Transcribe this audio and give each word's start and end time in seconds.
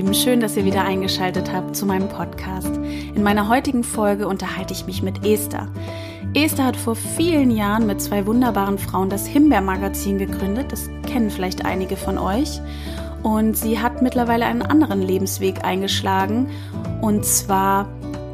Lieben, 0.00 0.14
schön, 0.14 0.40
dass 0.40 0.56
ihr 0.56 0.64
wieder 0.64 0.82
eingeschaltet 0.82 1.52
habt 1.52 1.76
zu 1.76 1.84
meinem 1.84 2.08
Podcast. 2.08 2.74
In 3.14 3.22
meiner 3.22 3.50
heutigen 3.50 3.84
Folge 3.84 4.26
unterhalte 4.28 4.72
ich 4.72 4.86
mich 4.86 5.02
mit 5.02 5.26
Esther. 5.26 5.68
Esther 6.32 6.64
hat 6.64 6.76
vor 6.76 6.96
vielen 6.96 7.50
Jahren 7.50 7.86
mit 7.86 8.00
zwei 8.00 8.24
wunderbaren 8.24 8.78
Frauen 8.78 9.10
das 9.10 9.26
Himbeer-Magazin 9.26 10.16
gegründet. 10.16 10.72
Das 10.72 10.88
kennen 11.06 11.28
vielleicht 11.28 11.66
einige 11.66 11.98
von 11.98 12.16
euch. 12.16 12.62
Und 13.22 13.58
sie 13.58 13.78
hat 13.78 14.00
mittlerweile 14.00 14.46
einen 14.46 14.62
anderen 14.62 15.02
Lebensweg 15.02 15.66
eingeschlagen. 15.66 16.48
Und 17.02 17.26
zwar 17.26 17.86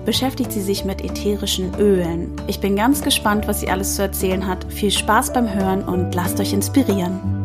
beschäftigt 0.04 0.52
sie 0.52 0.62
sich 0.62 0.84
mit 0.84 1.02
ätherischen 1.02 1.74
Ölen. 1.80 2.30
Ich 2.46 2.60
bin 2.60 2.76
ganz 2.76 3.02
gespannt, 3.02 3.48
was 3.48 3.58
sie 3.58 3.70
alles 3.70 3.96
zu 3.96 4.02
erzählen 4.02 4.46
hat. 4.46 4.72
Viel 4.72 4.92
Spaß 4.92 5.32
beim 5.32 5.52
Hören 5.52 5.82
und 5.82 6.14
lasst 6.14 6.38
euch 6.38 6.52
inspirieren. 6.52 7.35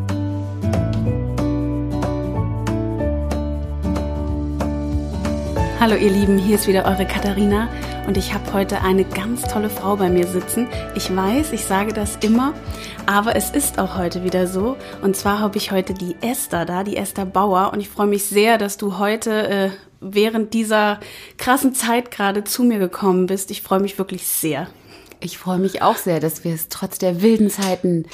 Hallo 5.82 5.96
ihr 5.96 6.12
Lieben, 6.12 6.38
hier 6.38 6.58
ist 6.58 6.68
wieder 6.68 6.86
eure 6.86 7.08
Katharina 7.08 7.68
und 8.06 8.16
ich 8.16 8.36
habe 8.36 8.54
heute 8.54 8.82
eine 8.82 9.04
ganz 9.04 9.42
tolle 9.42 9.72
Frau 9.72 9.96
bei 9.96 10.10
mir 10.10 10.28
sitzen. 10.28 10.68
Ich 10.94 11.10
weiß, 11.16 11.54
ich 11.54 11.66
sage 11.66 11.92
das 11.92 12.18
immer, 12.18 12.54
aber 13.08 13.36
es 13.36 13.50
ist 13.50 13.80
auch 13.80 13.98
heute 13.98 14.24
wieder 14.24 14.46
so. 14.46 14.78
Und 15.02 15.16
zwar 15.16 15.40
habe 15.40 15.58
ich 15.58 15.72
heute 15.72 15.96
die 15.96 16.16
Esther 16.22 16.66
da, 16.66 16.84
die 16.84 16.98
Esther 16.98 17.26
Bauer 17.26 17.72
und 17.74 17.80
ich 17.80 17.90
freue 17.90 18.06
mich 18.06 18.26
sehr, 18.26 18.60
dass 18.60 18.78
du 18.78 19.00
heute 19.00 19.48
äh, 19.50 19.70
während 20.00 20.54
dieser 20.54 21.00
krassen 21.40 21.74
Zeit 21.74 22.12
gerade 22.12 22.44
zu 22.44 22.62
mir 22.62 22.78
gekommen 22.78 23.26
bist. 23.26 23.50
Ich 23.50 23.64
freue 23.64 23.80
mich 23.80 23.98
wirklich 23.98 24.28
sehr. 24.28 24.68
Ich 25.20 25.40
freue 25.40 25.58
mich 25.58 25.82
auch 25.82 25.98
sehr, 25.98 26.20
dass 26.20 26.44
wir 26.44 26.54
es 26.54 26.70
trotz 26.70 27.00
der 27.00 27.24
wilden 27.24 27.50
Zeiten 27.50 28.06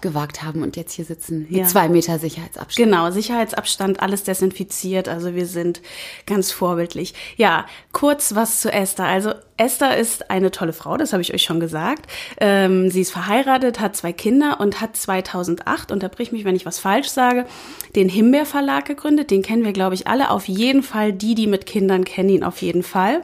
gewagt 0.00 0.42
haben 0.42 0.62
und 0.62 0.76
jetzt 0.76 0.92
hier 0.92 1.04
sitzen 1.04 1.46
mit 1.48 1.58
ja. 1.58 1.64
zwei 1.64 1.88
Meter 1.88 2.18
Sicherheitsabstand. 2.18 2.76
Genau, 2.76 3.10
Sicherheitsabstand, 3.10 4.00
alles 4.00 4.24
desinfiziert. 4.24 5.08
Also 5.08 5.34
wir 5.34 5.46
sind 5.46 5.80
ganz 6.26 6.52
vorbildlich. 6.52 7.14
Ja, 7.36 7.66
kurz 7.92 8.34
was 8.34 8.60
zu 8.60 8.72
Esther. 8.72 9.06
Also 9.06 9.32
Esther 9.56 9.96
ist 9.96 10.30
eine 10.30 10.50
tolle 10.50 10.74
Frau, 10.74 10.96
das 10.96 11.12
habe 11.12 11.22
ich 11.22 11.32
euch 11.32 11.42
schon 11.42 11.60
gesagt. 11.60 12.10
Ähm, 12.38 12.90
sie 12.90 13.00
ist 13.00 13.10
verheiratet, 13.10 13.80
hat 13.80 13.96
zwei 13.96 14.12
Kinder 14.12 14.60
und 14.60 14.80
hat 14.80 14.96
2008, 14.96 15.90
unterbrich 15.90 16.30
mich, 16.30 16.44
wenn 16.44 16.56
ich 16.56 16.66
was 16.66 16.78
falsch 16.78 17.08
sage, 17.08 17.46
den 17.94 18.08
Himbeer 18.08 18.44
Verlag 18.44 18.84
gegründet. 18.84 19.30
Den 19.30 19.42
kennen 19.42 19.64
wir, 19.64 19.72
glaube 19.72 19.94
ich, 19.94 20.06
alle. 20.06 20.30
Auf 20.30 20.46
jeden 20.46 20.82
Fall, 20.82 21.12
die, 21.12 21.34
die 21.34 21.46
mit 21.46 21.64
Kindern 21.64 22.04
kennen 22.04 22.28
ihn 22.28 22.44
auf 22.44 22.60
jeden 22.60 22.82
Fall 22.82 23.22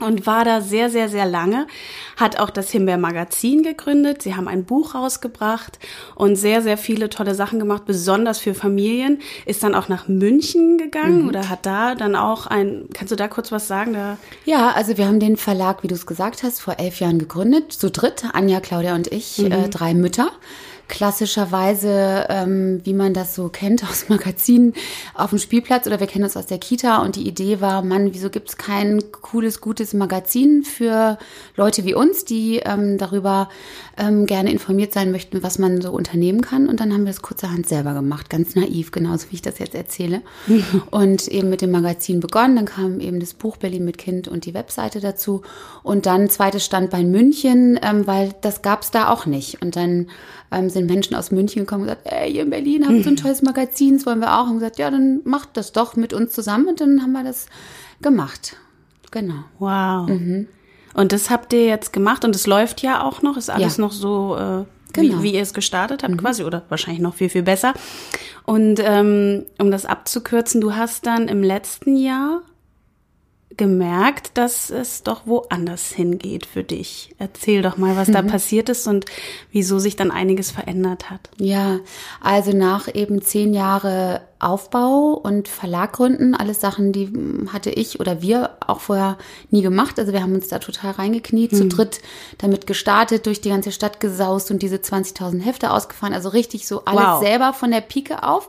und 0.00 0.26
war 0.26 0.44
da 0.44 0.60
sehr, 0.60 0.90
sehr, 0.90 1.08
sehr 1.08 1.26
lange. 1.26 1.66
Hat 2.16 2.38
auch 2.38 2.50
das 2.50 2.70
Himbeer 2.70 2.98
Magazin 2.98 3.62
gegründet. 3.62 4.22
Sie 4.22 4.34
haben 4.34 4.48
ein 4.48 4.64
Buch 4.64 4.94
rausgebracht 4.94 5.78
und 6.14 6.36
sehr, 6.36 6.62
sehr 6.62 6.78
viele 6.78 7.08
tolle 7.10 7.34
Sachen 7.34 7.58
gemacht, 7.58 7.84
besonders 7.86 8.38
für 8.38 8.54
Familien. 8.54 9.20
Ist 9.46 9.62
dann 9.62 9.74
auch 9.74 9.88
nach 9.88 10.08
München 10.08 10.78
gegangen 10.78 11.22
mhm. 11.22 11.28
oder 11.28 11.48
hat 11.48 11.66
da 11.66 11.94
dann 11.94 12.16
auch 12.16 12.46
ein, 12.46 12.88
kannst 12.92 13.12
du 13.12 13.16
da 13.16 13.28
kurz 13.28 13.52
was 13.52 13.68
sagen? 13.68 13.92
Da? 13.92 14.16
Ja, 14.44 14.72
also 14.72 14.96
wir 14.96 15.06
haben 15.06 15.20
den 15.20 15.36
Verlag, 15.36 15.82
wie 15.82 15.88
du 15.88 15.94
es 15.94 16.06
gesagt 16.06 16.42
hast, 16.42 16.60
vor 16.60 16.78
elf 16.78 17.00
Jahren 17.00 17.18
gegründet. 17.18 17.72
Zu 17.72 17.90
dritt, 17.90 18.24
Anja, 18.32 18.60
Claudia 18.60 18.94
und 18.94 19.12
ich, 19.12 19.38
mhm. 19.38 19.52
äh, 19.52 19.68
drei 19.68 19.94
Mütter 19.94 20.30
klassischerweise, 20.88 22.26
ähm, 22.30 22.80
wie 22.84 22.94
man 22.94 23.14
das 23.14 23.34
so 23.34 23.48
kennt 23.48 23.84
aus 23.84 24.06
Magazinen, 24.08 24.74
auf 25.14 25.30
dem 25.30 25.38
Spielplatz 25.38 25.86
oder 25.86 26.00
wir 26.00 26.06
kennen 26.06 26.24
das 26.24 26.36
aus 26.36 26.46
der 26.46 26.58
Kita. 26.58 27.02
Und 27.02 27.16
die 27.16 27.28
Idee 27.28 27.60
war, 27.60 27.82
Mann, 27.82 28.14
wieso 28.14 28.30
gibt 28.30 28.48
es 28.48 28.56
kein 28.56 29.02
cooles, 29.12 29.60
gutes 29.60 29.94
Magazin 29.94 30.64
für 30.64 31.18
Leute 31.56 31.84
wie 31.84 31.94
uns, 31.94 32.24
die 32.24 32.56
ähm, 32.64 32.98
darüber 32.98 33.48
ähm, 33.96 34.26
gerne 34.26 34.50
informiert 34.50 34.92
sein 34.92 35.12
möchten, 35.12 35.42
was 35.42 35.58
man 35.58 35.80
so 35.80 35.92
unternehmen 35.92 36.40
kann. 36.40 36.68
Und 36.68 36.80
dann 36.80 36.92
haben 36.92 37.04
wir 37.04 37.12
das 37.12 37.22
kurzerhand 37.22 37.68
selber 37.68 37.92
gemacht, 37.92 38.30
ganz 38.30 38.54
naiv, 38.54 38.90
genauso 38.90 39.30
wie 39.30 39.36
ich 39.36 39.42
das 39.42 39.58
jetzt 39.58 39.74
erzähle. 39.74 40.22
und 40.90 41.28
eben 41.28 41.50
mit 41.50 41.60
dem 41.60 41.70
Magazin 41.70 42.20
begonnen. 42.20 42.56
Dann 42.56 42.64
kam 42.64 43.00
eben 43.00 43.20
das 43.20 43.34
Buch 43.34 43.58
Berlin 43.58 43.84
mit 43.84 43.98
Kind 43.98 44.26
und 44.26 44.46
die 44.46 44.54
Webseite 44.54 45.00
dazu. 45.00 45.42
Und 45.82 46.06
dann 46.06 46.30
zweites 46.30 46.64
Standbein 46.64 47.10
München, 47.10 47.78
ähm, 47.82 48.06
weil 48.06 48.34
das 48.40 48.62
gab 48.62 48.82
es 48.82 48.90
da 48.90 49.10
auch 49.10 49.26
nicht. 49.26 49.60
Und 49.60 49.76
dann 49.76 50.08
ähm, 50.50 50.70
sind 50.70 50.86
Menschen 50.86 51.14
aus 51.14 51.30
München 51.30 51.62
gekommen 51.62 51.82
und 51.82 51.88
gesagt, 51.88 52.06
ey, 52.06 52.32
ihr 52.32 52.42
in 52.42 52.50
Berlin 52.50 52.86
habt 52.88 53.04
so 53.04 53.10
ein 53.10 53.16
tolles 53.16 53.42
Magazin, 53.42 53.96
das 53.96 54.06
wollen 54.06 54.20
wir 54.20 54.38
auch. 54.38 54.46
Und 54.46 54.54
gesagt, 54.54 54.78
ja, 54.78 54.90
dann 54.90 55.20
macht 55.24 55.56
das 55.56 55.72
doch 55.72 55.96
mit 55.96 56.12
uns 56.12 56.32
zusammen. 56.32 56.68
Und 56.68 56.80
dann 56.80 57.02
haben 57.02 57.12
wir 57.12 57.24
das 57.24 57.46
gemacht. 58.00 58.56
Genau. 59.10 59.44
Wow. 59.58 60.08
Mhm. 60.08 60.48
Und 60.94 61.12
das 61.12 61.30
habt 61.30 61.52
ihr 61.52 61.66
jetzt 61.66 61.92
gemacht 61.92 62.24
und 62.24 62.34
es 62.34 62.46
läuft 62.46 62.82
ja 62.82 63.02
auch 63.02 63.22
noch, 63.22 63.36
ist 63.36 63.50
alles 63.50 63.76
ja. 63.76 63.82
noch 63.82 63.92
so, 63.92 64.36
äh, 64.36 64.64
genau. 64.92 65.18
wie, 65.18 65.22
wie, 65.22 65.34
ihr 65.34 65.42
es 65.42 65.54
gestartet 65.54 66.02
habt 66.02 66.14
mhm. 66.14 66.18
quasi 66.18 66.44
oder 66.44 66.62
wahrscheinlich 66.68 67.00
noch 67.00 67.14
viel, 67.14 67.28
viel 67.28 67.42
besser. 67.42 67.74
Und 68.44 68.80
ähm, 68.82 69.44
um 69.58 69.70
das 69.70 69.84
abzukürzen, 69.84 70.60
du 70.60 70.74
hast 70.74 71.06
dann 71.06 71.28
im 71.28 71.42
letzten 71.42 71.96
Jahr 71.96 72.42
gemerkt, 73.58 74.30
dass 74.38 74.70
es 74.70 75.02
doch 75.02 75.26
woanders 75.26 75.90
hingeht 75.90 76.46
für 76.46 76.64
dich. 76.64 77.14
Erzähl 77.18 77.60
doch 77.60 77.76
mal, 77.76 77.96
was 77.96 78.08
mhm. 78.08 78.12
da 78.12 78.22
passiert 78.22 78.70
ist 78.70 78.86
und 78.86 79.04
wieso 79.52 79.78
sich 79.78 79.96
dann 79.96 80.10
einiges 80.10 80.50
verändert 80.50 81.10
hat. 81.10 81.28
Ja, 81.36 81.80
also 82.22 82.52
nach 82.52 82.88
eben 82.94 83.20
zehn 83.20 83.52
Jahre 83.52 84.22
Aufbau 84.38 85.20
und 85.20 85.48
Verlag 85.48 85.94
gründen, 85.94 86.34
alles 86.34 86.60
Sachen, 86.60 86.92
die 86.92 87.12
hatte 87.52 87.70
ich 87.70 87.98
oder 87.98 88.22
wir 88.22 88.56
auch 88.64 88.80
vorher 88.80 89.18
nie 89.50 89.62
gemacht. 89.62 89.98
Also 89.98 90.12
wir 90.12 90.22
haben 90.22 90.34
uns 90.34 90.48
da 90.48 90.60
total 90.60 90.92
reingekniet, 90.92 91.52
mhm. 91.52 91.56
zu 91.56 91.68
dritt 91.68 92.00
damit 92.38 92.66
gestartet, 92.66 93.26
durch 93.26 93.40
die 93.40 93.50
ganze 93.50 93.72
Stadt 93.72 93.98
gesaust 94.00 94.50
und 94.50 94.62
diese 94.62 94.76
20.000 94.76 95.42
Hefte 95.42 95.72
ausgefahren. 95.72 96.14
Also 96.14 96.28
richtig 96.28 96.68
so 96.68 96.84
alles 96.84 97.04
wow. 97.04 97.20
selber 97.20 97.52
von 97.52 97.70
der 97.72 97.80
Pike 97.80 98.22
auf 98.22 98.48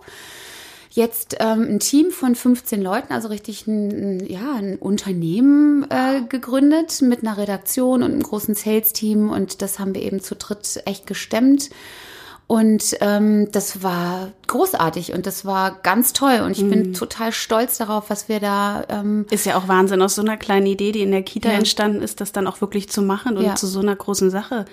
jetzt 0.99 1.37
ähm, 1.39 1.63
ein 1.63 1.79
Team 1.79 2.11
von 2.11 2.35
15 2.35 2.81
Leuten, 2.81 3.11
also 3.11 3.29
richtig 3.29 3.65
ein, 3.65 4.23
ja, 4.27 4.53
ein 4.53 4.75
Unternehmen 4.75 5.87
äh, 5.89 6.21
gegründet 6.27 7.01
mit 7.01 7.23
einer 7.23 7.37
Redaktion 7.37 8.03
und 8.03 8.11
einem 8.11 8.21
großen 8.21 8.53
Sales-Team 8.53 9.31
und 9.31 9.63
das 9.63 9.79
haben 9.79 9.95
wir 9.95 10.03
eben 10.03 10.21
zu 10.21 10.35
dritt 10.35 10.83
echt 10.85 11.07
gestemmt. 11.07 11.71
Und 12.45 12.97
ähm, 13.01 13.51
das 13.51 13.83
war 13.83 14.31
großartig 14.47 15.13
und 15.13 15.27
das 15.27 15.45
war 15.45 15.79
ganz 15.83 16.13
toll 16.13 16.41
und 16.43 16.51
ich 16.51 16.63
mhm. 16.63 16.69
bin 16.69 16.93
total 16.95 17.31
stolz 17.31 17.77
darauf, 17.77 18.09
was 18.09 18.27
wir 18.27 18.39
da. 18.39 18.85
Ähm, 18.89 19.27
ist 19.29 19.45
ja 19.45 19.55
auch 19.55 19.67
Wahnsinn 19.67 20.01
aus 20.01 20.15
so 20.15 20.23
einer 20.23 20.35
kleinen 20.35 20.65
Idee, 20.65 20.91
die 20.91 21.01
in 21.01 21.11
der 21.11 21.21
Kita 21.21 21.49
ja. 21.49 21.57
entstanden 21.59 22.01
ist, 22.01 22.21
das 22.21 22.31
dann 22.31 22.47
auch 22.47 22.59
wirklich 22.59 22.89
zu 22.89 23.03
machen 23.03 23.37
und 23.37 23.45
ja. 23.45 23.53
zu 23.53 23.67
so 23.67 23.79
einer 23.81 23.95
großen 23.95 24.31
Sache 24.31 24.65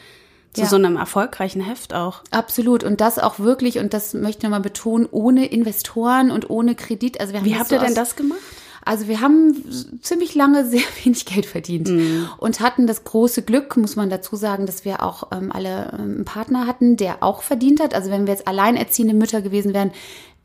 zu 0.57 0.63
ja. 0.63 0.69
so 0.69 0.77
einem 0.77 0.97
erfolgreichen 0.97 1.61
Heft 1.61 1.95
auch. 1.95 2.23
Absolut. 2.31 2.83
Und 2.83 3.01
das 3.01 3.19
auch 3.19 3.39
wirklich, 3.39 3.79
und 3.79 3.95
das 3.95 4.15
möchte 4.15 4.39
ich 4.39 4.43
nochmal 4.43 4.61
betonen, 4.61 5.07
ohne 5.11 5.47
Investoren 5.47 6.31
und 6.31 6.51
ohne 6.51 6.75
Kredit. 6.75 7.21
Also 7.21 7.33
wir 7.33 7.41
haben 7.41 7.47
Wie 7.47 7.57
habt 7.57 7.69
so 7.69 7.77
ihr 7.77 7.81
denn 7.81 7.95
das 7.95 8.17
gemacht? 8.17 8.41
Also 8.85 9.09
wir 9.09 9.21
haben 9.21 9.65
ziemlich 10.01 10.35
lange 10.35 10.65
sehr 10.71 10.83
wenig 11.05 11.27
Geld 11.27 11.47
verdient 11.47 11.89
mhm. 11.89 12.29
und 12.39 12.61
hatten 12.61 12.87
das 12.87 13.05
große 13.05 13.43
Glück, 13.43 13.77
muss 13.77 13.97
man 13.97 14.11
dazu 14.11 14.37
sagen, 14.37 14.65
dass 14.65 14.85
wir 14.85 15.03
auch 15.03 15.25
ähm, 15.33 15.53
alle 15.53 15.93
ähm, 15.93 16.01
einen 16.01 16.25
Partner 16.25 16.67
hatten, 16.67 16.97
der 16.97 17.23
auch 17.23 17.43
verdient 17.43 17.81
hat. 17.81 17.95
Also 17.95 18.11
wenn 18.11 18.27
wir 18.27 18.33
jetzt 18.33 18.49
alleinerziehende 18.49 19.15
Mütter 19.15 19.43
gewesen 19.43 19.75
wären, 19.75 19.91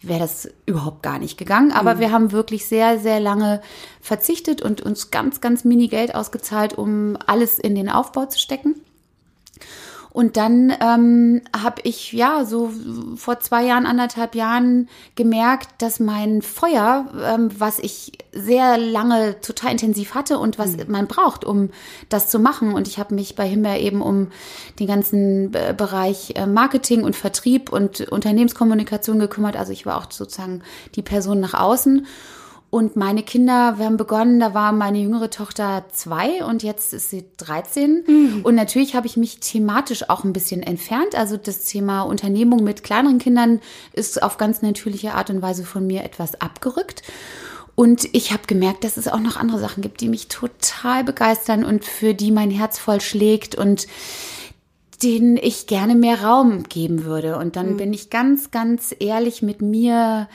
wäre 0.01 0.19
das 0.19 0.49
überhaupt 0.65 1.03
gar 1.03 1.19
nicht 1.19 1.37
gegangen. 1.37 1.71
Aber 1.71 1.95
mhm. 1.95 1.99
wir 1.99 2.11
haben 2.11 2.31
wirklich 2.31 2.65
sehr, 2.65 2.99
sehr 2.99 3.19
lange 3.19 3.61
verzichtet 4.01 4.61
und 4.61 4.81
uns 4.81 5.11
ganz, 5.11 5.41
ganz 5.41 5.63
mini 5.63 5.87
Geld 5.87 6.15
ausgezahlt, 6.15 6.77
um 6.77 7.17
alles 7.27 7.59
in 7.59 7.75
den 7.75 7.89
Aufbau 7.89 8.25
zu 8.25 8.39
stecken. 8.39 8.75
Und 10.13 10.35
dann 10.35 10.73
ähm, 10.81 11.41
habe 11.55 11.81
ich 11.83 12.11
ja 12.11 12.43
so 12.43 12.71
vor 13.15 13.39
zwei 13.39 13.63
Jahren, 13.63 13.85
anderthalb 13.85 14.35
Jahren 14.35 14.89
gemerkt, 15.15 15.69
dass 15.81 15.99
mein 15.99 16.41
Feuer, 16.41 17.05
ähm, 17.23 17.49
was 17.57 17.79
ich 17.79 18.11
sehr 18.33 18.77
lange 18.77 19.39
total 19.41 19.71
intensiv 19.71 20.13
hatte 20.13 20.37
und 20.37 20.59
was 20.59 20.75
mhm. 20.75 20.83
man 20.87 21.07
braucht, 21.07 21.45
um 21.45 21.69
das 22.09 22.27
zu 22.27 22.39
machen. 22.39 22.73
Und 22.73 22.87
ich 22.87 22.99
habe 22.99 23.15
mich 23.15 23.35
bei 23.35 23.47
Himbeer 23.47 23.79
eben 23.79 24.01
um 24.01 24.27
den 24.79 24.87
ganzen 24.87 25.53
äh, 25.53 25.73
Bereich 25.75 26.33
äh, 26.35 26.45
Marketing 26.45 27.03
und 27.03 27.15
Vertrieb 27.15 27.71
und 27.71 28.01
Unternehmenskommunikation 28.01 29.17
gekümmert. 29.17 29.55
Also 29.55 29.71
ich 29.71 29.85
war 29.85 29.97
auch 29.97 30.11
sozusagen 30.11 30.61
die 30.95 31.03
Person 31.03 31.39
nach 31.39 31.53
außen. 31.53 32.05
Und 32.71 32.95
meine 32.95 33.21
Kinder, 33.21 33.77
wir 33.77 33.85
haben 33.85 33.97
begonnen, 33.97 34.39
da 34.39 34.53
war 34.53 34.71
meine 34.71 34.97
jüngere 34.97 35.29
Tochter 35.29 35.83
zwei 35.91 36.45
und 36.45 36.63
jetzt 36.63 36.93
ist 36.93 37.09
sie 37.09 37.25
13. 37.35 38.05
Mhm. 38.07 38.39
Und 38.43 38.55
natürlich 38.55 38.95
habe 38.95 39.07
ich 39.07 39.17
mich 39.17 39.41
thematisch 39.41 40.09
auch 40.09 40.23
ein 40.23 40.31
bisschen 40.31 40.63
entfernt. 40.63 41.13
Also 41.13 41.35
das 41.35 41.65
Thema 41.65 42.03
Unternehmung 42.03 42.63
mit 42.63 42.81
kleineren 42.81 43.19
Kindern 43.19 43.59
ist 43.91 44.23
auf 44.23 44.37
ganz 44.37 44.61
natürliche 44.61 45.15
Art 45.15 45.29
und 45.29 45.41
Weise 45.41 45.65
von 45.65 45.85
mir 45.85 46.05
etwas 46.05 46.39
abgerückt. 46.39 47.03
Und 47.75 48.07
ich 48.13 48.31
habe 48.31 48.43
gemerkt, 48.47 48.85
dass 48.85 48.95
es 48.95 49.09
auch 49.09 49.19
noch 49.19 49.35
andere 49.35 49.59
Sachen 49.59 49.81
gibt, 49.81 49.99
die 49.99 50.07
mich 50.07 50.29
total 50.29 51.03
begeistern 51.03 51.65
und 51.65 51.83
für 51.83 52.13
die 52.13 52.31
mein 52.31 52.51
Herz 52.51 52.79
voll 52.79 53.01
schlägt 53.01 53.53
und 53.53 53.85
denen 55.03 55.35
ich 55.35 55.67
gerne 55.67 55.95
mehr 55.95 56.23
Raum 56.23 56.63
geben 56.63 57.03
würde. 57.03 57.37
Und 57.37 57.57
dann 57.57 57.73
mhm. 57.73 57.77
bin 57.77 57.93
ich 57.93 58.09
ganz, 58.09 58.49
ganz 58.49 58.95
ehrlich 58.97 59.41
mit 59.41 59.61
mir 59.61 60.29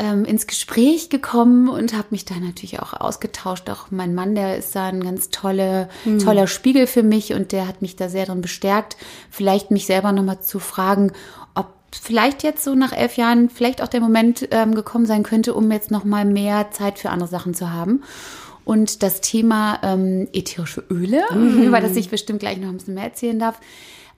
ähm, 0.00 0.24
ins 0.24 0.46
Gespräch 0.46 1.10
gekommen 1.10 1.68
und 1.68 1.92
habe 1.92 2.08
mich 2.10 2.24
da 2.24 2.34
natürlich 2.36 2.80
auch 2.80 2.94
ausgetauscht. 2.94 3.68
Auch 3.68 3.90
mein 3.90 4.14
Mann, 4.14 4.34
der 4.34 4.56
ist 4.56 4.74
da 4.74 4.86
ein 4.86 5.04
ganz 5.04 5.28
tolle, 5.28 5.90
mhm. 6.06 6.18
toller 6.18 6.46
Spiegel 6.46 6.86
für 6.86 7.02
mich 7.02 7.34
und 7.34 7.52
der 7.52 7.68
hat 7.68 7.82
mich 7.82 7.96
da 7.96 8.08
sehr 8.08 8.24
drin 8.24 8.40
bestärkt, 8.40 8.96
vielleicht 9.30 9.70
mich 9.70 9.84
selber 9.84 10.12
nochmal 10.12 10.40
zu 10.40 10.58
fragen, 10.58 11.12
ob 11.54 11.66
vielleicht 11.92 12.42
jetzt 12.42 12.64
so 12.64 12.74
nach 12.74 12.92
elf 12.92 13.18
Jahren 13.18 13.50
vielleicht 13.50 13.82
auch 13.82 13.88
der 13.88 14.00
Moment 14.00 14.48
ähm, 14.52 14.74
gekommen 14.74 15.04
sein 15.04 15.22
könnte, 15.22 15.52
um 15.52 15.70
jetzt 15.70 15.90
noch 15.90 16.04
mal 16.04 16.24
mehr 16.24 16.70
Zeit 16.70 16.98
für 16.98 17.10
andere 17.10 17.28
Sachen 17.28 17.52
zu 17.52 17.70
haben. 17.70 18.02
Und 18.64 19.02
das 19.02 19.20
Thema 19.20 19.80
ähm, 19.82 20.28
ätherische 20.32 20.82
Öle, 20.88 21.24
mhm. 21.34 21.62
über 21.62 21.80
das 21.80 21.94
ich 21.94 22.08
bestimmt 22.08 22.40
gleich 22.40 22.56
noch 22.56 22.68
ein 22.68 22.78
bisschen 22.78 22.94
mehr 22.94 23.04
erzählen 23.04 23.38
darf, 23.38 23.60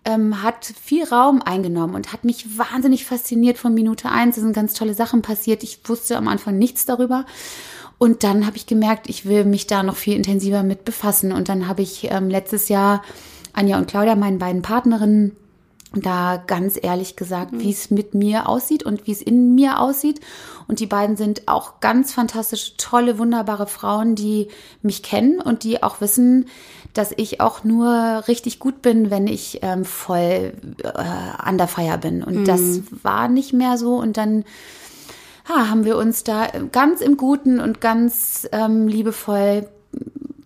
ähm, 0.05 0.43
hat 0.43 0.65
viel 0.65 1.05
Raum 1.05 1.43
eingenommen 1.43 1.95
und 1.95 2.13
hat 2.13 2.25
mich 2.25 2.59
wahnsinnig 2.59 3.05
fasziniert 3.05 3.59
von 3.59 3.75
Minute 3.75 4.09
eins. 4.09 4.37
Es 4.37 4.43
sind 4.43 4.53
ganz 4.53 4.75
tolle 4.75 4.95
Sachen 4.95 5.23
passiert. 5.23 5.63
Ich 5.63 5.81
wusste 5.85 6.17
am 6.17 6.29
Anfang 6.29 6.59
nichts 6.59 6.87
darüber. 6.87 7.25
Und 7.99 8.25
dann 8.25 8.47
habe 8.47 8.57
ich 8.57 8.67
gemerkt, 8.67 9.09
ich 9.09 9.27
will 9.27 9.45
mich 9.45 9.69
da 9.69 9.83
noch 9.85 9.97
viel 9.97 10.17
intensiver 10.17 10.65
mit 10.65 10.85
befassen. 10.85 11.31
Und 11.31 11.49
dann 11.49 11.69
habe 11.69 11.83
ich 11.83 12.11
ähm, 12.11 12.29
letztes 12.29 12.69
Jahr 12.69 13.03
Anja 13.53 13.79
und 13.79 13.87
Claudia, 13.87 14.17
meinen 14.17 14.39
beiden 14.39 14.63
Partnerinnen, 14.63 15.37
da 15.95 16.43
ganz 16.47 16.79
ehrlich 16.81 17.17
gesagt, 17.17 17.53
mhm. 17.53 17.61
wie 17.61 17.71
es 17.71 17.91
mit 17.91 18.15
mir 18.15 18.49
aussieht 18.49 18.83
und 18.83 19.07
wie 19.07 19.13
es 19.13 19.21
in 19.21 19.55
mir 19.55 19.79
aussieht. 19.79 20.21
Und 20.67 20.81
die 20.81 20.87
beiden 20.87 21.17
sind 21.17 21.49
auch 21.49 21.81
ganz 21.81 22.13
fantastische, 22.13 22.77
tolle, 22.79 23.19
wunderbare 23.19 23.67
Frauen, 23.67 24.15
die 24.15 24.49
mich 24.81 25.03
kennen 25.03 25.41
und 25.41 25.65
die 25.65 25.83
auch 25.83 26.01
wissen, 26.01 26.47
dass 26.93 27.13
ich 27.17 27.41
auch 27.41 27.65
nur 27.65 28.25
richtig 28.29 28.59
gut 28.59 28.83
bin, 28.83 29.11
wenn 29.11 29.27
ich 29.27 29.61
ähm, 29.63 29.85
voll 29.85 30.53
äh, 30.83 30.89
an 30.89 31.59
der 31.59 31.69
Feier 31.69 31.99
bin. 31.99 32.23
Und 32.23 32.41
mhm. 32.41 32.45
das 32.45 32.61
war 33.03 33.29
nicht 33.29 33.53
mehr 33.53 33.79
so. 33.79 33.97
Und 33.97 34.17
dann 34.17 34.45
ja, 35.49 35.69
haben 35.69 35.85
wir 35.85 35.97
uns 35.97 36.25
da 36.25 36.49
ganz 36.71 37.01
im 37.01 37.17
Guten 37.17 37.61
und 37.61 37.81
ganz 37.81 38.49
ähm, 38.53 38.89
liebevoll 38.89 39.69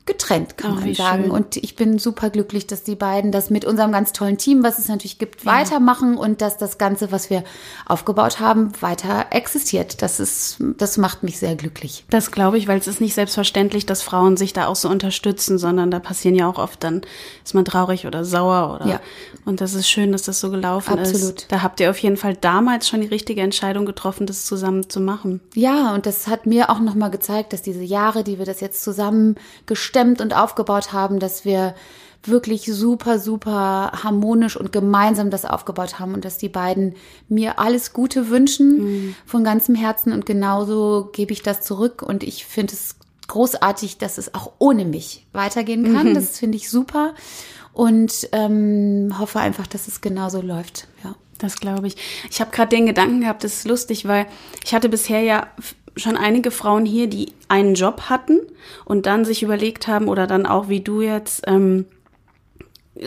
getrennt, 0.06 0.56
kann 0.56 0.73
oh, 0.73 0.81
man 0.81 0.94
sagen. 0.94 1.25
Schön. 1.25 1.31
Und 1.32 1.56
ich 1.56 1.75
bin 1.75 1.99
super 1.99 2.31
glücklich, 2.31 2.69
dass 2.69 2.85
die 2.85 2.94
beiden 2.94 3.32
das 3.32 3.50
mit 3.50 3.64
unserem 3.64 3.91
ganz 3.91 4.12
tollen 4.12 4.38
Team, 4.38 4.62
was 4.62 4.79
es 4.79 4.88
natürlich 4.88 5.19
gibt, 5.19 5.44
ja. 5.44 5.53
weitermachen 5.53 6.17
und 6.17 6.41
dass 6.41 6.56
das 6.56 6.79
Ganze, 6.79 7.11
was 7.11 7.29
wir 7.29 7.43
aufgebaut 7.87 8.38
haben, 8.38 8.70
weiter 8.81 9.26
existiert. 9.31 10.03
Das 10.03 10.20
ist, 10.20 10.58
das 10.79 10.97
macht 10.97 11.25
mich 11.25 11.38
sehr 11.38 11.56
glücklich. 11.56 12.05
Das 12.08 12.31
glaube 12.31 12.56
ich, 12.56 12.69
weil 12.69 12.79
es 12.79 12.87
ist 12.87 13.00
nicht 13.00 13.14
selbstverständlich, 13.14 13.85
dass 13.85 14.03
Frauen 14.03 14.37
sich 14.37 14.53
da 14.53 14.69
auch 14.69 14.76
so 14.76 14.88
unterstützen, 14.88 15.58
sondern 15.58 15.91
da 15.91 15.99
passieren 15.99 16.37
ja 16.37 16.49
auch 16.49 16.58
oft 16.58 16.85
dann, 16.85 17.03
ist 17.44 17.55
man 17.55 17.64
traurig 17.64 18.06
oder 18.06 18.25
sauer 18.25 18.76
oder. 18.76 18.87
Ja. 18.88 19.00
Und 19.44 19.61
das 19.61 19.75
ist 19.75 19.91
schön, 19.91 20.12
dass 20.12 20.23
das 20.23 20.38
so 20.38 20.50
gelaufen 20.50 20.99
Absolut. 20.99 21.14
ist. 21.14 21.31
Absolut. 21.31 21.47
Da 21.53 21.62
habt 21.62 21.81
ihr 21.81 21.91
auf 21.91 21.99
jeden 21.99 22.17
Fall 22.17 22.37
damals 22.37 22.88
schon 22.88 23.00
die 23.00 23.08
richtige 23.08 23.41
Entscheidung 23.41 23.87
getroffen, 23.87 24.26
das 24.26 24.47
zusammen 24.47 24.88
zu 24.88 25.00
machen. 25.00 25.41
Ja, 25.55 25.94
und 25.94 26.06
das 26.06 26.29
hat 26.29 26.47
mir 26.47 26.70
auch 26.70 26.79
nochmal 26.79 27.11
gezeigt, 27.11 27.53
dass 27.53 27.62
diese 27.62 27.82
Jahre, 27.82 28.23
die 28.23 28.38
wir 28.38 28.47
das 28.47 28.61
jetzt 28.61 28.85
zusammen 28.85 29.35
gestalten, 29.67 29.95
gestemmt 29.96 30.20
und 30.20 30.37
aufgebaut 30.37 30.93
haben, 30.93 31.19
dass 31.19 31.44
wir 31.44 31.75
wirklich 32.22 32.64
super, 32.64 33.19
super 33.19 33.93
harmonisch 34.02 34.56
und 34.56 34.72
gemeinsam 34.72 35.31
das 35.31 35.44
aufgebaut 35.44 35.98
haben 35.98 36.12
und 36.12 36.25
dass 36.25 36.38
die 36.38 36.48
beiden 36.48 36.94
mir 37.28 37.58
alles 37.58 37.93
Gute 37.93 38.31
wünschen 38.31 38.78
mhm. 38.78 39.14
von 39.25 39.44
ganzem 39.44 39.75
Herzen 39.75 40.12
und 40.12 40.26
genauso 40.26 41.08
gebe 41.12 41.32
ich 41.32 41.43
das 41.43 41.62
zurück 41.62 42.02
und 42.02 42.25
ich 42.25 42.44
finde 42.44 42.75
es 42.75 42.96
großartig, 43.28 43.98
dass 43.98 44.19
es 44.19 44.34
auch 44.34 44.52
ohne 44.58 44.84
mich 44.84 45.26
weitergehen 45.32 45.94
kann. 45.94 46.10
Mhm. 46.10 46.14
Das 46.14 46.38
finde 46.38 46.56
ich 46.56 46.69
super 46.69 47.14
und 47.72 48.28
ähm, 48.32 49.14
hoffe 49.19 49.38
einfach, 49.38 49.66
dass 49.66 49.88
es 49.88 50.00
genauso 50.00 50.43
läuft. 50.43 50.88
Ja. 51.04 51.14
Das 51.38 51.60
glaube 51.60 51.87
ich. 51.87 51.96
Ich 52.31 52.40
habe 52.40 52.50
gerade 52.50 52.75
den 52.75 52.87
Gedanken 52.87 53.20
gehabt, 53.20 53.44
das 53.44 53.58
ist 53.58 53.69
lustig, 53.69 54.08
weil 54.08 54.26
ich 54.64 54.72
hatte 54.72 54.88
bisher 54.88 55.20
ja 55.20 55.48
schon 55.96 56.16
einige 56.16 56.50
Frauen 56.50 56.84
hier, 56.84 57.06
die 57.06 57.32
einen 57.48 57.75
Job 57.75 58.02
hatten 58.08 58.40
und 58.84 59.06
dann 59.06 59.25
sich 59.25 59.43
überlegt 59.43 59.88
haben 59.88 60.08
oder 60.08 60.26
dann 60.26 60.46
auch 60.46 60.69
wie 60.69 60.81
du 60.81 61.00
jetzt 61.00 61.43
ähm, 61.46 61.87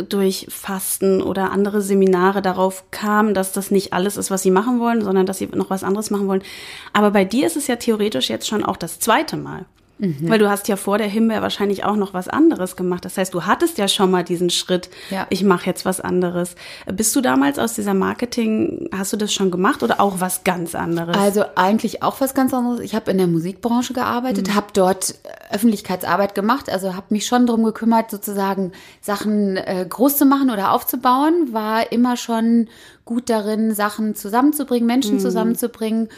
durch 0.07 0.47
Fasten 0.49 1.21
oder 1.21 1.51
andere 1.51 1.81
Seminare 1.81 2.41
darauf 2.41 2.91
kamen, 2.91 3.33
dass 3.33 3.51
das 3.51 3.71
nicht 3.71 3.93
alles 3.93 4.17
ist, 4.17 4.29
was 4.29 4.43
sie 4.43 4.51
machen 4.51 4.79
wollen, 4.79 5.01
sondern 5.01 5.25
dass 5.25 5.39
sie 5.39 5.47
noch 5.47 5.69
was 5.69 5.83
anderes 5.83 6.11
machen 6.11 6.27
wollen. 6.27 6.43
Aber 6.93 7.11
bei 7.11 7.25
dir 7.25 7.47
ist 7.47 7.57
es 7.57 7.67
ja 7.67 7.75
theoretisch 7.75 8.29
jetzt 8.29 8.47
schon 8.47 8.63
auch 8.63 8.77
das 8.77 8.99
zweite 8.99 9.37
Mal. 9.37 9.65
Mhm. 9.99 10.29
Weil 10.29 10.39
du 10.39 10.49
hast 10.49 10.69
ja 10.69 10.77
vor 10.77 10.97
der 10.97 11.07
Himbeer 11.07 11.41
wahrscheinlich 11.41 11.83
auch 11.83 11.97
noch 11.97 12.13
was 12.13 12.29
anderes 12.29 12.77
gemacht. 12.77 13.03
Das 13.03 13.17
heißt, 13.17 13.33
du 13.33 13.45
hattest 13.45 13.77
ja 13.77 13.89
schon 13.89 14.09
mal 14.09 14.23
diesen 14.23 14.49
Schritt, 14.49 14.89
ja. 15.09 15.27
ich 15.29 15.43
mache 15.43 15.65
jetzt 15.65 15.83
was 15.83 15.99
anderes. 15.99 16.55
Bist 16.91 17.13
du 17.17 17.21
damals 17.21 17.59
aus 17.59 17.73
dieser 17.73 17.93
Marketing, 17.93 18.89
hast 18.95 19.11
du 19.11 19.17
das 19.17 19.33
schon 19.33 19.51
gemacht 19.51 19.83
oder 19.83 19.99
auch 19.99 20.21
was 20.21 20.45
ganz 20.45 20.73
anderes? 20.73 21.17
Also 21.17 21.43
eigentlich 21.55 22.01
auch 22.01 22.21
was 22.21 22.33
ganz 22.33 22.53
anderes. 22.53 22.79
Ich 22.79 22.95
habe 22.95 23.11
in 23.11 23.17
der 23.17 23.27
Musikbranche 23.27 23.93
gearbeitet, 23.93 24.47
mhm. 24.47 24.55
habe 24.55 24.67
dort 24.73 25.15
Öffentlichkeitsarbeit 25.51 26.33
gemacht, 26.33 26.69
also 26.69 26.95
habe 26.95 27.07
mich 27.09 27.25
schon 27.25 27.45
darum 27.45 27.65
gekümmert, 27.65 28.09
sozusagen 28.09 28.71
Sachen 29.01 29.57
äh, 29.57 29.85
groß 29.87 30.17
zu 30.17 30.25
machen 30.25 30.49
oder 30.49 30.71
aufzubauen, 30.71 31.49
war 31.51 31.91
immer 31.91 32.15
schon 32.15 32.69
gut 33.03 33.29
darin, 33.29 33.73
Sachen 33.73 34.15
zusammenzubringen, 34.15 34.87
Menschen 34.87 35.15
mhm. 35.15 35.19
zusammenzubringen 35.19 36.09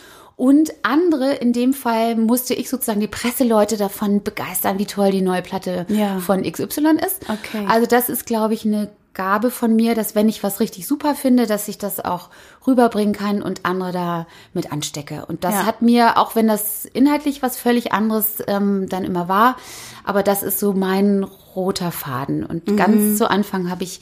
und 0.42 0.74
andere, 0.82 1.36
in 1.36 1.54
dem 1.54 1.72
Fall 1.72 2.16
musste 2.16 2.56
ich 2.56 2.68
sozusagen 2.68 3.00
die 3.00 3.06
Presseleute 3.06 3.78
davon 3.78 4.24
begeistern, 4.24 4.80
wie 4.80 4.88
toll 4.88 5.12
die 5.12 5.22
neue 5.22 5.44
Platte 5.44 5.86
ja. 5.88 6.18
von 6.18 6.42
XY 6.42 6.98
ist. 7.06 7.30
Okay. 7.30 7.64
Also 7.70 7.86
das 7.86 8.10
ist, 8.10 8.26
glaube 8.26 8.56
ich, 8.56 8.66
eine 8.66 8.90
Gabe 9.14 9.52
von 9.52 9.76
mir, 9.76 9.94
dass 9.94 10.16
wenn 10.16 10.28
ich 10.28 10.42
was 10.42 10.60
richtig 10.60 10.88
super 10.88 11.14
finde, 11.14 11.46
dass 11.46 11.68
ich 11.68 11.78
das 11.78 12.04
auch 12.04 12.30
rüberbringen 12.66 13.14
kann 13.14 13.44
und 13.44 13.68
andere 13.68 13.92
da 13.92 14.28
mit 14.56 14.72
anstecke. 14.72 15.28
Und 15.28 15.44
das 15.44 15.54
ja. 15.54 15.66
hat 15.68 15.84
mir, 15.84 16.18
auch 16.18 16.34
wenn 16.34 16.48
das 16.48 16.86
inhaltlich 16.86 17.44
was 17.44 17.56
völlig 17.56 17.94
anderes 17.94 18.38
ähm, 18.48 18.90
dann 18.90 19.04
immer 19.04 19.28
war, 19.28 19.58
aber 20.06 20.24
das 20.24 20.42
ist 20.42 20.58
so 20.58 20.74
mein 20.74 21.24
roter 21.56 21.92
Faden. 21.92 22.44
Und 22.44 22.68
mhm. 22.68 22.78
ganz 22.78 23.20
zu 23.20 23.30
Anfang 23.30 23.70
habe 23.70 23.84
ich 23.84 24.02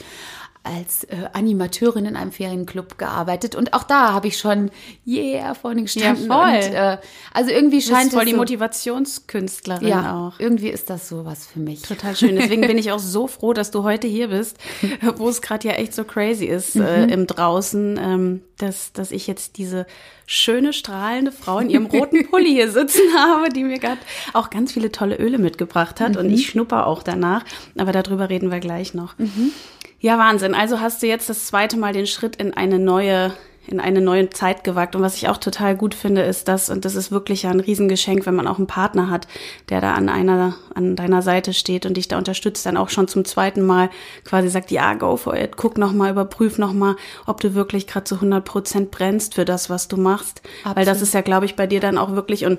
als 0.75 1.04
äh, 1.06 1.30
Animateurin 1.33 2.06
in 2.06 2.16
einem 2.16 2.31
Ferienclub 2.31 2.98
gearbeitet 2.98 3.56
und 3.56 3.74
auch 3.74 3.83
da 3.83 4.13
habe 4.13 4.27
ich 4.27 4.38
schon 4.38 4.71
yeah 5.06 5.54
vorne 5.54 5.83
gestanden. 5.83 6.27
Ja, 6.27 6.33
voll. 6.33 6.69
Und, 6.69 6.74
äh, 6.74 6.98
also 7.33 7.51
irgendwie 7.51 7.81
scheint 7.81 8.07
das 8.07 8.13
voll 8.13 8.25
die 8.25 8.31
so, 8.31 8.38
Motivationskünstlerin 8.38 9.88
ja, 9.88 10.16
auch. 10.16 10.39
Irgendwie 10.39 10.69
ist 10.69 10.89
das 10.89 11.10
sowas 11.10 11.48
für 11.48 11.60
mich. 11.60 11.81
Total 11.81 12.16
schön. 12.16 12.36
Deswegen 12.36 12.62
bin 12.62 12.77
ich 12.77 12.92
auch 12.92 13.00
so 13.00 13.27
froh, 13.27 13.54
dass 13.54 13.71
du 13.71 13.83
heute 13.83 14.07
hier 14.07 14.30
bist, 14.30 14.57
wo 15.16 15.30
es 15.30 15.42
gerade 15.42 15.68
ja 15.68 15.74
echt 15.75 15.94
so 15.94 16.04
crazy 16.04 16.45
ist 16.45 16.75
äh, 16.75 17.06
mhm. 17.06 17.10
im 17.10 17.27
Draußen, 17.27 18.00
ähm, 18.01 18.42
dass 18.57 18.94
dass 18.94 19.12
ich 19.12 19.27
jetzt 19.27 19.57
diese 19.57 19.86
schöne 20.25 20.74
strahlende 20.74 21.31
Frau 21.31 21.57
in 21.57 21.71
ihrem 21.71 21.88
roten 21.88 22.30
Pulli 22.30 22.51
hier 22.51 22.71
sitzen 22.71 23.01
habe, 23.18 23.50
die 23.50 23.63
mir 23.63 23.80
gerade 23.80 24.00
auch 24.33 24.51
ganz 24.51 24.74
viele 24.74 24.92
tolle 24.92 25.16
Öle 25.16 25.39
mitgebracht 25.39 26.00
hat 26.00 26.13
mhm. 26.13 26.19
und 26.19 26.30
ich 26.30 26.48
schnupper 26.48 26.86
auch 26.86 27.01
danach. 27.01 27.44
Aber 27.77 27.92
darüber 27.92 28.30
reden 28.30 28.51
wir 28.51 28.60
gleich 28.60 28.94
noch. 28.94 29.18
Mhm. 29.18 29.51
Ja, 30.00 30.18
Wahnsinn. 30.18 30.54
Also 30.54 30.80
hast 30.80 31.01
du 31.04 31.07
jetzt 31.07 31.30
das 31.30 31.48
zweite 31.48 31.78
Mal 31.78 31.94
den 31.94 32.07
Schritt 32.07 32.38
in 32.38 32.54
eine 32.54 32.80
neue 32.80 33.34
in 33.69 33.80
eine 33.80 34.02
neue 34.02 34.30
Zeit 34.30 34.64
gewagt. 34.64 34.95
Und 34.95 35.04
was 35.04 35.16
ich 35.16 35.30
auch 35.30 35.38
total 35.38 35.76
gut 35.76 35.94
finde, 35.94 36.21
ist 36.21 36.47
das, 36.47 36.69
und 36.69 36.85
das 36.85 36.95
ist 36.95 37.12
wirklich 37.12 37.44
ja 37.44 37.52
ein 37.52 37.59
Riesengeschenk, 37.59 38.26
wenn 38.26 38.35
man 38.35 38.47
auch 38.47 38.57
einen 38.57 38.68
Partner 38.68 39.09
hat, 39.09 39.28
der 39.69 39.80
da 39.80 39.94
an 39.94 40.09
einer, 40.09 40.56
an 40.74 40.95
deiner 40.95 41.21
Seite 41.21 41.54
steht 41.54 41.85
und 41.85 41.95
dich 41.95 42.07
da 42.07 42.18
unterstützt, 42.18 42.66
dann 42.66 42.78
auch 42.78 42.90
schon 42.90 43.07
zum 43.07 43.26
zweiten 43.26 43.64
Mal 43.64 43.90
quasi 44.26 44.50
sagt, 44.50 44.71
ja, 44.71 44.95
go 44.95 45.18
for 45.18 45.35
it, 45.35 45.56
guck 45.56 45.78
nochmal, 45.78 46.12
überprüf 46.12 46.57
nochmal, 46.57 46.95
ob 47.28 47.42
du 47.42 47.54
wirklich 47.54 47.85
gerade 47.85 48.06
zu 48.06 48.16
100 48.16 48.44
Prozent 48.44 48.92
brennst 48.92 49.35
für 49.35 49.45
das, 49.45 49.69
was 49.69 49.88
du 49.88 49.97
machst. 49.97 50.42
Absolut. 50.62 50.78
Weil 50.78 50.85
das 50.85 51.02
ist 51.02 51.14
ja, 51.14 51.21
glaube 51.21 51.45
ich, 51.45 51.56
bei 51.56 51.68
dir 51.68 51.80
dann 51.80 52.00
auch 52.00 52.14
wirklich, 52.14 52.45
und 52.45 52.57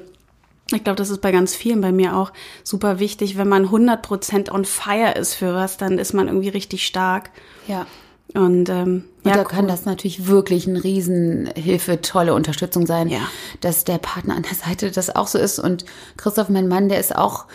ich 0.72 0.84
glaube, 0.84 0.96
das 0.96 1.10
ist 1.10 1.20
bei 1.20 1.32
ganz 1.32 1.54
vielen, 1.54 1.80
bei 1.80 1.92
mir 1.92 2.16
auch 2.16 2.32
super 2.62 2.98
wichtig. 2.98 3.36
Wenn 3.36 3.48
man 3.48 3.66
100% 3.66 4.50
on 4.50 4.64
fire 4.64 5.12
ist 5.18 5.34
für 5.34 5.54
was, 5.54 5.76
dann 5.76 5.98
ist 5.98 6.12
man 6.12 6.28
irgendwie 6.28 6.48
richtig 6.48 6.86
stark. 6.86 7.30
Ja. 7.66 7.86
Und, 8.34 8.68
ähm, 8.68 9.04
und 9.24 9.30
ja, 9.30 9.34
da 9.34 9.40
cool. 9.40 9.46
kann 9.46 9.68
das 9.68 9.84
natürlich 9.84 10.26
wirklich 10.28 10.68
eine 10.68 10.82
Riesenhilfe, 10.82 12.00
tolle 12.00 12.34
Unterstützung 12.34 12.86
sein, 12.86 13.08
ja. 13.08 13.20
dass 13.60 13.84
der 13.84 13.98
Partner 13.98 14.36
an 14.36 14.42
der 14.42 14.54
Seite 14.54 14.90
das 14.90 15.14
auch 15.14 15.26
so 15.26 15.38
ist. 15.38 15.58
Und 15.58 15.84
Christoph, 16.16 16.48
mein 16.48 16.68
Mann, 16.68 16.88
der 16.88 17.00
ist 17.00 17.14
auch 17.14 17.46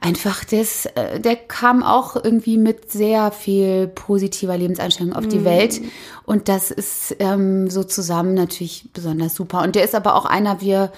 einfach, 0.00 0.44
das, 0.44 0.86
äh, 0.86 1.18
der 1.20 1.36
kam 1.36 1.82
auch 1.82 2.16
irgendwie 2.16 2.56
mit 2.56 2.92
sehr 2.92 3.32
viel 3.32 3.88
positiver 3.88 4.56
Lebenseinstellung 4.56 5.12
auf 5.14 5.26
die 5.26 5.40
mhm. 5.40 5.44
Welt. 5.44 5.80
Und 6.24 6.48
das 6.48 6.70
ist 6.70 7.16
ähm, 7.18 7.68
so 7.70 7.82
zusammen 7.82 8.34
natürlich 8.34 8.90
besonders 8.92 9.34
super. 9.34 9.62
Und 9.62 9.74
der 9.74 9.84
ist 9.84 9.94
aber 9.94 10.14
auch 10.14 10.24
einer, 10.24 10.60
wir 10.60 10.92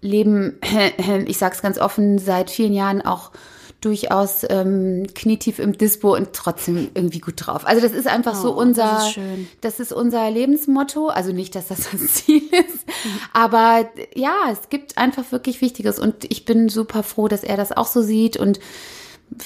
leben, 0.00 0.58
ich 1.26 1.38
sage 1.38 1.54
es 1.54 1.62
ganz 1.62 1.78
offen, 1.78 2.18
seit 2.18 2.50
vielen 2.50 2.72
Jahren 2.72 3.02
auch 3.02 3.30
durchaus 3.80 4.44
ähm, 4.48 5.06
knietief 5.14 5.58
im 5.58 5.76
Dispo 5.76 6.14
und 6.14 6.34
trotzdem 6.34 6.90
irgendwie 6.94 7.20
gut 7.20 7.34
drauf. 7.36 7.66
Also 7.66 7.80
das 7.80 7.92
ist 7.92 8.06
einfach 8.06 8.38
oh, 8.38 8.42
so 8.42 8.52
unser, 8.52 8.82
das 8.82 9.16
ist, 9.16 9.18
das 9.62 9.80
ist, 9.80 9.92
unser 9.92 10.30
Lebensmotto. 10.30 11.08
Also 11.08 11.32
nicht, 11.32 11.54
dass 11.54 11.68
das 11.68 11.90
das 11.90 12.06
Ziel 12.14 12.42
ist, 12.52 12.84
aber 13.32 13.88
ja, 14.14 14.34
es 14.52 14.68
gibt 14.68 14.98
einfach 14.98 15.32
wirklich 15.32 15.62
Wichtiges 15.62 15.98
und 15.98 16.30
ich 16.30 16.44
bin 16.44 16.68
super 16.68 17.02
froh, 17.02 17.28
dass 17.28 17.42
er 17.42 17.56
das 17.56 17.72
auch 17.72 17.86
so 17.86 18.02
sieht 18.02 18.36
und 18.36 18.60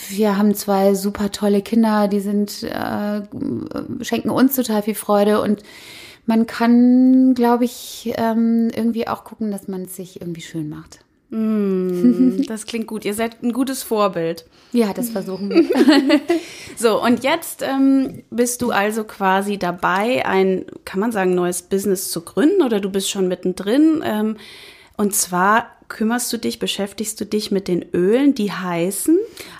wir 0.08 0.38
haben 0.38 0.54
zwei 0.54 0.94
super 0.94 1.30
tolle 1.30 1.62
Kinder, 1.62 2.08
die 2.08 2.20
sind 2.20 2.62
äh, 2.62 3.22
schenken 4.00 4.30
uns 4.30 4.56
total 4.56 4.82
viel 4.82 4.94
Freude 4.94 5.42
und 5.42 5.62
man 6.26 6.46
kann, 6.46 7.34
glaube 7.34 7.64
ich, 7.64 8.12
ähm, 8.16 8.70
irgendwie 8.74 9.08
auch 9.08 9.24
gucken, 9.24 9.50
dass 9.50 9.68
man 9.68 9.82
es 9.82 9.96
sich 9.96 10.20
irgendwie 10.20 10.40
schön 10.40 10.68
macht. 10.68 11.00
Mm, 11.30 12.42
das 12.48 12.66
klingt 12.66 12.86
gut. 12.86 13.04
Ihr 13.04 13.14
seid 13.14 13.42
ein 13.42 13.52
gutes 13.52 13.82
Vorbild. 13.82 14.46
Ja, 14.72 14.92
das 14.92 15.10
versuchen 15.10 15.50
wir. 15.50 15.64
so, 16.76 17.02
und 17.02 17.24
jetzt 17.24 17.62
ähm, 17.62 18.22
bist 18.30 18.62
du 18.62 18.70
also 18.70 19.04
quasi 19.04 19.58
dabei, 19.58 20.24
ein, 20.26 20.64
kann 20.84 21.00
man 21.00 21.12
sagen, 21.12 21.34
neues 21.34 21.62
Business 21.62 22.10
zu 22.10 22.22
gründen 22.22 22.62
oder 22.62 22.80
du 22.80 22.90
bist 22.90 23.10
schon 23.10 23.28
mittendrin. 23.28 24.02
Ähm, 24.04 24.36
und 24.96 25.14
zwar 25.14 25.66
kümmerst 25.88 26.32
du 26.32 26.38
dich, 26.38 26.58
beschäftigst 26.58 27.20
du 27.20 27.26
dich 27.26 27.50
mit 27.50 27.68
den 27.68 27.84
Ölen, 27.92 28.34
die 28.34 28.52
heißen? 28.52 29.18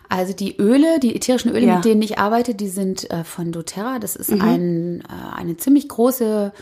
Also 0.08 0.32
die 0.32 0.56
Öle, 0.58 1.00
die 1.00 1.14
ätherischen 1.14 1.50
Öle, 1.50 1.66
ja. 1.66 1.76
mit 1.76 1.84
denen 1.84 2.02
ich 2.02 2.18
arbeite, 2.18 2.54
die 2.54 2.68
sind 2.68 3.10
äh, 3.10 3.24
von 3.24 3.52
doTERRA. 3.52 3.98
Das 3.98 4.16
ist 4.16 4.30
mhm. 4.30 4.40
ein, 4.40 5.00
äh, 5.00 5.36
eine 5.36 5.56
ziemlich 5.56 5.88
große 5.88 6.52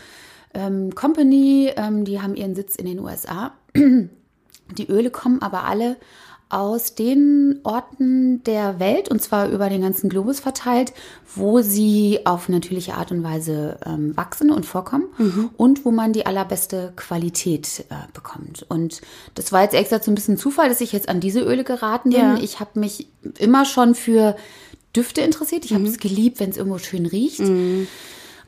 ähm, 0.53 0.95
Company. 0.95 1.71
Ähm, 1.75 2.05
die 2.05 2.21
haben 2.21 2.35
ihren 2.35 2.55
Sitz 2.55 2.75
in 2.75 2.85
den 2.85 2.99
USA. 2.99 3.53
Die 4.77 4.87
Öle 4.87 5.11
kommen 5.11 5.41
aber 5.41 5.65
alle 5.65 5.97
aus 6.53 6.93
den 6.93 7.59
Orten 7.63 8.43
der 8.43 8.79
Welt, 8.79 9.09
und 9.09 9.21
zwar 9.21 9.49
über 9.49 9.69
den 9.69 9.81
ganzen 9.81 10.09
Globus 10.09 10.39
verteilt, 10.39 10.93
wo 11.35 11.61
sie 11.61 12.19
auf 12.25 12.47
natürliche 12.47 12.93
Art 12.93 13.11
und 13.11 13.23
Weise 13.23 13.77
ähm, 13.85 14.15
wachsen 14.15 14.51
und 14.51 14.65
vorkommen 14.65 15.07
mhm. 15.17 15.49
und 15.57 15.83
wo 15.83 15.91
man 15.91 16.13
die 16.13 16.25
allerbeste 16.25 16.93
Qualität 16.95 17.85
äh, 17.89 17.95
bekommt. 18.13 18.65
Und 18.69 19.01
das 19.33 19.51
war 19.51 19.63
jetzt 19.63 19.73
extra 19.73 20.01
so 20.01 20.11
ein 20.11 20.15
bisschen 20.15 20.37
Zufall, 20.37 20.69
dass 20.69 20.81
ich 20.81 20.91
jetzt 20.91 21.09
an 21.09 21.19
diese 21.19 21.41
Öle 21.41 21.63
geraten 21.63 22.11
bin. 22.11 22.19
Ja. 22.19 22.37
Ich 22.37 22.59
habe 22.59 22.79
mich 22.79 23.07
immer 23.39 23.65
schon 23.65 23.95
für 23.95 24.35
Düfte 24.95 25.21
interessiert. 25.21 25.65
Ich 25.65 25.73
habe 25.73 25.87
es 25.87 25.97
geliebt, 25.97 26.39
wenn 26.39 26.51
es 26.51 26.57
irgendwo 26.57 26.77
schön 26.77 27.07
riecht. 27.07 27.39
Mhm 27.39 27.87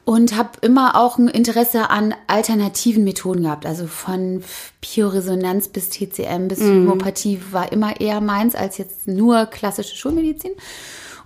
und 0.06 0.38
habe 0.38 0.52
immer 0.62 0.96
auch 0.96 1.18
ein 1.18 1.28
Interesse 1.28 1.90
an 1.90 2.14
alternativen 2.28 3.04
Methoden 3.04 3.44
gehabt. 3.44 3.66
Also 3.66 3.88
von 3.88 4.44
Bioresonanz 4.80 5.68
bis 5.68 5.90
TCM 5.90 6.48
bis 6.48 6.60
mm. 6.60 6.70
Homöopathie 6.70 7.42
war 7.52 7.72
immer 7.72 8.00
eher 8.00 8.22
meins 8.22 8.54
als 8.54 8.78
jetzt 8.78 9.08
nur 9.08 9.48
klassische 9.48 9.96
Schulmedizin. 9.96 10.52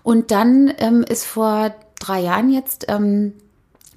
Und 0.02 0.32
dann 0.32 0.74
ähm, 0.78 1.04
ist 1.04 1.26
vor 1.26 1.76
drei 2.00 2.22
Jahren 2.22 2.52
jetzt 2.52 2.86
ähm, 2.88 3.34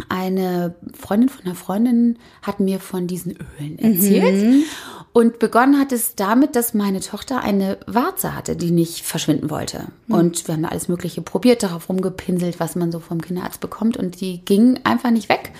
eine 0.08 0.74
Freundin 0.98 1.28
von 1.28 1.44
einer 1.44 1.54
Freundin 1.54 2.18
hat 2.40 2.60
mir 2.60 2.80
von 2.80 3.06
diesen 3.06 3.32
Ölen 3.32 3.78
erzählt. 3.78 4.42
Mhm. 4.42 4.64
Und 5.12 5.38
begonnen 5.38 5.78
hat 5.78 5.92
es 5.92 6.14
damit, 6.14 6.56
dass 6.56 6.72
meine 6.72 7.00
Tochter 7.00 7.40
eine 7.42 7.78
Warze 7.86 8.34
hatte, 8.34 8.56
die 8.56 8.70
nicht 8.70 9.02
verschwinden 9.02 9.50
wollte. 9.50 9.88
Mhm. 10.06 10.14
Und 10.14 10.48
wir 10.48 10.54
haben 10.54 10.64
alles 10.64 10.88
Mögliche 10.88 11.20
probiert, 11.20 11.62
darauf 11.62 11.90
rumgepinselt, 11.90 12.58
was 12.58 12.76
man 12.76 12.90
so 12.90 13.00
vom 13.00 13.20
Kinderarzt 13.20 13.60
bekommt. 13.60 13.98
Und 13.98 14.20
die 14.20 14.42
ging 14.44 14.80
einfach 14.84 15.10
nicht 15.10 15.28
weg. 15.28 15.52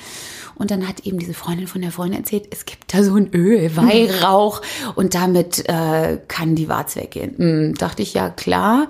Und 0.54 0.70
dann 0.70 0.88
hat 0.88 1.00
eben 1.06 1.18
diese 1.18 1.34
Freundin 1.34 1.66
von 1.66 1.82
der 1.82 1.92
Freundin 1.92 2.20
erzählt, 2.20 2.48
es 2.50 2.64
gibt 2.64 2.94
da 2.94 3.02
so 3.02 3.14
ein 3.14 3.30
Öl, 3.34 3.76
Weihrauch. 3.76 4.62
Und 4.94 5.14
damit 5.14 5.68
äh, 5.68 6.18
kann 6.28 6.54
die 6.54 6.68
Warze 6.68 7.00
weggehen. 7.00 7.36
Hm, 7.36 7.74
dachte 7.74 8.02
ich, 8.02 8.14
ja 8.14 8.30
klar 8.30 8.88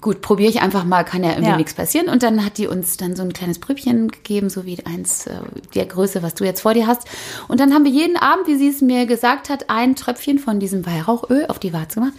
gut, 0.00 0.20
probiere 0.20 0.50
ich 0.50 0.60
einfach 0.60 0.84
mal, 0.84 1.04
kann 1.04 1.22
ja 1.22 1.30
irgendwie 1.30 1.50
ja. 1.50 1.56
nichts 1.56 1.74
passieren. 1.74 2.08
Und 2.08 2.22
dann 2.22 2.44
hat 2.44 2.58
die 2.58 2.66
uns 2.66 2.96
dann 2.96 3.16
so 3.16 3.22
ein 3.22 3.32
kleines 3.32 3.58
Prübchen 3.58 4.08
gegeben, 4.08 4.50
so 4.50 4.64
wie 4.64 4.78
eins 4.84 5.26
äh, 5.26 5.40
der 5.74 5.86
Größe, 5.86 6.22
was 6.22 6.34
du 6.34 6.44
jetzt 6.44 6.62
vor 6.62 6.74
dir 6.74 6.86
hast. 6.86 7.08
Und 7.48 7.60
dann 7.60 7.72
haben 7.74 7.84
wir 7.84 7.90
jeden 7.90 8.16
Abend, 8.16 8.46
wie 8.46 8.56
sie 8.56 8.68
es 8.68 8.80
mir 8.80 9.06
gesagt 9.06 9.48
hat, 9.48 9.70
ein 9.70 9.96
Tröpfchen 9.96 10.38
von 10.38 10.60
diesem 10.60 10.86
Weihrauchöl 10.86 11.46
auf 11.48 11.58
die 11.58 11.72
Warze 11.72 11.96
gemacht. 12.00 12.14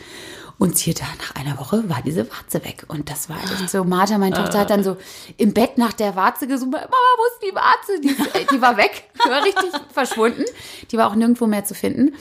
Und 0.59 0.77
siehe 0.77 0.93
da, 0.93 1.05
nach 1.19 1.35
einer 1.35 1.57
Woche 1.57 1.88
war 1.88 2.01
diese 2.05 2.29
Warze 2.29 2.65
weg. 2.65 2.83
Und 2.89 3.09
das 3.09 3.29
war 3.29 3.38
echt 3.38 3.69
so. 3.69 3.85
Martha, 3.85 4.17
meine 4.17 4.35
Tochter, 4.35 4.59
hat 4.59 4.69
dann 4.69 4.83
so 4.83 4.97
im 5.38 5.53
Bett 5.53 5.77
nach 5.77 5.93
der 5.93 6.17
Warze 6.17 6.47
gesucht. 6.47 6.71
Mama, 6.71 6.85
wo 6.85 7.23
ist 7.25 7.49
die 7.49 7.55
Warze? 7.55 8.01
Die, 8.01 8.55
die 8.55 8.61
war 8.61 8.75
weg. 8.75 9.05
Die 9.23 9.29
war 9.29 9.41
richtig 9.41 9.69
verschwunden. 9.93 10.43
Die 10.91 10.97
war 10.97 11.09
auch 11.09 11.15
nirgendwo 11.15 11.47
mehr 11.47 11.63
zu 11.63 11.73
finden. 11.73 12.13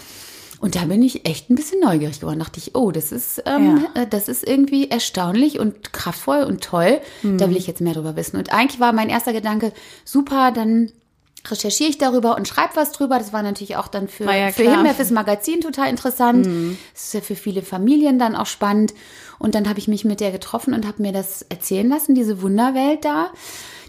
Und 0.60 0.74
da 0.74 0.84
bin 0.84 1.02
ich 1.02 1.26
echt 1.26 1.50
ein 1.50 1.54
bisschen 1.54 1.80
neugierig 1.80 2.20
geworden. 2.20 2.40
Dachte 2.40 2.58
ich, 2.58 2.74
oh, 2.74 2.90
das 2.90 3.12
ist, 3.12 3.42
ähm, 3.46 3.84
ja. 3.94 4.02
Äh, 4.02 4.06
das 4.06 4.28
ist 4.28 4.46
irgendwie 4.46 4.90
erstaunlich 4.90 5.58
und 5.58 5.92
kraftvoll 5.92 6.42
und 6.42 6.62
toll. 6.62 7.00
Mhm. 7.22 7.38
Da 7.38 7.48
will 7.48 7.56
ich 7.56 7.66
jetzt 7.66 7.80
mehr 7.80 7.94
drüber 7.94 8.16
wissen. 8.16 8.36
Und 8.36 8.52
eigentlich 8.52 8.80
war 8.80 8.92
mein 8.92 9.08
erster 9.08 9.32
Gedanke, 9.32 9.72
super, 10.04 10.50
dann 10.50 10.90
recherchiere 11.46 11.90
ich 11.90 11.98
darüber 11.98 12.36
und 12.36 12.48
schreibe 12.48 12.74
was 12.74 12.92
drüber. 12.92 13.18
Das 13.18 13.32
war 13.32 13.42
natürlich 13.42 13.76
auch 13.76 13.88
dann 13.88 14.08
für, 14.08 14.24
ja 14.24 14.50
für 14.50 14.68
Himmel, 14.68 14.94
fürs 14.94 15.10
Magazin 15.10 15.60
total 15.60 15.88
interessant. 15.88 16.46
Mhm. 16.46 16.76
Das 16.92 17.04
ist 17.04 17.14
ja 17.14 17.20
für 17.20 17.36
viele 17.36 17.62
Familien 17.62 18.18
dann 18.18 18.34
auch 18.34 18.46
spannend. 18.46 18.94
Und 19.38 19.54
dann 19.54 19.68
habe 19.68 19.78
ich 19.78 19.86
mich 19.86 20.04
mit 20.04 20.20
der 20.20 20.32
getroffen 20.32 20.74
und 20.74 20.86
habe 20.86 21.00
mir 21.00 21.12
das 21.12 21.42
erzählen 21.42 21.88
lassen, 21.88 22.14
diese 22.14 22.42
Wunderwelt 22.42 23.04
da 23.04 23.30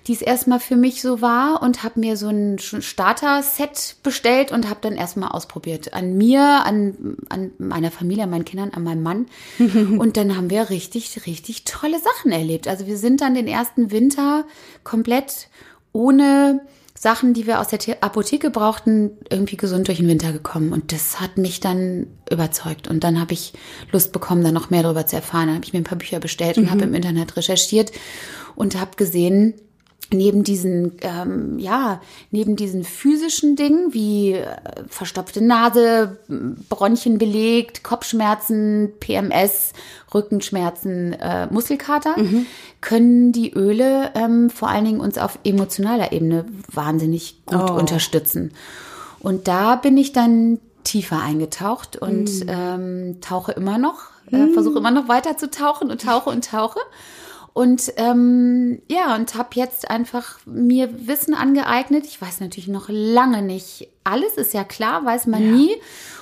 die 0.10 0.16
es 0.16 0.24
erstmal 0.24 0.60
für 0.60 0.76
mich 0.76 1.04
so 1.04 1.22
war 1.22 1.62
und 1.62 1.84
habe 1.84 2.00
mir 2.00 2.18
so 2.18 2.30
ein 2.30 2.58
Starter-Set 2.58 3.98
bestellt 4.02 4.52
und 4.52 4.68
habe 4.68 4.80
dann 4.82 4.96
erstmal 4.96 5.30
ausprobiert. 5.30 5.94
An 5.94 6.18
mir, 6.18 6.66
an, 6.66 7.16
an 7.30 7.52
meiner 7.60 7.92
Familie, 7.92 8.24
an 8.24 8.32
meinen 8.32 8.44
Kindern, 8.44 8.72
an 8.72 8.84
meinem 8.84 9.04
Mann. 9.04 9.28
und 9.60 10.18
dann 10.18 10.36
haben 10.36 10.50
wir 10.50 10.72
richtig, 10.72 11.28
richtig 11.28 11.64
tolle 11.64 12.00
Sachen 12.00 12.32
erlebt. 12.32 12.68
Also 12.68 12.88
wir 12.88 12.98
sind 12.98 13.22
dann 13.22 13.36
den 13.36 13.48
ersten 13.48 13.92
Winter 13.92 14.46
komplett 14.84 15.48
ohne 15.92 16.62
Sachen, 16.96 17.36
die 17.36 17.46
wir 17.46 17.60
aus 17.60 17.68
der 17.68 17.80
Apotheke 18.02 18.50
brauchten, 18.50 19.12
irgendwie 19.30 19.58
gesund 19.58 19.90
durch 19.90 20.00
den 20.00 20.08
Winter 20.08 20.32
gekommen. 20.32 20.74
Und 20.74 20.92
das 20.92 21.22
hat 21.22 21.38
mich 21.38 21.60
dann 21.60 22.08
überzeugt. 22.32 22.88
Und 22.88 23.04
dann 23.04 23.22
habe 23.22 23.34
ich 23.34 23.54
Lust 23.92 24.12
bekommen, 24.12 24.44
da 24.44 24.52
noch 24.52 24.72
mehr 24.72 24.82
darüber 24.82 25.06
zu 25.06 25.18
erfahren. 25.18 25.46
Dann 25.46 25.56
habe 25.58 25.66
ich 25.66 25.74
mir 25.74 25.82
ein 25.82 25.84
paar 25.86 26.00
Bücher 26.00 26.20
bestellt 26.20 26.58
und 26.58 26.64
mhm. 26.64 26.72
habe 26.72 26.86
im 26.86 26.96
Internet 26.96 27.38
recherchiert 27.38 27.92
und 28.56 28.80
habe 28.80 28.96
gesehen, 28.96 29.54
neben 30.12 30.44
diesen, 30.44 30.94
ähm, 31.02 31.60
ja, 31.60 32.02
neben 32.32 32.56
diesen 32.56 32.84
physischen 32.84 33.56
Dingen 33.56 33.94
wie 33.94 34.34
äh, 34.34 34.48
verstopfte 34.88 35.44
Nase, 35.44 36.18
Bronchien 36.70 37.18
belegt, 37.18 37.84
Kopfschmerzen, 37.84 38.92
PMS, 39.00 39.74
Rückenschmerzen, 40.14 41.14
äh, 41.14 41.48
Muskelkater, 41.52 42.18
mhm. 42.18 42.46
können 42.82 43.32
die 43.32 43.54
Öle 43.54 44.12
ähm, 44.16 44.50
vor 44.50 44.70
allen 44.70 44.86
Dingen 44.86 45.00
uns 45.00 45.18
auf 45.18 45.40
emotionaler 45.44 46.12
Ebene 46.12 46.46
wahnsinnig 46.72 47.46
gut 47.46 47.70
oh. 47.70 47.74
unterstützen. 47.74 48.54
Und 49.20 49.48
da 49.48 49.76
bin 49.76 49.98
ich 49.98 50.14
dann 50.14 50.60
tiefer 50.84 51.22
eingetaucht 51.22 51.98
und 51.98 52.46
mhm. 52.46 52.48
ähm, 52.48 53.22
tauche 53.22 53.52
immer 53.52 53.78
noch, 53.78 54.06
äh, 54.32 54.38
mhm. 54.38 54.54
versuche 54.54 54.80
immer 54.80 54.92
noch 54.92 55.08
weiter 55.08 55.38
zu 55.38 55.52
tauchen 55.52 55.92
und 55.92 56.02
tauche 56.02 56.30
und 56.30 56.46
tauche. 56.46 56.80
Und 57.60 57.92
ähm, 57.98 58.82
ja, 58.88 59.18
und 59.18 59.36
habe 59.36 59.50
jetzt 59.56 59.92
einfach 59.92 60.40
mir 60.46 61.10
Wissen 61.10 61.34
angeeignet. 61.34 62.06
Ich 62.06 62.22
weiß 62.22 62.40
natürlich 62.40 62.70
noch 62.70 62.86
lange 62.88 63.42
nicht 63.42 63.90
alles, 64.06 64.36
ist 64.36 64.54
ja 64.54 64.64
klar, 64.64 65.04
weiß 65.04 65.28
man 65.28 65.44
ja. 65.44 65.52
nie. 65.52 65.76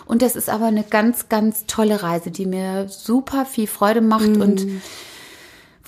Und 0.07 0.23
das 0.23 0.35
ist 0.35 0.49
aber 0.49 0.65
eine 0.65 0.81
ganz, 0.81 1.29
ganz 1.29 1.67
tolle 1.67 2.01
Reise, 2.01 2.31
die 2.31 2.47
mir 2.47 2.89
super 2.89 3.45
viel 3.45 3.67
Freude 3.67 4.01
macht 4.01 4.29
mhm. 4.29 4.41
und 4.41 4.67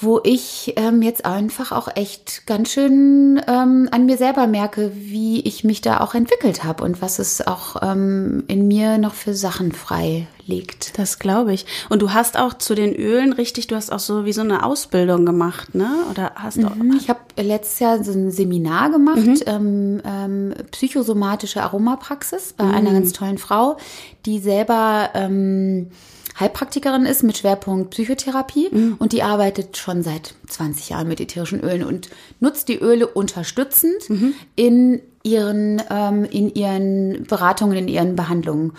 wo 0.01 0.21
ich 0.23 0.73
ähm, 0.77 1.01
jetzt 1.01 1.25
einfach 1.25 1.71
auch 1.71 1.89
echt 1.95 2.47
ganz 2.47 2.71
schön 2.71 3.41
ähm, 3.47 3.89
an 3.91 4.05
mir 4.05 4.17
selber 4.17 4.47
merke, 4.47 4.91
wie 4.95 5.41
ich 5.41 5.63
mich 5.63 5.81
da 5.81 5.99
auch 5.99 6.15
entwickelt 6.15 6.63
habe 6.63 6.83
und 6.83 7.01
was 7.01 7.19
es 7.19 7.45
auch 7.45 7.75
ähm, 7.81 8.43
in 8.47 8.67
mir 8.67 8.97
noch 8.97 9.13
für 9.13 9.33
Sachen 9.33 9.73
frei 9.73 10.27
legt. 10.45 10.97
Das 10.97 11.19
glaube 11.19 11.53
ich. 11.53 11.65
Und 11.89 12.01
du 12.01 12.13
hast 12.13 12.37
auch 12.37 12.53
zu 12.53 12.75
den 12.75 12.95
Ölen 12.95 13.33
richtig, 13.33 13.67
du 13.67 13.75
hast 13.75 13.91
auch 13.91 13.99
so 13.99 14.25
wie 14.25 14.33
so 14.33 14.41
eine 14.41 14.63
Ausbildung 14.65 15.25
gemacht, 15.25 15.75
ne? 15.75 15.91
Oder 16.09 16.31
hast 16.35 16.57
mhm. 16.57 16.65
auch, 16.65 16.95
ich 16.97 17.09
habe 17.09 17.19
letztes 17.37 17.79
Jahr 17.79 18.03
so 18.03 18.13
ein 18.13 18.31
Seminar 18.31 18.91
gemacht, 18.91 19.17
mhm. 19.17 19.41
ähm, 19.45 20.01
ähm, 20.05 20.53
psychosomatische 20.71 21.61
Aromapraxis 21.61 22.53
bei 22.53 22.63
mhm. 22.63 22.73
einer 22.73 22.93
ganz 22.93 23.11
tollen 23.11 23.37
Frau, 23.37 23.77
die 24.25 24.39
selber 24.39 25.09
ähm, 25.13 25.91
Heilpraktikerin 26.39 27.05
ist 27.05 27.23
mit 27.23 27.37
Schwerpunkt 27.37 27.91
Psychotherapie 27.91 28.69
mhm. 28.71 28.95
und 28.99 29.11
die 29.11 29.23
arbeitet 29.23 29.77
schon 29.77 30.03
seit 30.03 30.35
20 30.47 30.89
Jahren 30.89 31.07
mit 31.07 31.19
ätherischen 31.19 31.59
Ölen 31.61 31.83
und 31.83 32.09
nutzt 32.39 32.67
die 32.69 32.77
Öle 32.79 33.07
unterstützend 33.07 34.09
mhm. 34.09 34.33
in 34.55 35.01
ihren, 35.23 35.81
ähm, 35.89 36.25
in 36.25 36.53
ihren 36.53 37.23
Beratungen, 37.23 37.77
in 37.77 37.87
ihren 37.87 38.15
Behandlungen. 38.15 38.73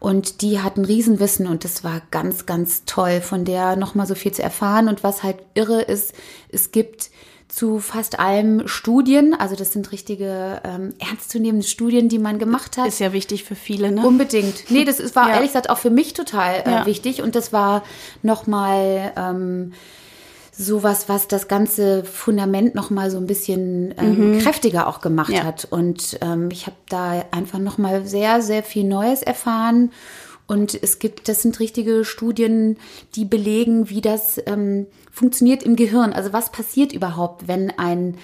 Und 0.00 0.42
die 0.42 0.60
hat 0.60 0.76
ein 0.76 0.84
Riesenwissen 0.84 1.46
und 1.46 1.64
das 1.64 1.82
war 1.82 2.02
ganz, 2.10 2.46
ganz 2.46 2.82
toll, 2.84 3.20
von 3.20 3.44
der 3.44 3.76
nochmal 3.76 4.06
so 4.06 4.14
viel 4.14 4.32
zu 4.32 4.42
erfahren. 4.42 4.88
Und 4.88 5.02
was 5.02 5.22
halt 5.22 5.38
irre 5.54 5.80
ist, 5.80 6.12
es 6.50 6.72
gibt 6.72 7.10
zu 7.54 7.78
fast 7.78 8.18
allem 8.18 8.66
Studien. 8.66 9.32
Also 9.32 9.54
das 9.54 9.72
sind 9.72 9.92
richtige 9.92 10.60
ähm, 10.64 10.92
ernstzunehmende 10.98 11.64
Studien, 11.64 12.08
die 12.08 12.18
man 12.18 12.40
gemacht 12.40 12.76
hat. 12.76 12.88
Ist 12.88 12.98
ja 12.98 13.12
wichtig 13.12 13.44
für 13.44 13.54
viele, 13.54 13.92
ne? 13.92 14.04
Unbedingt. 14.04 14.70
Nee, 14.70 14.84
das 14.84 14.98
ist, 14.98 15.14
war 15.14 15.28
ja. 15.28 15.34
ehrlich 15.34 15.50
gesagt 15.50 15.70
auch 15.70 15.78
für 15.78 15.90
mich 15.90 16.14
total 16.14 16.64
äh, 16.66 16.70
ja. 16.70 16.86
wichtig. 16.86 17.22
Und 17.22 17.36
das 17.36 17.52
war 17.52 17.84
nochmal 18.22 19.12
ähm, 19.16 19.72
sowas, 20.50 21.08
was 21.08 21.28
das 21.28 21.46
ganze 21.46 22.02
Fundament 22.02 22.74
nochmal 22.74 23.12
so 23.12 23.18
ein 23.18 23.26
bisschen 23.26 23.94
ähm, 23.98 24.32
mhm. 24.32 24.38
kräftiger 24.40 24.88
auch 24.88 25.00
gemacht 25.00 25.32
ja. 25.32 25.44
hat. 25.44 25.68
Und 25.70 26.18
ähm, 26.22 26.48
ich 26.50 26.66
habe 26.66 26.76
da 26.88 27.24
einfach 27.30 27.60
nochmal 27.60 28.04
sehr, 28.04 28.42
sehr 28.42 28.64
viel 28.64 28.82
Neues 28.82 29.22
erfahren 29.22 29.92
Und 30.46 30.74
es 30.74 30.98
gibt, 30.98 31.28
das 31.28 31.42
sind 31.42 31.58
richtige 31.58 32.04
Studien, 32.04 32.76
die 33.14 33.24
belegen, 33.24 33.88
wie 33.88 34.02
das 34.02 34.40
ähm, 34.46 34.86
funktioniert 35.10 35.62
im 35.62 35.74
Gehirn. 35.74 36.12
Also 36.12 36.32
was 36.32 36.52
passiert 36.52 36.92
überhaupt, 36.92 37.48
wenn 37.48 37.70
ein 37.70 38.16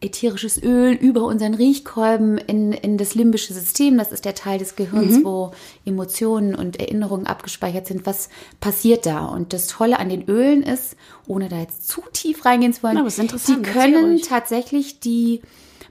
ätherisches 0.00 0.62
Öl 0.62 0.92
über 0.92 1.24
unseren 1.24 1.54
Riechkolben 1.54 2.38
in, 2.38 2.72
in 2.72 2.98
das 2.98 3.14
limbische 3.14 3.52
System, 3.52 3.98
das 3.98 4.12
ist 4.12 4.24
der 4.24 4.34
Teil 4.34 4.58
des 4.58 4.76
Gehirns, 4.76 5.18
mhm. 5.18 5.24
wo 5.24 5.52
Emotionen 5.84 6.54
und 6.54 6.78
Erinnerungen 6.78 7.26
abgespeichert 7.26 7.86
sind. 7.86 8.06
Was 8.06 8.28
passiert 8.60 9.06
da? 9.06 9.26
Und 9.26 9.52
das 9.52 9.66
Tolle 9.66 9.98
an 9.98 10.08
den 10.08 10.24
Ölen 10.28 10.62
ist, 10.62 10.96
ohne 11.26 11.48
da 11.48 11.58
jetzt 11.58 11.88
zu 11.88 12.02
tief 12.12 12.44
reingehen 12.44 12.72
zu 12.72 12.84
wollen, 12.84 12.94
Na, 12.94 13.04
die 13.04 13.62
können 13.62 14.20
tatsächlich 14.22 15.00
die 15.00 15.42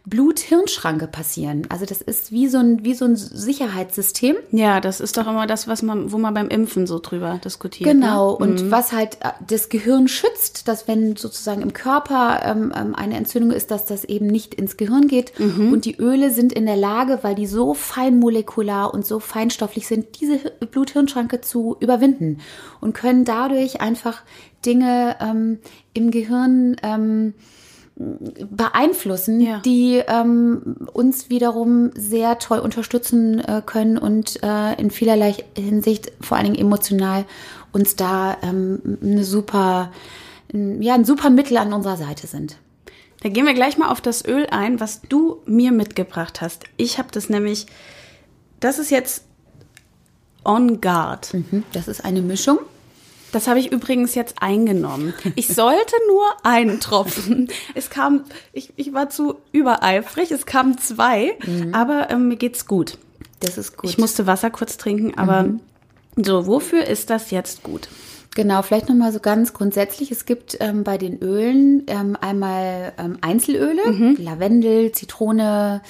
Blut-Hirn-Schranke 0.09 1.05
passieren. 1.07 1.67
Also 1.67 1.85
das 1.85 2.01
ist 2.01 2.31
wie 2.31 2.47
so 2.47 2.59
ein, 2.59 2.85
wie 2.85 2.93
so 2.93 3.03
ein 3.03 3.17
Sicherheitssystem. 3.17 4.37
Ja, 4.51 4.79
das 4.79 5.01
ist 5.01 5.17
doch 5.17 5.27
immer 5.27 5.47
das, 5.47 5.67
was 5.67 5.81
man, 5.81 6.13
wo 6.13 6.17
man 6.17 6.33
beim 6.33 6.47
Impfen 6.47 6.87
so 6.87 6.99
drüber 6.99 7.41
diskutiert. 7.43 7.89
Genau. 7.89 8.31
Ne? 8.31 8.37
Und 8.37 8.63
mhm. 8.63 8.71
was 8.71 8.93
halt 8.93 9.17
äh, 9.19 9.31
das 9.45 9.67
Gehirn 9.67 10.07
schützt, 10.07 10.69
dass 10.69 10.87
wenn 10.87 11.17
sozusagen 11.17 11.61
im 11.61 11.73
Körper 11.73 12.41
ähm, 12.45 12.71
ähm, 12.73 12.95
eine 12.95 13.17
Entzündung 13.17 13.51
ist, 13.51 13.69
dass 13.69 13.85
das 13.85 14.05
eben 14.05 14.27
nicht 14.27 14.53
ins 14.53 14.77
Gehirn 14.77 15.09
geht. 15.09 15.37
Mhm. 15.39 15.73
Und 15.73 15.83
die 15.83 15.97
Öle 15.97 16.31
sind 16.31 16.53
in 16.53 16.65
der 16.65 16.77
Lage, 16.77 17.19
weil 17.23 17.35
die 17.35 17.47
so 17.47 17.73
feinmolekular 17.73 18.93
und 18.93 19.05
so 19.05 19.19
feinstofflich 19.19 19.87
sind, 19.87 20.21
diese 20.21 20.37
Blut-Hirn-Schranke 20.71 21.41
zu 21.41 21.75
überwinden 21.81 22.39
und 22.79 22.93
können 22.93 23.25
dadurch 23.25 23.81
einfach 23.81 24.21
Dinge 24.65 25.17
ähm, 25.19 25.59
im 25.93 26.11
Gehirn 26.11 26.77
ähm, 26.81 27.33
beeinflussen, 27.97 29.41
ja. 29.41 29.59
die 29.59 30.03
ähm, 30.07 30.75
uns 30.93 31.29
wiederum 31.29 31.91
sehr 31.95 32.37
toll 32.37 32.59
unterstützen 32.59 33.39
äh, 33.39 33.61
können 33.65 33.97
und 33.97 34.43
äh, 34.43 34.79
in 34.79 34.91
vielerlei 34.91 35.35
Hinsicht, 35.57 36.11
vor 36.21 36.37
allen 36.37 36.45
Dingen 36.45 36.59
emotional, 36.59 37.25
uns 37.71 37.95
da 37.95 38.37
ähm, 38.43 38.99
eine 39.01 39.23
super, 39.23 39.91
ja, 40.53 40.93
ein 40.93 41.05
super 41.05 41.29
Mittel 41.31 41.57
an 41.57 41.73
unserer 41.73 41.97
Seite 41.97 42.27
sind. 42.27 42.57
Da 43.21 43.29
gehen 43.29 43.47
wir 43.47 43.55
gleich 43.55 43.79
mal 43.79 43.89
auf 43.89 43.99
das 43.99 44.23
Öl 44.25 44.45
ein, 44.51 44.79
was 44.79 45.01
du 45.01 45.41
mir 45.47 45.71
mitgebracht 45.71 46.39
hast. 46.39 46.65
Ich 46.77 46.99
habe 46.99 47.09
das 47.11 47.29
nämlich, 47.29 47.65
das 48.59 48.77
ist 48.77 48.91
jetzt 48.91 49.23
On 50.45 50.81
Guard. 50.81 51.33
Mhm, 51.33 51.63
das 51.73 51.87
ist 51.87 52.05
eine 52.05 52.21
Mischung 52.21 52.59
das 53.38 53.48
habe 53.48 53.60
ich 53.60 53.72
übrigens 53.72 54.15
jetzt 54.15 54.41
eingenommen. 54.41 55.13
Ich 55.36 55.48
sollte 55.48 55.96
nur 56.08 56.25
einen 56.41 56.79
Tropfen. 56.79 57.50
Es 57.75 57.91
kam, 57.91 58.24
ich, 58.51 58.74
ich 58.77 58.94
war 58.94 59.12
zu 59.12 59.36
übereifrig, 59.51 60.32
es 60.32 60.48
kamen 60.48 60.79
zwei, 60.79 61.38
mhm. 61.46 61.75
aber 61.75 62.10
ähm, 62.10 62.29
mir 62.29 62.38
geht's 62.38 62.65
gut. 62.65 62.98
Das 63.39 63.60
ist 63.60 63.77
gut. 63.77 63.91
Ich 63.91 64.00
musste 64.00 64.25
Wasser 64.25 64.50
kurz 64.50 64.77
trinken, 64.77 65.15
aber 65.20 65.44
mhm. 65.44 65.60
so, 66.15 66.48
wofür 66.48 66.86
ist 66.86 67.12
das 67.12 67.29
jetzt 67.29 67.62
gut? 67.62 67.89
Genau, 68.34 68.63
vielleicht 68.63 68.89
nochmal 68.89 69.12
so 69.12 69.20
ganz 69.20 69.53
grundsätzlich. 69.53 70.12
Es 70.12 70.25
gibt 70.25 70.58
ähm, 70.60 70.84
bei 70.84 70.98
den 70.98 71.20
Ölen 71.22 71.84
ähm, 71.86 72.17
einmal 72.20 72.94
ähm, 72.98 73.20
Einzelöle, 73.22 73.91
mhm. 73.91 74.17
Lavendel, 74.20 74.91
Zitrone, 74.94 75.84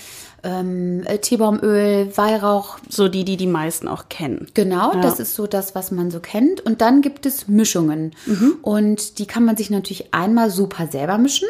ähm, 0.48 1.04
äh, 1.06 1.18
Teebaumöl, 1.18 2.16
Weihrauch. 2.16 2.78
So 2.90 3.10
die, 3.10 3.26
die 3.26 3.38
die 3.38 3.48
meisten 3.48 3.88
auch 3.88 4.08
kennen. 4.10 4.48
Genau, 4.54 4.94
ja. 4.94 5.02
das 5.02 5.20
ist 5.20 5.36
so 5.36 5.46
das, 5.46 5.76
was 5.76 5.92
man 5.92 6.10
so 6.10 6.20
kennt. 6.20 6.62
Und 6.62 6.82
dann 6.82 7.02
gibt 7.02 7.26
es 7.26 7.48
Mischungen. 7.48 8.16
Mhm. 8.26 8.58
Und 8.62 9.20
die 9.20 9.26
kann 9.26 9.44
man 9.44 9.58
sich 9.58 9.70
natürlich 9.70 10.14
einmal 10.14 10.50
super 10.50 10.88
selber 10.88 11.18
mischen. 11.18 11.48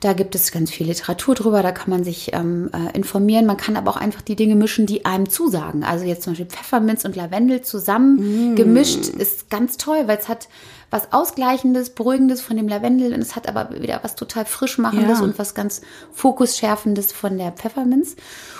Da 0.00 0.12
gibt 0.12 0.34
es 0.34 0.50
ganz 0.50 0.70
viel 0.70 0.88
Literatur 0.88 1.36
drüber, 1.36 1.62
da 1.62 1.70
kann 1.70 1.90
man 1.90 2.02
sich 2.02 2.32
ähm, 2.32 2.70
äh, 2.72 2.96
informieren. 2.96 3.46
Man 3.46 3.56
kann 3.56 3.76
aber 3.76 3.92
auch 3.92 3.96
einfach 3.96 4.22
die 4.22 4.34
Dinge 4.34 4.56
mischen, 4.56 4.86
die 4.86 5.04
einem 5.04 5.28
zusagen. 5.28 5.84
Also 5.84 6.04
jetzt 6.04 6.22
zum 6.22 6.32
Beispiel 6.32 6.46
Pfefferminz 6.46 7.04
und 7.04 7.14
Lavendel 7.14 7.62
zusammen 7.62 8.54
mm. 8.54 8.56
gemischt 8.56 9.08
ist 9.08 9.50
ganz 9.50 9.76
toll, 9.76 10.04
weil 10.06 10.18
es 10.18 10.28
hat 10.28 10.48
was 10.92 11.10
Ausgleichendes, 11.10 11.90
Beruhigendes 11.90 12.42
von 12.42 12.58
dem 12.58 12.68
Lavendel 12.68 13.14
und 13.14 13.20
es 13.20 13.34
hat 13.34 13.48
aber 13.48 13.80
wieder 13.80 14.00
was 14.02 14.14
total 14.14 14.44
Frischmachendes 14.44 15.20
ja. 15.20 15.24
und 15.24 15.38
was 15.38 15.54
ganz 15.54 15.80
Fokusschärfendes 16.12 17.12
von 17.12 17.38
der 17.38 17.52
Pfefferminz. 17.52 18.14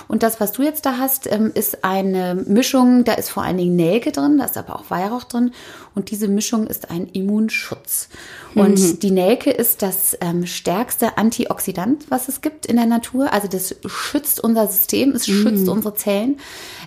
Und 0.08 0.22
das, 0.22 0.40
was 0.40 0.52
du 0.52 0.62
jetzt 0.62 0.86
da 0.86 0.96
hast, 0.96 1.30
ähm, 1.30 1.52
ist 1.54 1.84
eine 1.84 2.34
Mischung, 2.34 3.04
da 3.04 3.12
ist 3.12 3.28
vor 3.28 3.42
allen 3.42 3.58
Dingen 3.58 3.76
Nelke 3.76 4.12
drin, 4.12 4.38
da 4.38 4.46
ist 4.46 4.56
aber 4.56 4.76
auch 4.76 4.90
Weihrauch 4.90 5.24
drin. 5.24 5.52
Und 5.94 6.10
diese 6.10 6.26
Mischung 6.26 6.66
ist 6.66 6.90
ein 6.90 7.06
Immunschutz. 7.06 8.08
Und 8.54 8.78
mhm. 8.78 8.98
die 9.00 9.10
Nelke 9.10 9.50
ist 9.50 9.82
das 9.82 10.16
ähm, 10.22 10.46
stärkste 10.46 11.18
Antioxidant, 11.18 12.10
was 12.10 12.28
es 12.28 12.40
gibt 12.40 12.64
in 12.64 12.76
der 12.76 12.86
Natur. 12.86 13.30
Also 13.30 13.46
das 13.46 13.76
schützt 13.86 14.40
unser 14.40 14.68
System, 14.68 15.10
es 15.10 15.26
schützt 15.26 15.66
mhm. 15.66 15.72
unsere 15.72 15.94
Zellen. 15.94 16.38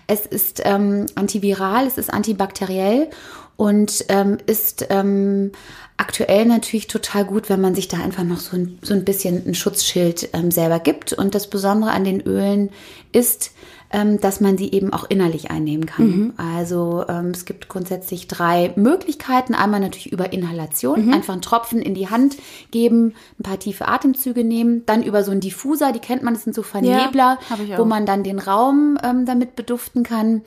Es 0.07 0.25
ist 0.25 0.61
ähm, 0.65 1.05
antiviral, 1.13 1.85
es 1.85 1.99
ist 1.99 2.11
antibakteriell 2.11 3.09
und 3.57 4.05
ähm, 4.09 4.37
ist 4.45 4.87
ähm, 4.89 5.51
aktuell 5.97 6.45
natürlich 6.45 6.87
total 6.87 7.25
gut, 7.25 7.49
wenn 7.49 7.61
man 7.61 7.75
sich 7.75 7.87
da 7.87 7.97
einfach 7.97 8.23
noch 8.23 8.39
so 8.39 8.57
ein, 8.57 8.79
so 8.81 8.93
ein 8.93 9.05
bisschen 9.05 9.45
ein 9.47 9.55
Schutzschild 9.55 10.29
ähm, 10.33 10.51
selber 10.51 10.79
gibt. 10.79 11.13
Und 11.13 11.35
das 11.35 11.49
Besondere 11.49 11.91
an 11.91 12.03
den 12.03 12.21
Ölen 12.21 12.69
ist, 13.13 13.51
ähm, 13.91 14.19
dass 14.19 14.41
man 14.41 14.57
sie 14.57 14.71
eben 14.71 14.91
auch 14.91 15.05
innerlich 15.09 15.51
einnehmen 15.51 15.85
kann. 15.85 16.07
Mhm. 16.07 16.33
Also 16.35 17.05
ähm, 17.07 17.27
es 17.27 17.45
gibt 17.45 17.69
grundsätzlich 17.69 18.27
drei 18.27 18.73
Möglichkeiten. 18.75 19.55
Einmal 19.55 19.79
natürlich 19.79 20.11
über 20.11 20.33
Inhalation, 20.33 21.05
mhm. 21.05 21.13
einfach 21.13 21.33
einen 21.33 21.41
Tropfen 21.41 21.81
in 21.81 21.93
die 21.93 22.09
Hand 22.09 22.35
geben, 22.71 23.13
ein 23.39 23.43
paar 23.43 23.59
tiefe 23.59 23.87
Atemzüge 23.87 24.43
nehmen. 24.43 24.85
Dann 24.85 25.01
über 25.01 25.23
so 25.23 25.31
einen 25.31 25.39
Diffuser, 25.39 25.93
die 25.93 25.99
kennt 25.99 26.23
man, 26.23 26.33
das 26.33 26.43
sind 26.43 26.55
so 26.55 26.63
Vernebler, 26.63 27.37
ja, 27.69 27.77
wo 27.77 27.85
man 27.85 28.05
dann 28.05 28.23
den 28.23 28.39
Raum 28.39 28.97
ähm, 29.01 29.25
damit 29.25 29.55
beduften 29.55 30.03
kann. 30.03 30.41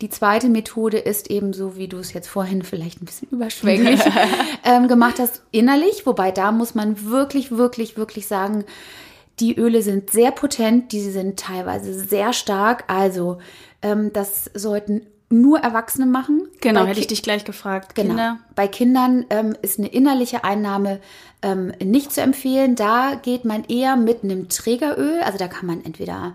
Die 0.00 0.10
zweite 0.10 0.48
Methode 0.48 0.98
ist 0.98 1.30
eben 1.30 1.52
so, 1.52 1.76
wie 1.76 1.88
du 1.88 1.98
es 1.98 2.12
jetzt 2.12 2.28
vorhin 2.28 2.62
vielleicht 2.62 3.00
ein 3.00 3.06
bisschen 3.06 3.28
überschwänglich 3.30 4.00
ähm, 4.64 4.88
gemacht 4.88 5.18
hast, 5.18 5.42
innerlich. 5.52 6.06
Wobei 6.06 6.30
da 6.30 6.52
muss 6.52 6.74
man 6.74 7.08
wirklich, 7.10 7.50
wirklich, 7.50 7.96
wirklich 7.96 8.26
sagen, 8.26 8.64
die 9.40 9.56
Öle 9.56 9.82
sind 9.82 10.10
sehr 10.10 10.32
potent, 10.32 10.92
die 10.92 11.00
sind 11.00 11.38
teilweise 11.38 11.94
sehr 11.94 12.32
stark. 12.32 12.84
Also 12.88 13.38
ähm, 13.82 14.12
das 14.12 14.50
sollten 14.54 15.06
nur 15.28 15.58
Erwachsene 15.60 16.06
machen. 16.06 16.48
Genau, 16.60 16.82
Bei 16.82 16.88
hätte 16.88 17.00
ich 17.00 17.08
dich 17.08 17.22
gleich 17.22 17.44
gefragt. 17.44 17.94
Genau. 17.94 18.08
Kinder. 18.10 18.38
Bei 18.54 18.68
Kindern 18.68 19.26
ähm, 19.30 19.56
ist 19.62 19.78
eine 19.78 19.88
innerliche 19.88 20.44
Einnahme 20.44 21.00
ähm, 21.42 21.72
nicht 21.82 22.12
zu 22.12 22.20
empfehlen. 22.20 22.76
Da 22.76 23.14
geht 23.20 23.44
man 23.44 23.64
eher 23.64 23.96
mit 23.96 24.22
einem 24.22 24.48
Trägeröl. 24.48 25.20
Also 25.24 25.38
da 25.38 25.48
kann 25.48 25.66
man 25.66 25.84
entweder 25.84 26.34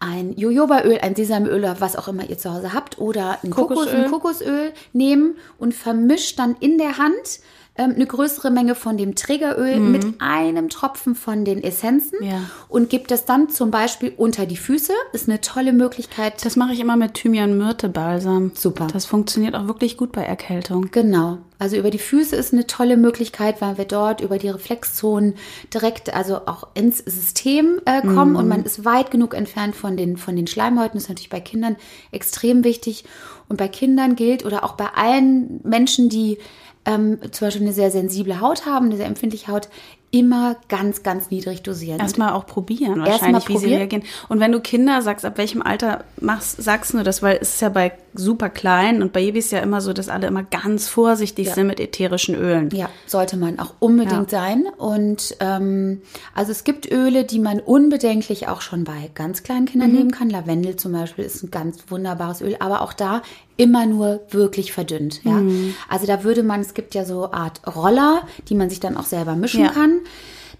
ein 0.00 0.32
Jojobaöl, 0.36 0.98
ein 1.02 1.14
Sesamöl 1.14 1.60
oder 1.60 1.80
was 1.80 1.94
auch 1.94 2.08
immer 2.08 2.28
ihr 2.28 2.38
zu 2.38 2.52
Hause 2.52 2.72
habt 2.72 2.98
oder 2.98 3.38
ein, 3.42 3.50
Kokosöl. 3.50 3.84
Kokos, 3.84 3.92
ein 3.92 4.10
Kokosöl 4.10 4.72
nehmen 4.92 5.36
und 5.58 5.74
vermischt 5.74 6.38
dann 6.38 6.56
in 6.58 6.78
der 6.78 6.98
Hand 6.98 7.40
ähm, 7.80 7.94
eine 7.94 8.06
größere 8.06 8.50
Menge 8.50 8.74
von 8.74 8.98
dem 8.98 9.14
Trägeröl 9.14 9.80
mhm. 9.80 9.90
mit 9.90 10.06
einem 10.18 10.68
Tropfen 10.68 11.14
von 11.14 11.46
den 11.46 11.62
Essenzen 11.62 12.18
ja. 12.22 12.42
und 12.68 12.90
gibt 12.90 13.10
das 13.10 13.24
dann 13.24 13.48
zum 13.48 13.70
Beispiel 13.70 14.12
unter 14.18 14.44
die 14.44 14.58
Füße. 14.58 14.92
Ist 15.14 15.30
eine 15.30 15.40
tolle 15.40 15.72
Möglichkeit. 15.72 16.44
Das 16.44 16.56
mache 16.56 16.74
ich 16.74 16.80
immer 16.80 16.96
mit 16.96 17.14
Thymian-Myrte-Balsam. 17.14 18.52
Super. 18.54 18.88
Das 18.92 19.06
funktioniert 19.06 19.54
auch 19.54 19.66
wirklich 19.66 19.96
gut 19.96 20.12
bei 20.12 20.22
Erkältung. 20.22 20.88
Genau. 20.90 21.38
Also 21.58 21.76
über 21.76 21.90
die 21.90 21.98
Füße 21.98 22.36
ist 22.36 22.52
eine 22.52 22.66
tolle 22.66 22.98
Möglichkeit, 22.98 23.62
weil 23.62 23.78
wir 23.78 23.86
dort 23.86 24.20
über 24.20 24.36
die 24.36 24.48
Reflexzonen 24.48 25.34
direkt 25.72 26.12
also 26.12 26.46
auch 26.46 26.68
ins 26.74 26.98
System 26.98 27.80
äh, 27.86 28.02
kommen 28.02 28.32
mm. 28.32 28.36
und 28.36 28.48
man 28.48 28.64
ist 28.64 28.84
weit 28.84 29.10
genug 29.10 29.34
entfernt 29.34 29.74
von 29.74 29.96
den, 29.96 30.18
von 30.18 30.36
den 30.36 30.46
Schleimhäuten. 30.46 30.94
Das 30.94 31.04
ist 31.04 31.08
natürlich 31.08 31.30
bei 31.30 31.40
Kindern 31.40 31.76
extrem 32.12 32.64
wichtig. 32.64 33.04
Und 33.48 33.56
bei 33.56 33.68
Kindern 33.68 34.16
gilt 34.16 34.44
oder 34.44 34.64
auch 34.64 34.74
bei 34.74 34.86
allen 34.94 35.60
Menschen, 35.64 36.08
die 36.08 36.38
ähm, 36.84 37.18
zum 37.30 37.46
Beispiel 37.46 37.62
eine 37.62 37.72
sehr 37.72 37.90
sensible 37.90 38.40
Haut 38.40 38.66
haben, 38.66 38.86
eine 38.86 38.96
sehr 38.96 39.06
empfindliche 39.06 39.48
Haut, 39.48 39.68
immer 40.12 40.56
ganz, 40.68 41.02
ganz 41.02 41.30
niedrig 41.30 41.62
dosieren. 41.62 42.00
Erstmal 42.00 42.32
auch 42.32 42.46
probieren, 42.46 43.00
wahrscheinlich, 43.00 43.48
wie 43.48 43.58
sie 43.58 43.74
reagieren. 43.74 44.02
Und 44.28 44.40
wenn 44.40 44.50
du 44.50 44.60
Kinder 44.60 45.02
sagst, 45.02 45.24
ab 45.24 45.38
welchem 45.38 45.62
Alter 45.62 46.04
machst, 46.20 46.60
sagst 46.62 46.94
du 46.94 47.02
das, 47.02 47.22
weil 47.22 47.38
es 47.40 47.54
ist 47.54 47.60
ja 47.60 47.68
bei 47.68 47.92
super 48.14 48.50
klein 48.50 49.02
und 49.02 49.12
bei 49.12 49.30
Babys 49.30 49.52
ja 49.52 49.60
immer 49.60 49.80
so, 49.80 49.92
dass 49.92 50.08
alle 50.08 50.26
immer 50.26 50.42
ganz 50.42 50.88
vorsichtig 50.88 51.48
ja. 51.48 51.54
sind 51.54 51.68
mit 51.68 51.78
ätherischen 51.78 52.34
Ölen. 52.34 52.70
Ja, 52.72 52.88
sollte 53.06 53.36
man 53.36 53.60
auch 53.60 53.74
unbedingt 53.78 54.32
ja. 54.32 54.40
sein. 54.40 54.66
Und 54.76 55.36
ähm, 55.38 56.02
also 56.34 56.50
es 56.50 56.64
gibt 56.64 56.90
Öle, 56.90 57.24
die 57.24 57.38
man 57.38 57.60
unbedenklich 57.60 58.48
auch 58.48 58.60
schon 58.60 58.84
bei 58.84 59.10
ganz 59.14 59.44
kleinen 59.44 59.66
Kindern 59.66 59.90
mhm. 59.90 59.96
nehmen 59.96 60.10
kann. 60.10 60.30
Lavendel 60.30 60.76
zum 60.76 60.92
Beispiel 60.92 61.24
ist 61.24 61.44
ein 61.44 61.50
ganz 61.50 61.84
wunderbares 61.88 62.40
Öl, 62.40 62.56
aber 62.58 62.82
auch 62.82 62.92
da 62.92 63.22
immer 63.56 63.86
nur 63.86 64.20
wirklich 64.30 64.72
verdünnt. 64.72 65.22
Ja? 65.24 65.32
Mhm. 65.32 65.74
Also 65.88 66.06
da 66.06 66.24
würde 66.24 66.42
man, 66.42 66.60
es 66.60 66.74
gibt 66.74 66.94
ja 66.94 67.04
so 67.04 67.30
Art 67.30 67.60
Roller, 67.66 68.22
die 68.48 68.54
man 68.54 68.68
sich 68.68 68.80
dann 68.80 68.96
auch 68.96 69.04
selber 69.04 69.36
mischen 69.36 69.64
ja. 69.64 69.70
kann. 69.70 70.00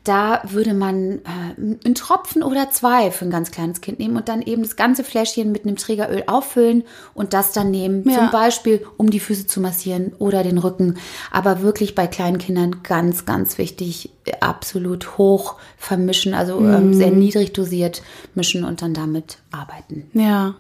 Da 0.05 0.43
würde 0.49 0.73
man 0.73 1.19
äh, 1.19 1.85
einen 1.85 1.95
Tropfen 1.95 2.43
oder 2.43 2.71
zwei 2.71 3.11
für 3.11 3.27
ein 3.27 3.31
ganz 3.31 3.51
kleines 3.51 3.83
Kind 3.83 3.99
nehmen 3.99 4.17
und 4.17 4.31
dann 4.31 4.41
eben 4.41 4.63
das 4.63 4.77
ganze 4.77 5.05
Fläschchen 5.05 5.53
mit 5.53 5.67
einem 5.67 5.77
Trägeröl 5.77 6.25
auffüllen 6.27 6.85
und 7.13 7.35
das 7.35 7.53
dann 7.53 7.71
nehmen, 7.71 8.09
ja. 8.09 8.17
zum 8.17 8.31
Beispiel 8.31 8.87
um 8.97 9.11
die 9.11 9.21
Füße 9.21 9.47
zu 9.47 9.61
massieren 9.61 10.13
oder 10.19 10.43
den 10.43 10.57
Rücken. 10.57 10.97
Aber 11.31 11.61
wirklich 11.61 11.95
bei 11.95 12.07
kleinen 12.07 12.39
Kindern 12.39 12.83
ganz, 12.83 13.27
ganz 13.27 13.59
wichtig, 13.59 14.11
absolut 14.41 15.19
hoch 15.19 15.57
vermischen, 15.77 16.33
also 16.33 16.59
ähm, 16.61 16.89
mhm. 16.89 16.95
sehr 16.95 17.11
niedrig 17.11 17.53
dosiert 17.53 18.03
mischen 18.35 18.65
und 18.65 18.81
dann 18.81 18.95
damit 18.95 19.39
arbeiten. 19.51 20.11
Ja. 20.15 20.55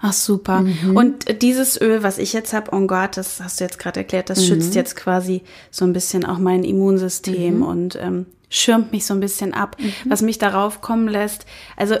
Ach 0.00 0.12
super. 0.12 0.60
Mhm. 0.60 0.96
Und 0.96 1.42
dieses 1.42 1.80
Öl, 1.80 2.02
was 2.02 2.18
ich 2.18 2.32
jetzt 2.32 2.52
habe, 2.52 2.72
On 2.72 2.86
Guard, 2.86 3.16
das 3.16 3.40
hast 3.40 3.58
du 3.58 3.64
jetzt 3.64 3.78
gerade 3.78 4.00
erklärt, 4.00 4.30
das 4.30 4.40
mhm. 4.40 4.44
schützt 4.44 4.74
jetzt 4.74 4.94
quasi 4.94 5.42
so 5.70 5.84
ein 5.84 5.92
bisschen 5.92 6.24
auch 6.24 6.38
mein 6.38 6.62
Immunsystem 6.64 7.56
mhm. 7.56 7.62
und 7.62 7.96
ähm, 7.96 8.26
schirmt 8.48 8.92
mich 8.92 9.06
so 9.06 9.14
ein 9.14 9.20
bisschen 9.20 9.54
ab, 9.54 9.76
mhm. 9.78 9.92
was 10.06 10.22
mich 10.22 10.38
darauf 10.38 10.80
kommen 10.80 11.08
lässt. 11.08 11.46
Also 11.76 11.96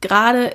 gerade, 0.00 0.54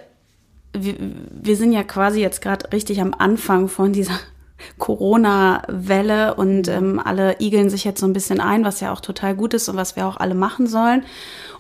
wir, 0.74 0.96
wir 1.00 1.56
sind 1.56 1.74
ja 1.74 1.84
quasi 1.84 2.22
jetzt 2.22 2.42
gerade 2.42 2.72
richtig 2.72 3.02
am 3.02 3.14
Anfang 3.14 3.68
von 3.68 3.94
dieser 3.94 4.20
Corona-Welle 4.78 6.36
und 6.36 6.68
mhm. 6.68 6.74
ähm, 6.74 7.02
alle 7.04 7.40
igeln 7.40 7.70
sich 7.70 7.84
jetzt 7.84 8.00
so 8.00 8.06
ein 8.06 8.14
bisschen 8.14 8.40
ein, 8.40 8.64
was 8.64 8.80
ja 8.80 8.94
auch 8.94 9.02
total 9.02 9.36
gut 9.36 9.54
ist 9.54 9.68
und 9.68 9.76
was 9.76 9.96
wir 9.96 10.08
auch 10.08 10.18
alle 10.18 10.36
machen 10.36 10.68
sollen, 10.68 11.04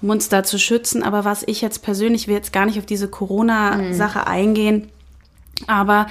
um 0.02 0.10
uns 0.10 0.30
da 0.30 0.43
zu 0.43 0.58
schützen. 0.58 1.04
Aber 1.04 1.26
was 1.26 1.43
ich 1.46 1.62
jetzt 1.62 1.84
persönlich 1.84 2.28
will 2.28 2.36
jetzt 2.36 2.54
gar 2.54 2.65
nicht 2.65 2.80
auf 2.80 2.86
diese 2.86 3.10
Corona-Sache 3.10 4.19
mhm. 4.19 4.26
eingehen, 4.26 4.89
aber 5.67 6.08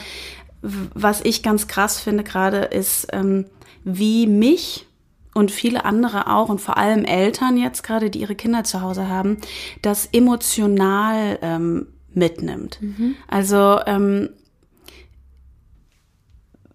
was 0.62 1.20
ich 1.22 1.42
ganz 1.42 1.66
krass 1.66 1.98
finde 1.98 2.22
gerade 2.22 2.58
ist, 2.58 3.08
ähm, 3.12 3.46
wie 3.84 4.26
mich 4.26 4.86
und 5.34 5.50
viele 5.50 5.84
andere 5.84 6.28
auch 6.28 6.48
und 6.48 6.60
vor 6.60 6.76
allem 6.76 7.04
Eltern 7.04 7.56
jetzt 7.56 7.82
gerade, 7.82 8.10
die 8.10 8.20
ihre 8.20 8.34
Kinder 8.34 8.64
zu 8.64 8.80
Hause 8.82 9.08
haben, 9.08 9.38
das 9.80 10.08
emotional 10.12 11.38
ähm, 11.42 11.86
mitnimmt. 12.14 12.78
Mhm. 12.80 13.14
Also 13.28 13.78
ähm, 13.86 14.30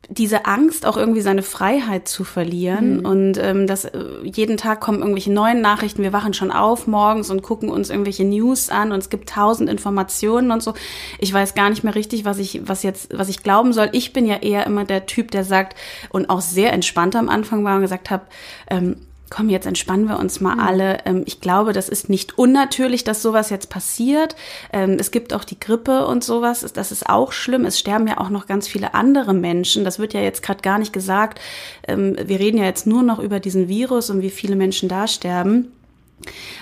diese 0.09 0.45
Angst, 0.45 0.85
auch 0.85 0.95
irgendwie 0.95 1.21
seine 1.21 1.43
Freiheit 1.43 2.07
zu 2.07 2.23
verlieren. 2.23 2.99
Mhm. 2.99 3.05
Und 3.05 3.37
ähm, 3.37 3.67
das 3.67 3.85
äh, 3.85 4.05
jeden 4.23 4.57
Tag 4.57 4.79
kommen 4.79 4.99
irgendwelche 4.99 5.31
neuen 5.31 5.61
Nachrichten. 5.61 6.01
Wir 6.01 6.13
wachen 6.13 6.33
schon 6.33 6.51
auf 6.51 6.87
morgens 6.87 7.29
und 7.29 7.41
gucken 7.41 7.69
uns 7.69 7.89
irgendwelche 7.89 8.23
News 8.23 8.69
an 8.69 8.91
und 8.91 8.99
es 8.99 9.09
gibt 9.09 9.29
tausend 9.29 9.69
Informationen 9.69 10.51
und 10.51 10.63
so. 10.63 10.73
Ich 11.19 11.33
weiß 11.33 11.55
gar 11.55 11.69
nicht 11.69 11.83
mehr 11.83 11.95
richtig, 11.95 12.23
was 12.23 12.39
ich, 12.39 12.61
was 12.63 12.83
jetzt, 12.83 13.17
was 13.17 13.27
ich 13.27 13.43
glauben 13.43 13.73
soll. 13.73 13.89
Ich 13.91 14.13
bin 14.13 14.25
ja 14.25 14.37
eher 14.37 14.65
immer 14.65 14.85
der 14.85 15.07
Typ, 15.07 15.31
der 15.31 15.43
sagt 15.43 15.75
und 16.09 16.29
auch 16.29 16.41
sehr 16.41 16.71
entspannt 16.71 17.15
am 17.15 17.27
Anfang 17.27 17.65
war 17.65 17.75
und 17.75 17.81
gesagt 17.81 18.09
habe, 18.09 18.23
ähm, 18.69 18.95
komm, 19.29 19.49
jetzt 19.49 19.65
entspannen 19.65 20.07
wir 20.07 20.19
uns 20.19 20.39
mal 20.41 20.55
mhm. 20.55 20.61
alle. 20.61 20.97
Ähm, 21.05 21.23
ich 21.25 21.41
glaube, 21.41 21.73
das 21.73 21.89
ist 21.89 22.09
nicht 22.09 22.37
unnatürlich, 22.37 23.03
dass 23.03 23.21
sowas 23.21 23.49
jetzt 23.49 23.69
passiert. 23.69 24.35
Ähm, 24.71 24.97
es 24.99 25.11
gibt 25.11 25.33
auch 25.33 25.43
die 25.43 25.59
Grippe 25.59 26.05
und 26.05 26.23
sowas. 26.23 26.65
Das 26.73 26.91
ist 26.91 27.09
auch 27.09 27.31
schlimm. 27.31 27.65
Es 27.65 27.79
sterben 27.79 28.07
ja 28.07 28.17
auch 28.19 28.29
noch 28.29 28.47
ganz 28.47 28.67
viele 28.67 28.93
andere 28.93 29.33
Menschen. 29.33 29.83
Das 29.83 29.99
wird 29.99 30.13
ja 30.13 30.21
jetzt 30.21 30.43
gerade 30.43 30.61
gar 30.61 30.79
nicht 30.79 30.93
gesagt. 30.93 31.39
Ähm, 31.87 32.15
wir 32.23 32.39
reden 32.39 32.57
ja 32.57 32.65
jetzt 32.65 32.87
nur 32.87 33.03
noch 33.03 33.19
über 33.19 33.39
diesen 33.39 33.67
Virus 33.67 34.09
und 34.09 34.21
wie 34.21 34.29
viele 34.29 34.55
Menschen 34.55 34.89
da 34.89 35.07
sterben. 35.07 35.71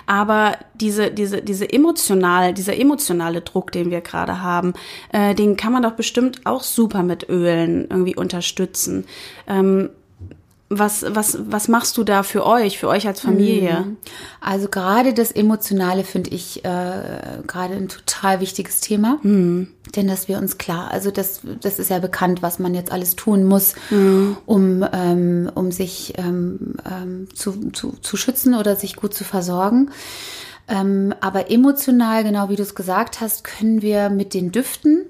Aber 0.06 0.58
diese, 0.74 1.12
diese, 1.12 1.42
diese 1.42 1.72
emotional, 1.72 2.54
dieser 2.54 2.78
emotionale 2.78 3.42
Druck, 3.42 3.72
den 3.72 3.90
wir 3.90 4.02
gerade 4.02 4.42
haben, 4.42 4.74
äh, 5.12 5.34
den 5.34 5.56
kann 5.56 5.72
man 5.72 5.84
doch 5.84 5.94
bestimmt 5.94 6.42
auch 6.46 6.62
super 6.62 7.04
mit 7.04 7.30
Ölen 7.30 7.88
irgendwie 7.90 8.16
unterstützen. 8.16 9.06
Ähm, 9.48 9.90
was, 10.68 11.06
was, 11.08 11.38
was 11.48 11.68
machst 11.68 11.96
du 11.98 12.04
da 12.04 12.24
für 12.24 12.46
euch, 12.46 12.80
für 12.80 12.88
euch 12.88 13.06
als 13.06 13.22
Familie? 13.22 13.82
Mhm. 13.82 13.98
Also 14.42 14.68
gerade 14.68 15.14
das 15.14 15.32
Emotionale 15.32 16.04
finde 16.04 16.32
ich 16.32 16.66
äh, 16.66 17.42
gerade 17.46 17.76
ein 17.76 17.88
total 17.88 18.40
wichtiges 18.40 18.82
Thema. 18.82 19.20
Mhm. 19.22 19.68
Denn 19.96 20.08
dass 20.08 20.28
wir 20.28 20.40
uns 20.40 20.58
klar, 20.58 20.90
also 20.92 21.12
das, 21.12 21.42
das 21.62 21.78
ist 21.78 21.92
ja 21.92 22.00
bekannt, 22.00 22.42
was 22.42 22.58
man 22.58 22.74
jetzt 22.74 22.92
alles 22.92 23.16
tun 23.16 23.44
muss, 23.44 23.76
mhm. 23.92 24.38
um, 24.48 24.86
ähm, 24.92 25.52
um 25.54 25.72
sich 25.72 26.14
ähm, 26.18 26.74
ähm, 26.90 27.28
zu, 27.34 27.70
zu, 27.72 27.94
zu 28.02 28.18
schützen 28.18 28.56
oder 28.56 28.76
sich 28.76 28.96
gut 28.96 29.14
zu 29.14 29.24
versorgen. 29.24 29.92
Ähm, 30.68 31.14
aber 31.22 31.52
emotional, 31.52 32.24
genau 32.24 32.50
wie 32.50 32.56
du 32.56 32.64
es 32.64 32.74
gesagt 32.74 33.22
hast, 33.22 33.44
können 33.44 33.84
wir 33.84 34.10
mit 34.10 34.34
den 34.34 34.52
Düften 34.52 35.06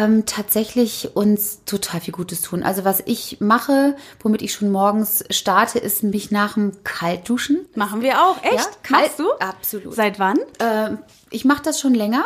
ähm, 0.00 0.24
tatsächlich 0.24 1.14
uns 1.14 1.62
total 1.66 2.00
viel 2.00 2.12
Gutes 2.12 2.40
tun. 2.40 2.62
Also 2.62 2.84
was 2.84 3.02
ich 3.04 3.38
mache, 3.40 3.96
womit 4.20 4.40
ich 4.40 4.54
schon 4.54 4.70
morgens 4.70 5.24
starte, 5.30 5.78
ist 5.78 6.02
mich 6.02 6.30
nach 6.30 6.54
dem 6.54 6.82
Kaltduschen. 6.84 7.66
Machen 7.74 8.00
wir 8.00 8.22
auch, 8.22 8.42
echt? 8.42 8.54
Ja, 8.54 8.64
kalt, 8.82 9.04
Machst 9.04 9.18
du? 9.18 9.30
Absolut. 9.38 9.94
Seit 9.94 10.18
wann? 10.18 10.38
Äh, 10.58 10.96
ich 11.30 11.44
mache 11.44 11.62
das 11.62 11.80
schon 11.80 11.94
länger. 11.94 12.24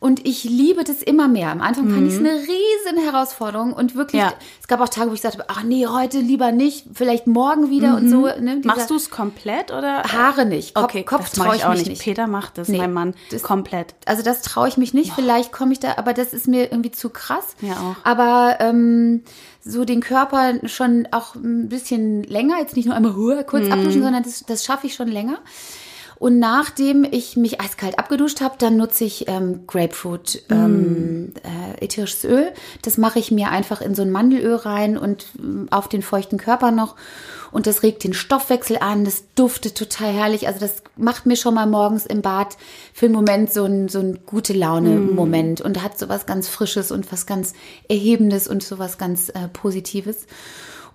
Und 0.00 0.26
ich 0.26 0.44
liebe 0.44 0.82
das 0.82 1.02
immer 1.02 1.28
mehr. 1.28 1.50
Am 1.50 1.60
Anfang 1.60 1.90
fand 1.90 2.08
ich 2.08 2.14
es 2.14 2.20
mhm. 2.20 2.26
eine 2.26 2.38
riesen 2.38 3.04
Herausforderung 3.04 3.74
und 3.74 3.94
wirklich, 3.94 4.22
ja. 4.22 4.32
es 4.58 4.66
gab 4.66 4.80
auch 4.80 4.88
Tage, 4.88 5.10
wo 5.10 5.14
ich 5.14 5.20
sagte, 5.20 5.44
ach 5.48 5.62
nee, 5.62 5.86
heute 5.86 6.20
lieber 6.20 6.52
nicht, 6.52 6.86
vielleicht 6.94 7.26
morgen 7.26 7.68
wieder 7.68 7.90
mhm. 7.90 7.96
und 7.96 8.10
so. 8.10 8.22
Ne? 8.40 8.62
Machst 8.64 8.88
du 8.88 8.96
es 8.96 9.10
komplett 9.10 9.70
oder? 9.70 10.02
Haare 10.04 10.46
nicht. 10.46 10.74
Kopf, 10.74 10.84
okay, 10.84 11.02
Kopf 11.02 11.28
traue 11.28 11.54
ich, 11.54 11.66
auch 11.66 11.74
nicht. 11.74 11.86
nicht. 11.86 12.00
Peter 12.00 12.28
macht 12.28 12.56
das, 12.56 12.68
nee, 12.68 12.78
mein 12.78 12.94
Mann, 12.94 13.14
das, 13.30 13.42
komplett. 13.42 13.94
Also 14.06 14.22
das 14.22 14.40
traue 14.40 14.68
ich 14.68 14.78
mich 14.78 14.94
nicht. 14.94 15.10
Boah. 15.10 15.16
Vielleicht 15.16 15.52
komme 15.52 15.74
ich 15.74 15.80
da, 15.80 15.98
aber 15.98 16.14
das 16.14 16.32
ist 16.32 16.48
mir 16.48 16.72
irgendwie 16.72 16.92
zu 16.92 17.10
krass. 17.10 17.54
Ja 17.60 17.74
auch. 17.74 17.96
Aber 18.02 18.56
ähm, 18.60 19.22
so 19.62 19.84
den 19.84 20.00
Körper 20.00 20.66
schon 20.66 21.08
auch 21.10 21.34
ein 21.34 21.68
bisschen 21.68 22.22
länger, 22.24 22.58
jetzt 22.58 22.74
nicht 22.74 22.86
nur 22.86 22.94
einmal 22.94 23.12
kurz 23.46 23.66
mhm. 23.66 23.72
abduschen, 23.72 24.02
sondern 24.02 24.22
das, 24.22 24.44
das 24.46 24.64
schaffe 24.64 24.86
ich 24.86 24.94
schon 24.94 25.08
länger. 25.08 25.40
Und 26.20 26.38
nachdem 26.38 27.02
ich 27.10 27.38
mich 27.38 27.62
eiskalt 27.62 27.98
abgeduscht 27.98 28.42
habe, 28.42 28.56
dann 28.58 28.76
nutze 28.76 29.04
ich 29.04 29.26
ähm, 29.26 29.66
Grapefruit 29.66 30.42
mm. 30.50 30.52
ähm, 30.52 31.32
äh, 31.42 31.82
ätherisches 31.82 32.24
Öl. 32.24 32.52
Das 32.82 32.98
mache 32.98 33.18
ich 33.18 33.30
mir 33.30 33.48
einfach 33.48 33.80
in 33.80 33.94
so 33.94 34.02
ein 34.02 34.10
Mandelöl 34.10 34.56
rein 34.56 34.98
und 34.98 35.28
ähm, 35.38 35.68
auf 35.70 35.88
den 35.88 36.02
feuchten 36.02 36.36
Körper 36.36 36.72
noch. 36.72 36.94
Und 37.52 37.66
das 37.66 37.82
regt 37.82 38.04
den 38.04 38.12
Stoffwechsel 38.12 38.76
an, 38.80 39.06
das 39.06 39.24
duftet 39.34 39.78
total 39.78 40.12
herrlich. 40.12 40.46
Also 40.46 40.60
das 40.60 40.82
macht 40.94 41.24
mir 41.24 41.36
schon 41.36 41.54
mal 41.54 41.66
morgens 41.66 42.04
im 42.04 42.20
Bad 42.20 42.58
für 42.92 43.06
einen 43.06 43.14
Moment 43.14 43.50
so 43.50 43.64
ein, 43.64 43.88
so 43.88 44.00
ein 44.00 44.18
gute 44.26 44.52
Laune-Moment 44.52 45.60
mm. 45.60 45.66
und 45.66 45.82
hat 45.82 45.98
so 45.98 46.10
was 46.10 46.26
ganz 46.26 46.48
Frisches 46.48 46.92
und 46.92 47.10
was 47.10 47.24
ganz 47.24 47.54
Erhebendes 47.88 48.46
und 48.46 48.62
so 48.62 48.78
was 48.78 48.98
ganz 48.98 49.30
äh, 49.30 49.48
Positives. 49.50 50.26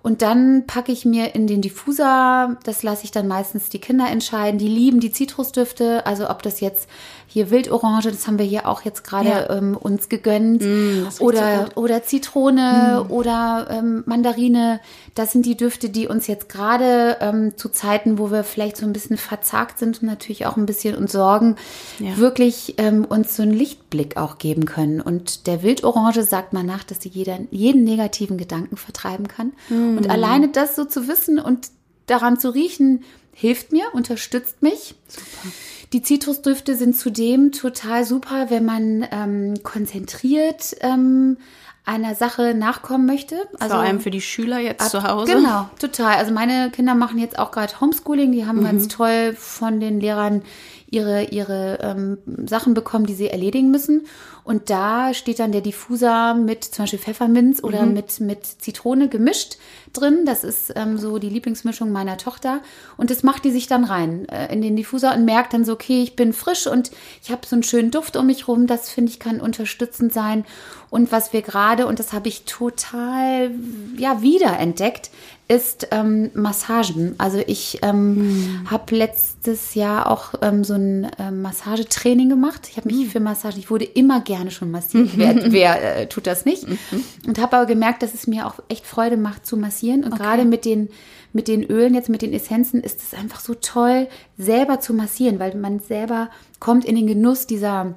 Und 0.06 0.22
dann 0.22 0.68
packe 0.68 0.92
ich 0.92 1.04
mir 1.04 1.34
in 1.34 1.48
den 1.48 1.62
Diffuser, 1.62 2.58
das 2.62 2.84
lasse 2.84 3.02
ich 3.02 3.10
dann 3.10 3.26
meistens 3.26 3.70
die 3.70 3.80
Kinder 3.80 4.08
entscheiden. 4.08 4.56
Die 4.56 4.68
lieben 4.68 5.00
die 5.00 5.10
Zitrusdüfte, 5.10 6.06
also 6.06 6.30
ob 6.30 6.44
das 6.44 6.60
jetzt 6.60 6.88
hier 7.36 7.50
Wildorange, 7.50 8.00
das 8.00 8.26
haben 8.26 8.38
wir 8.38 8.46
hier 8.46 8.66
auch 8.66 8.80
jetzt 8.80 9.04
gerade 9.04 9.28
ja. 9.28 9.50
ähm, 9.50 9.76
uns 9.76 10.08
gegönnt. 10.08 10.62
Mm, 10.62 11.06
oder, 11.20 11.66
so 11.66 11.82
oder 11.82 12.02
Zitrone 12.02 13.04
mm. 13.06 13.12
oder 13.12 13.66
ähm, 13.68 14.04
Mandarine. 14.06 14.80
Das 15.14 15.32
sind 15.32 15.44
die 15.44 15.54
Düfte, 15.54 15.90
die 15.90 16.08
uns 16.08 16.28
jetzt 16.28 16.48
gerade 16.48 17.18
ähm, 17.20 17.52
zu 17.58 17.68
Zeiten, 17.68 18.18
wo 18.18 18.30
wir 18.30 18.42
vielleicht 18.42 18.78
so 18.78 18.86
ein 18.86 18.94
bisschen 18.94 19.18
verzagt 19.18 19.78
sind 19.78 20.00
und 20.00 20.06
natürlich 20.06 20.46
auch 20.46 20.56
ein 20.56 20.64
bisschen 20.64 20.96
uns 20.96 21.12
sorgen, 21.12 21.56
ja. 21.98 22.16
wirklich 22.16 22.76
ähm, 22.78 23.04
uns 23.04 23.36
so 23.36 23.42
einen 23.42 23.52
Lichtblick 23.52 24.16
auch 24.16 24.38
geben 24.38 24.64
können. 24.64 25.02
Und 25.02 25.46
der 25.46 25.62
Wildorange 25.62 26.22
sagt 26.22 26.54
mal 26.54 26.64
nach, 26.64 26.84
dass 26.84 27.02
sie 27.02 27.10
jeder, 27.10 27.38
jeden 27.50 27.84
negativen 27.84 28.38
Gedanken 28.38 28.78
vertreiben 28.78 29.28
kann. 29.28 29.52
Mm. 29.68 29.98
Und 29.98 30.08
alleine 30.08 30.48
das 30.48 30.74
so 30.74 30.86
zu 30.86 31.06
wissen 31.06 31.38
und 31.38 31.68
daran 32.06 32.40
zu 32.40 32.48
riechen, 32.48 33.04
hilft 33.34 33.72
mir, 33.72 33.84
unterstützt 33.92 34.62
mich. 34.62 34.94
Super. 35.06 35.52
Die 35.92 36.02
Zitrusdüfte 36.02 36.74
sind 36.74 36.96
zudem 36.96 37.52
total 37.52 38.04
super, 38.04 38.50
wenn 38.50 38.64
man 38.64 39.06
ähm, 39.10 39.54
konzentriert 39.62 40.76
ähm, 40.80 41.36
einer 41.84 42.16
Sache 42.16 42.54
nachkommen 42.54 43.06
möchte. 43.06 43.36
Also, 43.60 43.76
Vor 43.76 43.84
allem 43.84 44.00
für 44.00 44.10
die 44.10 44.20
Schüler 44.20 44.58
jetzt 44.58 44.82
ab, 44.82 44.88
zu 44.90 45.02
Hause. 45.04 45.32
Genau, 45.32 45.70
total. 45.78 46.16
Also 46.16 46.32
meine 46.32 46.70
Kinder 46.70 46.96
machen 46.96 47.18
jetzt 47.18 47.38
auch 47.38 47.52
gerade 47.52 47.80
Homeschooling. 47.80 48.32
Die 48.32 48.44
haben 48.44 48.58
mhm. 48.58 48.64
ganz 48.64 48.88
toll 48.88 49.34
von 49.38 49.78
den 49.78 50.00
Lehrern 50.00 50.42
ihre, 50.90 51.24
ihre 51.24 51.78
ähm, 51.80 52.18
Sachen 52.46 52.74
bekommen, 52.74 53.06
die 53.06 53.14
sie 53.14 53.28
erledigen 53.28 53.70
müssen. 53.70 54.06
Und 54.46 54.70
da 54.70 55.12
steht 55.12 55.40
dann 55.40 55.50
der 55.50 55.60
Diffuser 55.60 56.34
mit 56.34 56.62
zum 56.62 56.84
Beispiel 56.84 57.00
Pfefferminz 57.00 57.64
oder 57.64 57.84
mhm. 57.84 57.94
mit, 57.94 58.20
mit 58.20 58.46
Zitrone 58.46 59.08
gemischt 59.08 59.58
drin. 59.92 60.20
Das 60.24 60.44
ist 60.44 60.72
ähm, 60.76 60.98
so 60.98 61.18
die 61.18 61.28
Lieblingsmischung 61.28 61.90
meiner 61.90 62.16
Tochter. 62.16 62.60
Und 62.96 63.10
das 63.10 63.24
macht 63.24 63.44
die 63.44 63.50
sich 63.50 63.66
dann 63.66 63.82
rein 63.82 64.28
äh, 64.28 64.52
in 64.52 64.62
den 64.62 64.76
Diffuser 64.76 65.16
und 65.16 65.24
merkt 65.24 65.52
dann 65.52 65.64
so, 65.64 65.72
okay, 65.72 66.00
ich 66.00 66.14
bin 66.14 66.32
frisch 66.32 66.68
und 66.68 66.92
ich 67.24 67.32
habe 67.32 67.44
so 67.44 67.56
einen 67.56 67.64
schönen 67.64 67.90
Duft 67.90 68.16
um 68.16 68.26
mich 68.26 68.46
rum. 68.46 68.68
Das 68.68 68.88
finde 68.88 69.10
ich 69.10 69.18
kann 69.18 69.40
unterstützend 69.40 70.12
sein. 70.12 70.44
Und 70.90 71.10
was 71.10 71.32
wir 71.32 71.42
gerade, 71.42 71.88
und 71.88 71.98
das 71.98 72.12
habe 72.12 72.28
ich 72.28 72.44
total 72.44 73.50
ja 73.98 74.22
wiederentdeckt, 74.22 75.10
ist 75.48 75.88
ähm, 75.92 76.30
Massagen. 76.34 77.14
Also 77.18 77.38
ich 77.46 77.78
ähm, 77.82 78.16
hm. 78.16 78.70
habe 78.70 78.96
letztes 78.96 79.74
Jahr 79.74 80.10
auch 80.10 80.34
ähm, 80.42 80.64
so 80.64 80.74
ein 80.74 81.10
ähm, 81.18 81.42
Massagetraining 81.42 82.28
gemacht. 82.28 82.68
Ich 82.70 82.76
habe 82.76 82.88
mich 82.88 83.04
hm. 83.04 83.10
für 83.10 83.20
Massagen, 83.20 83.58
ich 83.58 83.70
wurde 83.70 83.84
immer 83.84 84.20
gerne 84.20 84.35
schon 84.50 84.70
massiert. 84.70 85.10
wer, 85.16 85.52
wer 85.52 85.96
äh, 85.96 86.08
tut 86.08 86.26
das 86.26 86.44
nicht? 86.44 86.68
Mhm. 86.68 86.78
Und 87.26 87.40
habe 87.40 87.56
aber 87.56 87.66
gemerkt, 87.66 88.02
dass 88.02 88.14
es 88.14 88.26
mir 88.26 88.46
auch 88.46 88.60
echt 88.68 88.86
Freude 88.86 89.16
macht 89.16 89.46
zu 89.46 89.56
massieren. 89.56 90.04
Und 90.04 90.12
okay. 90.12 90.22
gerade 90.22 90.44
mit 90.44 90.64
den 90.64 90.88
mit 91.32 91.48
den 91.48 91.62
Ölen, 91.64 91.94
jetzt 91.94 92.08
mit 92.08 92.22
den 92.22 92.32
Essenzen, 92.32 92.82
ist 92.82 93.02
es 93.02 93.12
einfach 93.12 93.40
so 93.40 93.54
toll, 93.54 94.08
selber 94.38 94.80
zu 94.80 94.94
massieren, 94.94 95.38
weil 95.38 95.54
man 95.54 95.80
selber 95.80 96.30
kommt 96.60 96.86
in 96.86 96.96
den 96.96 97.06
Genuss 97.06 97.46
dieser 97.46 97.94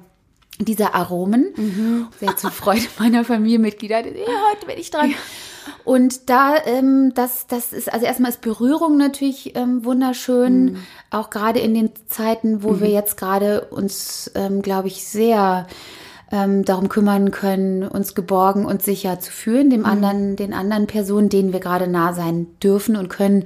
dieser 0.58 0.94
Aromen. 0.94 1.54
Mhm. 1.56 2.08
Sehr 2.20 2.36
zur 2.36 2.50
Freude 2.50 2.84
meiner 2.98 3.24
Familienmitglieder. 3.24 4.06
Ja, 4.06 4.26
heute 4.52 4.66
bin 4.66 4.78
ich 4.78 4.90
dran. 4.90 5.10
Ja. 5.10 5.16
Und 5.84 6.28
da, 6.28 6.56
ähm, 6.66 7.12
das, 7.14 7.46
das 7.46 7.72
ist, 7.72 7.92
also 7.92 8.04
erstmal 8.04 8.30
ist 8.30 8.40
Berührung 8.40 8.96
natürlich 8.96 9.56
ähm, 9.56 9.84
wunderschön, 9.84 10.64
mhm. 10.64 10.76
auch 11.10 11.30
gerade 11.30 11.60
in 11.60 11.74
den 11.74 11.90
Zeiten, 12.08 12.62
wo 12.62 12.72
mhm. 12.72 12.80
wir 12.80 12.90
jetzt 12.90 13.16
gerade 13.16 13.62
uns, 13.66 14.30
ähm, 14.34 14.62
glaube 14.62 14.88
ich, 14.88 15.04
sehr 15.04 15.66
ähm, 16.32 16.64
darum 16.64 16.88
kümmern 16.88 17.30
können, 17.30 17.82
uns 17.82 18.14
geborgen 18.14 18.64
und 18.64 18.82
sicher 18.82 19.20
zu 19.20 19.32
fühlen, 19.32 19.70
dem 19.70 19.84
anderen, 19.84 20.36
den 20.36 20.52
anderen 20.52 20.86
Personen, 20.86 21.28
denen 21.28 21.52
wir 21.52 21.60
gerade 21.60 21.88
nah 21.88 22.12
sein 22.12 22.46
dürfen 22.62 22.96
und 22.96 23.08
können, 23.08 23.44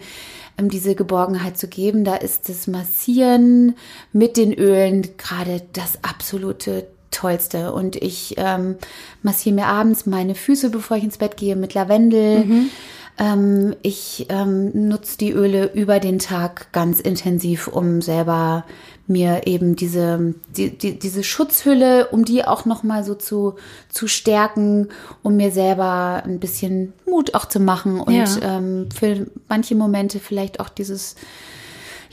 ähm, 0.59 0.69
diese 0.69 0.95
Geborgenheit 0.95 1.57
zu 1.57 1.69
geben. 1.69 2.05
Da 2.05 2.17
ist 2.17 2.49
das 2.49 2.67
Massieren 2.67 3.75
mit 4.13 4.37
den 4.37 4.53
Ölen 4.53 5.17
gerade 5.17 5.63
das 5.73 5.99
absolute 6.03 6.87
Tollste. 7.11 7.73
Und 7.73 7.97
ich 7.97 8.35
ähm, 8.37 8.77
massiere 9.23 9.55
mir 9.55 9.67
abends 9.67 10.05
meine 10.05 10.35
Füße, 10.35 10.71
bevor 10.71 10.97
ich 10.97 11.05
ins 11.05 11.19
Bett 11.19 11.37
gehe, 11.37 11.57
mit 11.57 11.75
Lavendel. 11.75 12.45
Mhm. 12.45 12.71
Ähm, 13.17 13.77
ich 13.83 14.27
ähm, 14.29 14.89
nutze 14.89 15.19
die 15.19 15.31
Öle 15.31 15.73
über 15.73 16.01
den 16.01 16.19
Tag 16.19 16.73
ganz 16.73 17.01
intensiv, 17.01 17.69
um 17.69 18.03
selber 18.03 18.65
mir 19.07 19.47
eben 19.47 19.77
diese, 19.77 20.35
die, 20.57 20.71
die, 20.77 20.99
diese 20.99 21.23
Schutzhülle, 21.23 22.09
um 22.09 22.25
die 22.25 22.45
auch 22.45 22.65
nochmal 22.65 23.05
so 23.05 23.15
zu, 23.15 23.55
zu 23.89 24.09
stärken, 24.09 24.89
um 25.23 25.37
mir 25.37 25.51
selber 25.51 26.23
ein 26.25 26.41
bisschen 26.41 26.95
Mut 27.07 27.35
auch 27.35 27.45
zu 27.47 27.61
machen 27.61 28.01
und 28.01 28.15
ja. 28.15 28.27
ähm, 28.43 28.89
für 28.95 29.27
manche 29.49 29.75
Momente 29.75 30.21
vielleicht 30.21 30.59
auch 30.59 30.69
dieses 30.69 31.17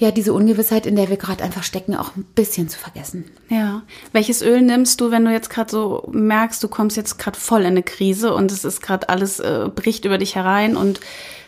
ja, 0.01 0.09
diese 0.09 0.33
Ungewissheit, 0.33 0.87
in 0.87 0.95
der 0.95 1.09
wir 1.09 1.17
gerade 1.17 1.43
einfach 1.43 1.61
stecken, 1.61 1.95
auch 1.95 2.15
ein 2.15 2.25
bisschen 2.33 2.67
zu 2.67 2.79
vergessen. 2.79 3.25
Ja. 3.49 3.83
Welches 4.11 4.41
Öl 4.41 4.61
nimmst 4.61 4.99
du, 4.99 5.11
wenn 5.11 5.23
du 5.23 5.31
jetzt 5.31 5.51
gerade 5.51 5.69
so 5.69 6.09
merkst, 6.11 6.63
du 6.63 6.69
kommst 6.69 6.97
jetzt 6.97 7.19
gerade 7.19 7.39
voll 7.39 7.61
in 7.61 7.67
eine 7.67 7.83
Krise 7.83 8.33
und 8.33 8.51
es 8.51 8.65
ist 8.65 8.81
gerade 8.81 9.09
alles 9.09 9.39
äh, 9.39 9.69
bricht 9.73 10.05
über 10.05 10.17
dich 10.17 10.33
herein 10.33 10.75
und 10.75 11.01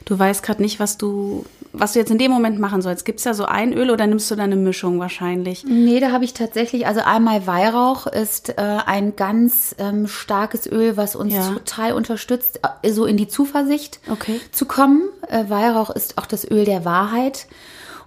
du 0.05 0.19
weißt 0.19 0.43
gerade 0.43 0.61
nicht, 0.61 0.79
was 0.79 0.99
du 0.99 1.45
was 1.75 1.93
du 1.93 1.99
jetzt 1.99 2.11
in 2.11 2.19
dem 2.19 2.29
Moment 2.29 2.59
machen 2.59 2.83
sollst. 2.83 3.03
Gibt 3.03 3.17
es 3.17 3.23
da 3.23 3.33
so 3.33 3.45
ein 3.45 3.73
Öl 3.73 3.89
oder 3.89 4.05
nimmst 4.05 4.29
du 4.29 4.35
da 4.35 4.43
eine 4.43 4.55
Mischung 4.55 4.99
wahrscheinlich? 4.99 5.65
Nee, 5.65 5.99
da 5.99 6.11
habe 6.11 6.23
ich 6.23 6.35
tatsächlich, 6.35 6.85
also 6.85 7.01
einmal 7.01 7.47
Weihrauch 7.47 8.05
ist 8.05 8.49
äh, 8.49 8.61
ein 8.85 9.15
ganz 9.15 9.73
ähm, 9.79 10.05
starkes 10.07 10.67
Öl, 10.67 10.97
was 10.97 11.15
uns 11.15 11.33
ja. 11.33 11.51
total 11.51 11.93
unterstützt, 11.93 12.59
äh, 12.83 12.91
so 12.91 13.05
in 13.05 13.17
die 13.17 13.27
Zuversicht 13.27 13.99
okay. 14.11 14.39
zu 14.51 14.67
kommen. 14.67 15.09
Äh, 15.27 15.49
Weihrauch 15.49 15.89
ist 15.89 16.19
auch 16.19 16.27
das 16.27 16.47
Öl 16.47 16.65
der 16.65 16.85
Wahrheit. 16.85 17.47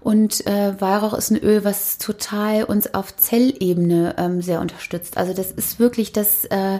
Und 0.06 0.46
äh, 0.46 0.80
Weihrauch 0.80 1.14
ist 1.14 1.32
ein 1.32 1.42
Öl, 1.42 1.64
was 1.64 1.98
total 1.98 2.62
uns 2.62 2.94
auf 2.94 3.16
Zellebene 3.16 4.14
ähm, 4.18 4.40
sehr 4.40 4.60
unterstützt. 4.60 5.16
Also 5.16 5.34
das 5.34 5.50
ist 5.50 5.80
wirklich, 5.80 6.12
das 6.12 6.44
äh, 6.44 6.78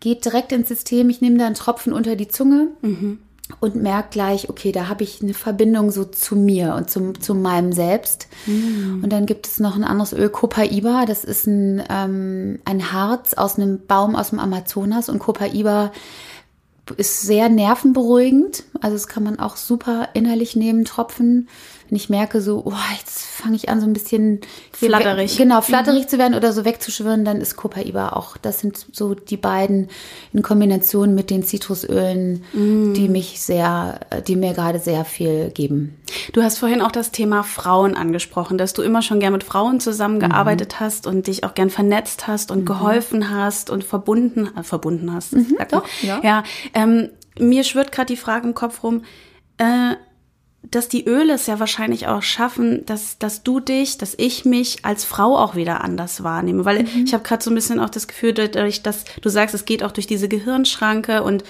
geht 0.00 0.24
direkt 0.24 0.50
ins 0.50 0.66
System. 0.66 1.08
Ich 1.08 1.20
nehme 1.20 1.38
da 1.38 1.46
einen 1.46 1.54
Tropfen 1.54 1.92
unter 1.92 2.16
die 2.16 2.26
Zunge. 2.26 2.66
Mhm 2.82 3.18
und 3.60 3.76
merke 3.76 4.08
gleich, 4.12 4.48
okay, 4.48 4.72
da 4.72 4.88
habe 4.88 5.04
ich 5.04 5.20
eine 5.20 5.34
Verbindung 5.34 5.90
so 5.90 6.04
zu 6.04 6.36
mir 6.36 6.74
und 6.74 6.88
zum, 6.88 7.20
zu 7.20 7.34
meinem 7.34 7.72
Selbst. 7.72 8.28
Mm. 8.46 9.02
Und 9.02 9.12
dann 9.12 9.26
gibt 9.26 9.46
es 9.46 9.60
noch 9.60 9.76
ein 9.76 9.84
anderes 9.84 10.14
Öl, 10.14 10.30
Copaiba. 10.30 11.04
Das 11.04 11.22
ist 11.22 11.46
ein, 11.46 11.82
ähm, 11.90 12.60
ein 12.64 12.92
Harz 12.92 13.34
aus 13.34 13.56
einem 13.56 13.84
Baum 13.86 14.16
aus 14.16 14.30
dem 14.30 14.38
Amazonas. 14.38 15.10
Und 15.10 15.18
Copaiba 15.18 15.92
ist 16.96 17.22
sehr 17.22 17.48
nervenberuhigend. 17.48 18.64
Also 18.80 18.96
das 18.96 19.06
kann 19.06 19.22
man 19.22 19.38
auch 19.38 19.56
super 19.56 20.08
innerlich 20.14 20.56
nehmen, 20.56 20.84
Tropfen 20.84 21.48
wenn 21.92 21.96
ich 21.96 22.08
merke, 22.08 22.40
so, 22.40 22.62
oh, 22.64 22.72
jetzt 22.96 23.22
fange 23.22 23.54
ich 23.54 23.68
an, 23.68 23.78
so 23.78 23.86
ein 23.86 23.92
bisschen 23.92 24.40
flatterig. 24.72 25.36
Genau, 25.36 25.60
flatterig 25.60 26.04
mhm. 26.04 26.08
zu 26.08 26.16
werden 26.16 26.34
oder 26.34 26.54
so 26.54 26.64
wegzuschwirren, 26.64 27.26
dann 27.26 27.42
ist 27.42 27.56
Copaiba 27.56 28.14
auch. 28.14 28.38
Das 28.38 28.60
sind 28.60 28.86
so 28.92 29.14
die 29.14 29.36
beiden 29.36 29.90
in 30.32 30.40
Kombination 30.40 31.14
mit 31.14 31.28
den 31.28 31.42
Zitrusölen, 31.42 32.44
mhm. 32.54 32.94
die 32.94 33.10
mich 33.10 33.42
sehr, 33.42 34.00
die 34.26 34.36
mir 34.36 34.54
gerade 34.54 34.78
sehr 34.78 35.04
viel 35.04 35.50
geben. 35.50 35.98
Du 36.32 36.42
hast 36.42 36.60
vorhin 36.60 36.80
auch 36.80 36.92
das 36.92 37.10
Thema 37.10 37.42
Frauen 37.42 37.94
angesprochen, 37.94 38.56
dass 38.56 38.72
du 38.72 38.80
immer 38.80 39.02
schon 39.02 39.20
gern 39.20 39.34
mit 39.34 39.44
Frauen 39.44 39.78
zusammengearbeitet 39.78 40.76
mhm. 40.76 40.84
hast 40.84 41.06
und 41.06 41.26
dich 41.26 41.44
auch 41.44 41.52
gern 41.52 41.68
vernetzt 41.68 42.26
hast 42.26 42.50
und 42.50 42.60
mhm. 42.60 42.64
geholfen 42.64 43.28
hast 43.28 43.68
und 43.68 43.84
verbunden, 43.84 44.48
äh, 44.56 44.62
verbunden 44.62 45.12
hast. 45.12 45.34
Mhm, 45.34 45.58
doch, 45.70 45.84
ja. 46.00 46.20
ja 46.22 46.42
ähm, 46.72 47.10
mir 47.38 47.64
schwirrt 47.64 47.92
gerade 47.92 48.06
die 48.06 48.16
Frage 48.16 48.48
im 48.48 48.54
Kopf 48.54 48.82
rum, 48.82 49.04
äh, 49.58 49.96
dass 50.70 50.88
die 50.88 51.06
Öle 51.06 51.34
es 51.34 51.46
ja 51.46 51.58
wahrscheinlich 51.58 52.06
auch 52.06 52.22
schaffen, 52.22 52.86
dass, 52.86 53.18
dass 53.18 53.42
du 53.42 53.60
dich, 53.60 53.98
dass 53.98 54.14
ich 54.16 54.44
mich 54.44 54.84
als 54.84 55.04
Frau 55.04 55.36
auch 55.36 55.56
wieder 55.56 55.82
anders 55.82 56.22
wahrnehme. 56.22 56.64
Weil 56.64 56.84
mhm. 56.84 57.04
ich 57.04 57.14
habe 57.14 57.24
gerade 57.24 57.42
so 57.42 57.50
ein 57.50 57.54
bisschen 57.54 57.80
auch 57.80 57.90
das 57.90 58.08
Gefühl, 58.08 58.32
dadurch, 58.32 58.82
dass 58.82 59.04
du 59.20 59.28
sagst, 59.28 59.54
es 59.54 59.64
geht 59.64 59.82
auch 59.82 59.92
durch 59.92 60.06
diese 60.06 60.28
Gehirnschranke 60.28 61.22
und 61.22 61.44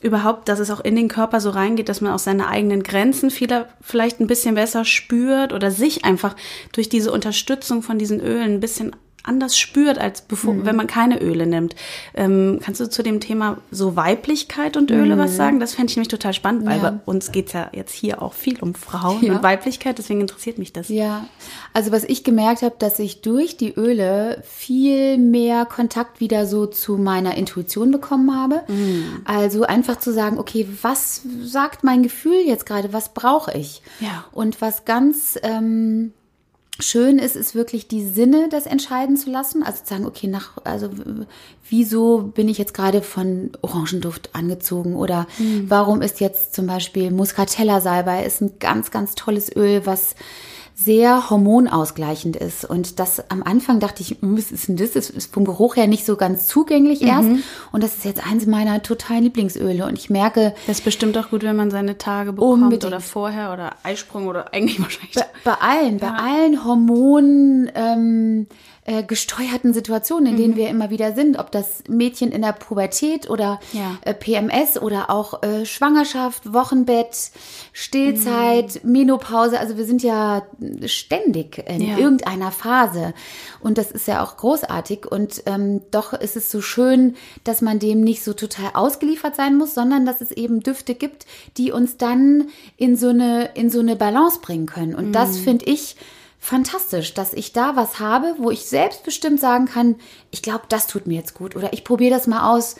überhaupt, 0.00 0.48
dass 0.48 0.58
es 0.58 0.70
auch 0.70 0.80
in 0.80 0.96
den 0.96 1.08
Körper 1.08 1.40
so 1.40 1.50
reingeht, 1.50 1.88
dass 1.88 2.00
man 2.00 2.12
auch 2.12 2.18
seine 2.18 2.48
eigenen 2.48 2.82
Grenzen 2.82 3.30
vieler 3.30 3.68
vielleicht 3.80 4.20
ein 4.20 4.26
bisschen 4.26 4.54
besser 4.54 4.84
spürt 4.84 5.52
oder 5.52 5.70
sich 5.70 6.04
einfach 6.04 6.34
durch 6.72 6.88
diese 6.88 7.12
Unterstützung 7.12 7.82
von 7.82 7.98
diesen 7.98 8.20
Ölen 8.20 8.54
ein 8.54 8.60
bisschen 8.60 8.94
anders 9.22 9.56
spürt, 9.56 9.98
als 9.98 10.22
bevor, 10.22 10.54
mhm. 10.54 10.66
wenn 10.66 10.76
man 10.76 10.86
keine 10.86 11.20
Öle 11.20 11.46
nimmt. 11.46 11.74
Ähm, 12.14 12.58
kannst 12.62 12.80
du 12.80 12.88
zu 12.88 13.02
dem 13.02 13.20
Thema 13.20 13.58
so 13.70 13.96
Weiblichkeit 13.96 14.76
und 14.76 14.90
Öle 14.90 15.16
mhm. 15.16 15.20
was 15.20 15.36
sagen? 15.36 15.60
Das 15.60 15.74
fände 15.74 15.90
ich 15.90 15.96
nämlich 15.96 16.08
total 16.08 16.32
spannend, 16.32 16.66
weil 16.66 16.78
ja. 16.78 16.90
bei 16.90 16.98
uns 17.04 17.32
geht's 17.32 17.52
ja 17.52 17.70
jetzt 17.72 17.92
hier 17.92 18.22
auch 18.22 18.32
viel 18.32 18.58
um 18.60 18.74
Frauen 18.74 19.22
ja. 19.22 19.34
und 19.34 19.42
Weiblichkeit, 19.42 19.98
deswegen 19.98 20.20
interessiert 20.20 20.58
mich 20.58 20.72
das. 20.72 20.88
Ja, 20.88 21.26
also 21.72 21.92
was 21.92 22.04
ich 22.04 22.24
gemerkt 22.24 22.62
habe, 22.62 22.74
dass 22.78 22.98
ich 22.98 23.22
durch 23.22 23.56
die 23.56 23.72
Öle 23.74 24.42
viel 24.44 25.18
mehr 25.18 25.66
Kontakt 25.66 26.20
wieder 26.20 26.46
so 26.46 26.66
zu 26.66 26.96
meiner 26.96 27.36
Intuition 27.36 27.90
bekommen 27.90 28.34
habe. 28.34 28.62
Mhm. 28.68 29.22
Also 29.24 29.62
einfach 29.62 29.98
zu 29.98 30.12
sagen, 30.12 30.38
okay, 30.38 30.68
was 30.82 31.22
sagt 31.42 31.84
mein 31.84 32.02
Gefühl 32.02 32.42
jetzt 32.46 32.66
gerade, 32.66 32.92
was 32.92 33.14
brauche 33.14 33.56
ich? 33.56 33.82
Ja. 34.00 34.24
Und 34.32 34.60
was 34.60 34.84
ganz... 34.84 35.38
Ähm, 35.42 36.12
schön 36.80 37.18
ist, 37.18 37.36
ist 37.36 37.54
wirklich 37.54 37.86
die 37.86 38.04
Sinne 38.04 38.48
das 38.50 38.66
entscheiden 38.66 39.16
zu 39.16 39.30
lassen. 39.30 39.62
Also 39.62 39.82
zu 39.82 39.90
sagen, 39.90 40.06
okay, 40.06 40.26
nach, 40.26 40.52
also 40.64 40.90
wieso 41.68 42.32
bin 42.34 42.48
ich 42.48 42.58
jetzt 42.58 42.74
gerade 42.74 43.02
von 43.02 43.50
Orangenduft 43.62 44.30
angezogen 44.34 44.96
oder 44.96 45.26
mhm. 45.38 45.68
warum 45.68 46.02
ist 46.02 46.20
jetzt 46.20 46.54
zum 46.54 46.66
Beispiel 46.66 47.10
Muscatella 47.10 47.80
Salbei 47.80 48.24
ist 48.24 48.40
ein 48.40 48.58
ganz, 48.58 48.90
ganz 48.90 49.14
tolles 49.14 49.54
Öl, 49.54 49.84
was 49.84 50.14
sehr 50.74 51.30
hormonausgleichend 51.30 52.36
ist. 52.36 52.64
Und 52.64 52.98
das 52.98 53.30
am 53.30 53.42
Anfang 53.42 53.80
dachte 53.80 54.02
ich, 54.02 54.16
hm, 54.20 54.36
was 54.36 54.50
ist 54.50 54.68
denn 54.68 54.76
das? 54.76 54.92
Das 54.92 55.10
ist 55.10 55.32
vom 55.32 55.44
Geruch 55.44 55.76
her 55.76 55.86
nicht 55.86 56.04
so 56.04 56.16
ganz 56.16 56.46
zugänglich 56.46 57.02
erst. 57.02 57.28
Mhm. 57.28 57.42
Und 57.72 57.82
das 57.82 57.96
ist 57.96 58.04
jetzt 58.04 58.26
eins 58.26 58.46
meiner 58.46 58.82
totalen 58.82 59.24
Lieblingsöle. 59.24 59.86
Und 59.86 59.98
ich 59.98 60.10
merke. 60.10 60.54
Das 60.66 60.78
ist 60.78 60.84
bestimmt 60.84 61.16
auch 61.18 61.30
gut, 61.30 61.42
wenn 61.42 61.56
man 61.56 61.70
seine 61.70 61.98
Tage 61.98 62.32
bekommt 62.32 62.62
unbedingt. 62.62 62.84
oder 62.84 63.00
vorher 63.00 63.52
oder 63.52 63.72
Eisprung 63.82 64.26
oder 64.26 64.52
eigentlich 64.54 64.80
wahrscheinlich. 64.80 65.14
Bei, 65.14 65.26
bei 65.44 65.54
allen, 65.54 65.98
ja. 65.98 66.10
bei 66.10 66.16
allen 66.16 66.64
Hormonen. 66.64 67.70
Ähm, 67.74 68.46
äh, 68.84 69.04
gesteuerten 69.04 69.72
Situationen, 69.72 70.32
in 70.32 70.36
denen 70.36 70.54
mhm. 70.54 70.56
wir 70.56 70.68
immer 70.68 70.90
wieder 70.90 71.12
sind, 71.12 71.38
ob 71.38 71.52
das 71.52 71.84
Mädchen 71.88 72.32
in 72.32 72.42
der 72.42 72.52
Pubertät 72.52 73.30
oder 73.30 73.60
ja. 73.72 73.96
äh, 74.00 74.12
PMS 74.12 74.76
oder 74.76 75.08
auch 75.08 75.44
äh, 75.44 75.64
Schwangerschaft, 75.64 76.52
Wochenbett, 76.52 77.30
Stillzeit, 77.72 78.82
mhm. 78.82 78.90
Menopause. 78.90 79.60
Also 79.60 79.76
wir 79.76 79.84
sind 79.84 80.02
ja 80.02 80.42
ständig 80.86 81.58
in 81.68 81.80
ja. 81.80 81.96
irgendeiner 81.96 82.50
Phase 82.50 83.14
und 83.60 83.78
das 83.78 83.92
ist 83.92 84.08
ja 84.08 84.20
auch 84.20 84.36
großartig 84.36 85.06
und 85.06 85.44
ähm, 85.46 85.82
doch 85.92 86.12
ist 86.12 86.36
es 86.36 86.50
so 86.50 86.60
schön, 86.60 87.14
dass 87.44 87.62
man 87.62 87.78
dem 87.78 88.00
nicht 88.00 88.24
so 88.24 88.32
total 88.32 88.70
ausgeliefert 88.74 89.36
sein 89.36 89.56
muss, 89.56 89.74
sondern 89.74 90.06
dass 90.06 90.20
es 90.20 90.32
eben 90.32 90.58
Düfte 90.58 90.96
gibt, 90.96 91.26
die 91.56 91.70
uns 91.70 91.98
dann 91.98 92.48
in 92.76 92.96
so 92.96 93.10
eine 93.10 93.50
in 93.54 93.70
so 93.70 93.78
eine 93.78 93.94
Balance 93.94 94.40
bringen 94.40 94.66
können 94.66 94.96
und 94.96 95.08
mhm. 95.08 95.12
das 95.12 95.38
finde 95.38 95.66
ich 95.66 95.94
fantastisch, 96.42 97.14
dass 97.14 97.34
ich 97.34 97.52
da 97.52 97.76
was 97.76 98.00
habe, 98.00 98.34
wo 98.36 98.50
ich 98.50 98.66
selbstbestimmt 98.66 99.38
sagen 99.38 99.66
kann, 99.66 99.94
ich 100.32 100.42
glaube, 100.42 100.64
das 100.68 100.88
tut 100.88 101.06
mir 101.06 101.14
jetzt 101.14 101.34
gut 101.34 101.54
oder 101.54 101.72
ich 101.72 101.84
probiere 101.84 102.10
das 102.10 102.26
mal 102.26 102.52
aus 102.52 102.74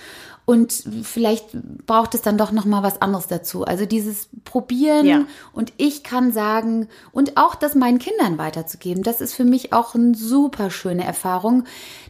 und 0.45 0.73
vielleicht 1.05 1.47
braucht 1.87 2.17
es 2.17 2.23
dann 2.23 2.37
doch 2.37 2.51
noch 2.51 2.65
mal 2.65 2.83
was 2.83 3.01
anderes 3.01 3.29
dazu. 3.29 3.65
Also 3.65 3.87
dieses 3.87 4.29
Probieren 4.45 5.07
ja. 5.07 5.25
und 5.53 5.73
ich 5.77 6.03
kann 6.03 6.33
sagen 6.33 6.89
und 7.13 7.37
auch 7.37 7.55
das 7.55 7.77
meinen 7.77 8.01
Kindern 8.01 8.37
weiterzugeben, 8.37 9.05
das 9.05 9.21
ist 9.21 9.33
für 9.33 9.45
mich 9.45 9.73
auch 9.73 9.95
eine 9.95 10.17
super 10.17 10.73
schöne 10.73 11.05
Erfahrung, 11.05 11.63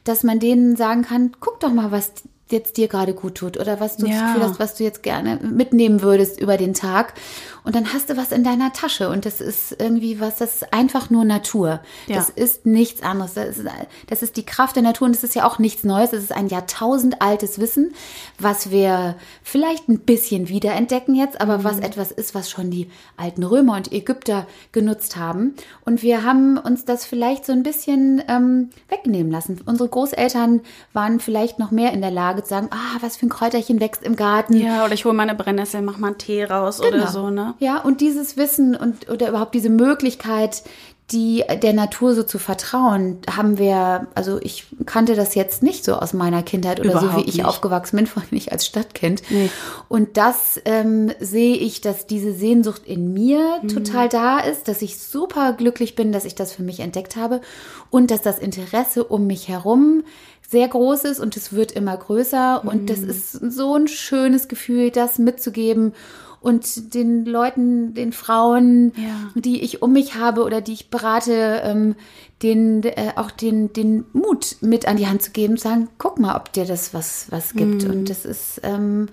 dass 0.04 0.22
man 0.22 0.40
denen 0.40 0.76
sagen 0.76 1.02
kann, 1.02 1.32
guck 1.38 1.60
doch 1.60 1.70
mal, 1.70 1.90
was 1.90 2.12
jetzt 2.52 2.76
dir 2.76 2.86
gerade 2.86 3.14
gut 3.14 3.34
tut 3.34 3.58
oder 3.58 3.80
was 3.80 3.96
du 3.96 4.06
ja. 4.06 4.12
das 4.12 4.22
Gefühl 4.22 4.48
hast, 4.48 4.58
was 4.58 4.74
du 4.76 4.84
jetzt 4.84 5.02
gerne 5.02 5.36
mitnehmen 5.36 6.02
würdest 6.02 6.40
über 6.40 6.56
den 6.56 6.74
Tag. 6.74 7.14
Und 7.64 7.76
dann 7.76 7.92
hast 7.92 8.10
du 8.10 8.16
was 8.16 8.32
in 8.32 8.42
deiner 8.42 8.72
Tasche 8.72 9.08
und 9.08 9.24
das 9.24 9.40
ist 9.40 9.76
irgendwie 9.78 10.20
was, 10.20 10.36
das 10.36 10.62
ist 10.62 10.72
einfach 10.72 11.10
nur 11.10 11.24
Natur. 11.24 11.80
Ja. 12.08 12.16
Das 12.16 12.28
ist 12.28 12.66
nichts 12.66 13.02
anderes. 13.02 13.34
Das 13.34 13.56
ist, 13.56 13.66
das 14.08 14.22
ist 14.22 14.36
die 14.36 14.44
Kraft 14.44 14.74
der 14.74 14.82
Natur 14.82 15.06
und 15.06 15.14
das 15.14 15.22
ist 15.22 15.36
ja 15.36 15.46
auch 15.46 15.58
nichts 15.58 15.84
Neues. 15.84 16.10
Das 16.10 16.22
ist 16.24 16.32
ein 16.32 16.48
Jahrtausend 16.48 17.22
altes 17.22 17.60
Wissen, 17.60 17.94
was 18.38 18.70
wir 18.70 19.16
vielleicht 19.44 19.88
ein 19.88 20.00
bisschen 20.00 20.48
wiederentdecken 20.48 21.14
jetzt, 21.14 21.40
aber 21.40 21.58
mhm. 21.58 21.64
was 21.64 21.78
etwas 21.78 22.10
ist, 22.10 22.34
was 22.34 22.50
schon 22.50 22.70
die 22.70 22.90
alten 23.16 23.44
Römer 23.44 23.76
und 23.76 23.92
Ägypter 23.92 24.46
genutzt 24.72 25.16
haben. 25.16 25.54
Und 25.84 26.02
wir 26.02 26.24
haben 26.24 26.58
uns 26.58 26.84
das 26.84 27.04
vielleicht 27.04 27.46
so 27.46 27.52
ein 27.52 27.62
bisschen 27.62 28.22
ähm, 28.26 28.70
wegnehmen 28.88 29.30
lassen. 29.30 29.60
Unsere 29.64 29.88
Großeltern 29.88 30.62
waren 30.92 31.20
vielleicht 31.20 31.60
noch 31.60 31.70
mehr 31.70 31.92
in 31.92 32.00
der 32.00 32.10
Lage 32.10 32.42
zu 32.42 32.48
sagen, 32.48 32.68
ah, 32.72 32.98
was 33.00 33.16
für 33.16 33.26
ein 33.26 33.28
Kräuterchen 33.30 33.80
wächst 33.80 34.02
im 34.02 34.16
Garten. 34.16 34.56
Ja, 34.56 34.84
oder 34.84 34.94
ich 34.94 35.04
hole 35.04 35.14
meine 35.14 35.36
Brennnessel, 35.36 35.82
mach 35.82 35.98
mal 35.98 36.08
einen 36.08 36.18
Tee 36.18 36.42
raus 36.42 36.80
genau. 36.80 36.96
oder 36.96 37.06
so, 37.06 37.30
ne? 37.30 37.51
Ja, 37.58 37.78
und 37.78 38.00
dieses 38.00 38.36
Wissen 38.36 38.74
und 38.76 39.08
oder 39.10 39.28
überhaupt 39.28 39.54
diese 39.54 39.70
Möglichkeit, 39.70 40.62
die 41.10 41.44
der 41.62 41.74
Natur 41.74 42.14
so 42.14 42.22
zu 42.22 42.38
vertrauen, 42.38 43.18
haben 43.28 43.58
wir, 43.58 44.06
also 44.14 44.38
ich 44.40 44.64
kannte 44.86 45.14
das 45.14 45.34
jetzt 45.34 45.62
nicht 45.62 45.84
so 45.84 45.94
aus 45.96 46.14
meiner 46.14 46.42
Kindheit 46.42 46.80
oder 46.80 46.90
Überhaupt 46.92 47.12
so 47.12 47.18
wie 47.18 47.28
ich 47.28 47.36
nicht. 47.36 47.44
aufgewachsen 47.44 47.96
bin, 47.96 48.06
vor 48.08 48.22
allem 48.22 48.30
nicht 48.30 48.50
als 48.52 48.64
Stadtkind. 48.64 49.22
Nee. 49.28 49.50
Und 49.88 50.16
das 50.16 50.58
ähm, 50.64 51.12
sehe 51.20 51.56
ich, 51.56 51.82
dass 51.82 52.06
diese 52.06 52.32
Sehnsucht 52.32 52.82
in 52.86 53.12
mir 53.12 53.58
Mhm. 53.62 53.68
total 53.68 54.08
da 54.08 54.38
ist, 54.38 54.68
dass 54.68 54.80
ich 54.80 54.98
super 54.98 55.52
glücklich 55.52 55.96
bin, 55.96 56.12
dass 56.12 56.24
ich 56.24 56.34
das 56.34 56.52
für 56.52 56.62
mich 56.62 56.80
entdeckt 56.80 57.16
habe 57.16 57.42
und 57.90 58.10
dass 58.10 58.22
das 58.22 58.38
Interesse 58.38 59.04
um 59.04 59.26
mich 59.26 59.48
herum 59.48 60.04
sehr 60.48 60.68
groß 60.68 61.04
ist 61.04 61.20
und 61.20 61.36
es 61.36 61.52
wird 61.52 61.72
immer 61.72 61.96
größer 61.96 62.62
und 62.64 62.82
Mhm. 62.82 62.86
das 62.86 63.00
ist 63.00 63.32
so 63.32 63.74
ein 63.76 63.88
schönes 63.88 64.48
Gefühl, 64.48 64.90
das 64.90 65.18
mitzugeben 65.18 65.92
und 66.42 66.94
den 66.94 67.24
Leuten, 67.24 67.94
den 67.94 68.12
Frauen, 68.12 68.92
Ja. 68.96 69.30
die 69.40 69.62
ich 69.62 69.82
um 69.82 69.92
mich 69.92 70.16
habe 70.16 70.42
oder 70.44 70.60
die 70.60 70.72
ich 70.72 70.90
berate, 70.90 71.62
ähm, 71.64 71.94
den, 72.42 72.82
äh, 72.82 73.12
auch 73.16 73.30
den, 73.30 73.72
den 73.72 74.04
Mut 74.12 74.56
mit 74.60 74.86
an 74.88 74.96
die 74.96 75.06
Hand 75.06 75.22
zu 75.22 75.30
geben, 75.30 75.56
zu 75.56 75.62
sagen, 75.68 75.88
guck 75.98 76.18
mal, 76.18 76.34
ob 76.36 76.52
dir 76.52 76.64
das 76.64 76.92
was, 76.92 77.26
was 77.30 77.54
gibt. 77.54 77.84
Und 77.84 78.10
das 78.10 78.24
ist 78.24 78.60
ähm, 78.64 79.08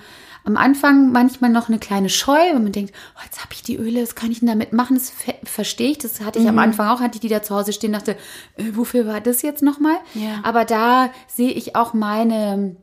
am 0.45 0.57
Anfang 0.57 1.11
manchmal 1.11 1.51
noch 1.51 1.67
eine 1.69 1.77
kleine 1.77 2.09
Scheu, 2.09 2.39
wenn 2.53 2.63
man 2.63 2.71
denkt, 2.71 2.91
oh, 3.15 3.21
jetzt 3.23 3.39
habe 3.41 3.53
ich 3.53 3.61
die 3.61 3.75
Öle, 3.77 4.01
was 4.01 4.15
kann 4.15 4.31
ich 4.31 4.39
denn 4.39 4.47
damit 4.47 4.73
machen? 4.73 4.95
Das 4.95 5.11
ver 5.11 5.35
verstehe 5.43 5.91
ich. 5.91 5.99
Das 5.99 6.21
hatte 6.21 6.39
ich 6.39 6.47
am 6.49 6.57
Anfang 6.57 6.87
auch, 6.87 7.01
hatte 7.01 7.15
ich 7.15 7.21
die 7.21 7.27
da 7.27 7.43
zu 7.43 7.53
Hause 7.55 7.71
stehen, 7.73 7.93
dachte, 7.93 8.13
äh, 8.57 8.63
wofür 8.73 9.05
war 9.05 9.21
das 9.21 9.43
jetzt 9.43 9.61
nochmal? 9.61 9.97
Ja. 10.15 10.39
Aber 10.41 10.65
da 10.65 11.11
sehe 11.27 11.51
ich 11.51 11.75
auch 11.75 11.93
meine 11.93 12.75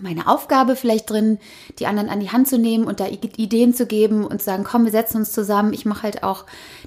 meine 0.00 0.26
Aufgabe 0.26 0.74
vielleicht 0.74 1.10
drin, 1.10 1.38
die 1.78 1.86
anderen 1.86 2.08
an 2.08 2.20
die 2.20 2.30
Hand 2.30 2.48
zu 2.48 2.58
nehmen 2.58 2.84
und 2.84 2.98
da 3.00 3.06
Ideen 3.08 3.74
zu 3.74 3.86
geben 3.86 4.24
und 4.24 4.38
zu 4.38 4.46
sagen, 4.46 4.64
komm, 4.64 4.84
wir 4.84 4.90
setzen 4.90 5.18
uns 5.18 5.32
zusammen. 5.32 5.74
Ich 5.74 5.84
mache 5.84 6.04
halt 6.04 6.22
auch 6.22 6.46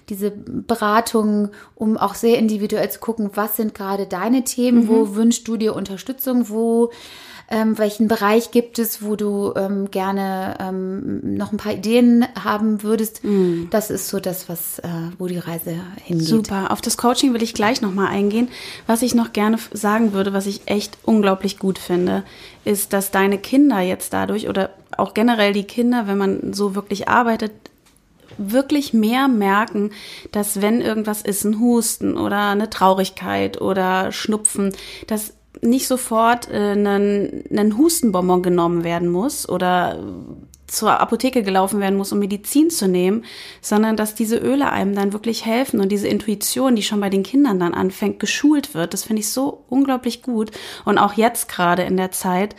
diese 0.10 0.32
Beratung, 0.32 1.50
um 1.76 1.98
auch 1.98 2.16
sehr 2.16 2.40
individuell 2.40 2.90
zu 2.90 3.00
gucken, 3.00 3.32
was 3.36 3.58
sind 3.58 3.76
gerade 3.76 4.08
deine 4.08 4.44
Themen, 4.44 4.88
wo 4.88 5.16
wünschst 5.16 5.48
du 5.48 5.56
dir 5.56 5.76
Unterstützung, 5.76 6.50
wo 6.50 6.92
ähm, 7.50 7.78
welchen 7.78 8.08
Bereich 8.08 8.52
gibt 8.52 8.80
es, 8.80 9.04
wo 9.04 9.16
du 9.16 9.54
ähm, 9.56 9.92
gerne 9.92 10.58
ähm, 10.60 11.36
noch 11.36 11.52
ein 11.52 11.58
paar 11.58 11.74
Ideen 11.74 12.26
haben 12.44 12.82
würdest. 12.82 13.22
Das 13.70 13.90
ist 13.92 14.10
so 14.10 14.20
das, 14.20 14.50
was 14.50 14.80
äh, 14.80 14.88
wo 15.18 15.28
die 15.28 15.38
Reise 15.38 15.76
hingeht. 16.04 16.28
Super. 16.28 16.72
Auf 16.72 16.82
das 16.82 16.98
Coaching 16.98 17.34
will 17.34 17.44
ich 17.44 17.54
gleich 17.54 17.82
nochmal 17.82 18.08
eingehen. 18.08 18.50
Was 18.88 19.02
ich 19.02 19.14
noch 19.14 19.34
gerne 19.34 19.58
sagen 19.72 20.14
würde, 20.14 20.34
was 20.34 20.48
ich 20.48 20.62
echt 20.66 20.98
unglaublich 21.04 21.60
gut 21.60 21.78
finde, 21.78 22.24
ist, 22.64 22.94
dass 22.94 23.12
deine 23.12 23.38
Kinder 23.38 23.80
jetzt 23.80 24.14
dadurch 24.14 24.50
oder 24.50 24.72
auch 24.98 25.14
generell 25.14 25.54
die 25.54 25.66
Kinder, 25.66 26.08
wenn 26.08 26.18
man 26.18 26.54
so 26.54 26.74
wirklich 26.76 27.08
arbeitet, 27.08 27.52
wirklich 28.38 28.94
mehr 28.94 29.28
merken, 29.28 29.92
dass 30.32 30.62
wenn 30.62 30.82
irgendwas 30.82 31.22
ist, 31.22 31.44
ein 31.44 31.60
Husten 31.60 32.18
oder 32.18 32.50
eine 32.50 32.70
Traurigkeit 32.70 33.62
oder 33.62 34.12
Schnupfen, 34.12 34.74
dass 35.08 35.34
nicht 35.62 35.88
sofort 35.88 36.50
äh, 36.50 36.74
ein, 36.74 37.78
Hustenbonbon 37.78 38.44
genommen 38.44 38.84
werden 38.84 39.10
muss 39.10 39.48
oder 39.48 40.00
zur 40.68 41.00
Apotheke 41.00 41.44
gelaufen 41.44 41.80
werden 41.80 41.98
muss, 41.98 42.12
um 42.12 42.20
Medizin 42.20 42.70
zu 42.70 42.88
nehmen, 42.88 43.24
sondern 43.62 43.98
dass 43.98 44.16
diese 44.16 44.38
Öle 44.38 44.72
einem 44.72 44.96
dann 44.96 45.14
wirklich 45.14 45.46
helfen 45.46 45.80
und 45.80 45.90
diese 45.90 46.08
Intuition, 46.08 46.76
die 46.76 46.84
schon 46.84 47.00
bei 47.00 47.10
den 47.10 47.24
Kindern 47.24 47.60
dann 47.60 47.74
anfängt, 47.74 48.20
geschult 48.20 48.74
wird. 48.74 48.94
Das 48.94 49.04
finde 49.04 49.22
ich 49.22 49.30
so 49.30 49.64
unglaublich 49.70 50.22
gut. 50.22 50.52
Und 50.84 50.98
auch 50.98 51.14
jetzt 51.14 51.50
gerade 51.50 51.84
in 51.84 51.98
der 51.98 52.12
Zeit 52.12 52.56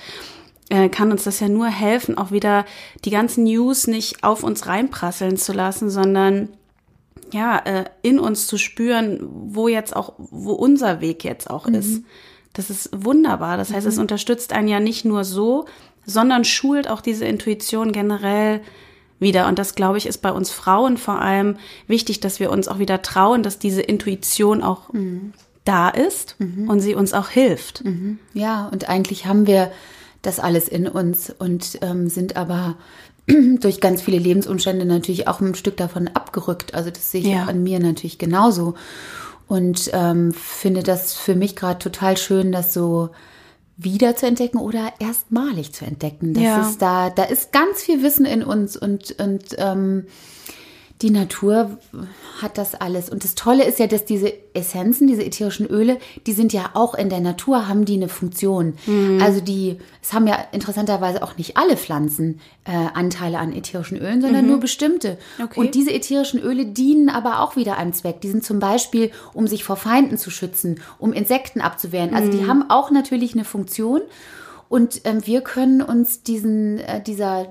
äh, 0.68 0.88
kann 0.88 1.10
uns 1.10 1.24
das 1.24 1.40
ja 1.40 1.48
nur 1.48 1.66
helfen, 1.66 2.16
auch 2.16 2.30
wieder 2.30 2.64
die 3.04 3.10
ganzen 3.10 3.44
News 3.44 3.86
nicht 3.86 4.22
auf 4.22 4.44
uns 4.44 4.66
reinprasseln 4.66 5.36
zu 5.36 5.52
lassen, 5.52 5.90
sondern 5.90 6.50
ja, 7.32 7.58
äh, 7.58 7.84
in 8.02 8.18
uns 8.18 8.46
zu 8.46 8.56
spüren, 8.56 9.18
wo 9.28 9.66
jetzt 9.68 9.96
auch, 9.96 10.14
wo 10.16 10.52
unser 10.52 11.00
Weg 11.00 11.24
jetzt 11.24 11.50
auch 11.50 11.66
ist. 11.66 12.02
Das 12.56 12.70
ist 12.70 12.88
wunderbar. 12.92 13.56
Das 13.58 13.70
heißt, 13.72 13.86
es 13.86 13.98
unterstützt 13.98 14.52
einen 14.54 14.68
ja 14.68 14.80
nicht 14.80 15.04
nur 15.04 15.24
so, 15.24 15.66
sondern 16.06 16.44
schult 16.44 16.88
auch 16.88 17.02
diese 17.02 17.26
Intuition 17.26 17.92
generell 17.92 18.60
wieder. 19.18 19.46
Und 19.46 19.58
das, 19.58 19.74
glaube 19.74 19.98
ich, 19.98 20.06
ist 20.06 20.18
bei 20.22 20.32
uns 20.32 20.50
Frauen 20.50 20.96
vor 20.96 21.20
allem 21.20 21.56
wichtig, 21.86 22.20
dass 22.20 22.40
wir 22.40 22.50
uns 22.50 22.68
auch 22.68 22.78
wieder 22.78 23.02
trauen, 23.02 23.42
dass 23.42 23.58
diese 23.58 23.82
Intuition 23.82 24.62
auch 24.62 24.88
da 25.64 25.88
ist 25.90 26.36
und 26.66 26.80
sie 26.80 26.94
uns 26.94 27.12
auch 27.12 27.28
hilft. 27.28 27.82
Ja, 28.32 28.68
und 28.72 28.88
eigentlich 28.88 29.26
haben 29.26 29.46
wir 29.46 29.70
das 30.22 30.38
alles 30.40 30.68
in 30.68 30.88
uns 30.88 31.30
und 31.38 31.78
ähm, 31.82 32.08
sind 32.08 32.36
aber 32.36 32.76
durch 33.26 33.80
ganz 33.80 34.00
viele 34.02 34.18
Lebensumstände 34.18 34.84
natürlich 34.86 35.28
auch 35.28 35.40
ein 35.40 35.54
Stück 35.54 35.76
davon 35.76 36.08
abgerückt. 36.08 36.74
Also 36.74 36.90
das 36.90 37.10
sehe 37.10 37.20
ich 37.20 37.26
Ja. 37.28 37.42
auch 37.44 37.48
an 37.48 37.62
mir 37.62 37.80
natürlich 37.80 38.18
genauso. 38.18 38.74
Und 39.48 39.90
ähm, 39.92 40.32
finde 40.32 40.82
das 40.82 41.14
für 41.14 41.34
mich 41.34 41.54
gerade 41.56 41.78
total 41.78 42.16
schön, 42.16 42.50
das 42.52 42.74
so 42.74 43.10
wieder 43.76 44.16
zu 44.16 44.26
entdecken 44.26 44.58
oder 44.58 44.92
erstmalig 44.98 45.72
zu 45.72 45.84
entdecken. 45.84 46.34
Das 46.34 46.42
Ja. 46.42 46.68
ist 46.68 46.82
da, 46.82 47.10
da 47.10 47.24
ist 47.24 47.52
ganz 47.52 47.82
viel 47.82 48.02
Wissen 48.02 48.24
in 48.24 48.42
uns 48.42 48.76
und, 48.76 49.20
und 49.20 49.54
ähm, 49.58 50.06
die 51.02 51.10
Natur 51.10 51.78
hat 52.40 52.56
das 52.56 52.74
alles. 52.74 53.10
Und 53.10 53.22
das 53.22 53.34
Tolle 53.34 53.64
ist 53.64 53.78
ja, 53.78 53.86
dass 53.86 54.06
diese 54.06 54.32
Essenzen, 54.54 55.06
diese 55.06 55.24
ätherischen 55.24 55.66
Öle, 55.66 55.98
die 56.26 56.32
sind 56.32 56.54
ja 56.54 56.70
auch 56.72 56.94
in 56.94 57.10
der 57.10 57.20
Natur, 57.20 57.68
haben 57.68 57.84
die 57.84 57.96
eine 57.96 58.08
Funktion. 58.08 58.74
Also 59.20 59.40
die, 59.40 59.76
es 60.02 60.14
haben 60.14 60.26
ja 60.26 60.38
interessanterweise 60.52 61.22
auch 61.22 61.36
nicht 61.36 61.58
alle 61.58 61.76
Pflanzen 61.76 62.40
äh, 62.64 62.72
Anteile 62.94 63.38
an 63.38 63.52
ätherischen 63.52 63.98
Ölen, 63.98 64.22
sondern 64.22 64.46
nur 64.46 64.58
bestimmte. 64.58 65.18
Okay. 65.42 65.60
Und 65.60 65.74
diese 65.74 65.92
ätherischen 65.92 66.40
Öle 66.40 66.64
dienen 66.64 67.10
aber 67.10 67.40
auch 67.40 67.56
wieder 67.56 67.76
einem 67.76 67.92
Zweck. 67.92 68.22
Die 68.22 68.30
sind 68.30 68.44
zum 68.44 68.58
Beispiel, 68.58 69.10
um 69.34 69.46
sich 69.46 69.64
vor 69.64 69.76
Feinden 69.76 70.16
zu 70.16 70.30
schützen, 70.30 70.80
um 70.98 71.12
Insekten 71.12 71.60
abzuwehren. 71.60 72.14
Also 72.14 72.30
die 72.30 72.46
haben 72.46 72.70
auch 72.70 72.90
natürlich 72.90 73.34
eine 73.34 73.44
Funktion. 73.44 74.00
Und 74.68 75.02
ähm, 75.04 75.26
wir 75.26 75.42
können 75.42 75.82
uns 75.82 76.22
diesen, 76.22 76.78
äh, 76.78 77.02
dieser, 77.02 77.46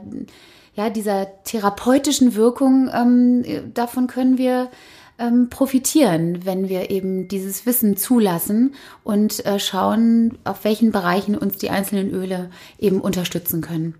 ja, 0.76 0.90
dieser 0.90 1.28
therapeutischen 1.44 2.36
Wirkung, 2.36 2.90
ähm, 2.94 3.44
äh, 3.46 3.62
davon 3.74 4.08
können 4.08 4.38
wir 4.38 4.70
ähm, 5.18 5.50
profitieren, 5.50 6.46
wenn 6.46 6.68
wir 6.68 6.92
eben 6.92 7.28
dieses 7.28 7.66
Wissen 7.66 7.96
zulassen 7.96 8.76
und 9.04 9.46
äh, 9.46 9.60
schauen, 9.60 10.38
auf 10.44 10.66
welchen 10.66 10.92
Bereichen 10.92 11.38
uns 11.38 11.58
die 11.58 11.70
einzelnen 11.70 12.12
Öle 12.12 12.50
eben 12.80 13.00
unterstützen 13.00 13.62
können. 13.62 13.96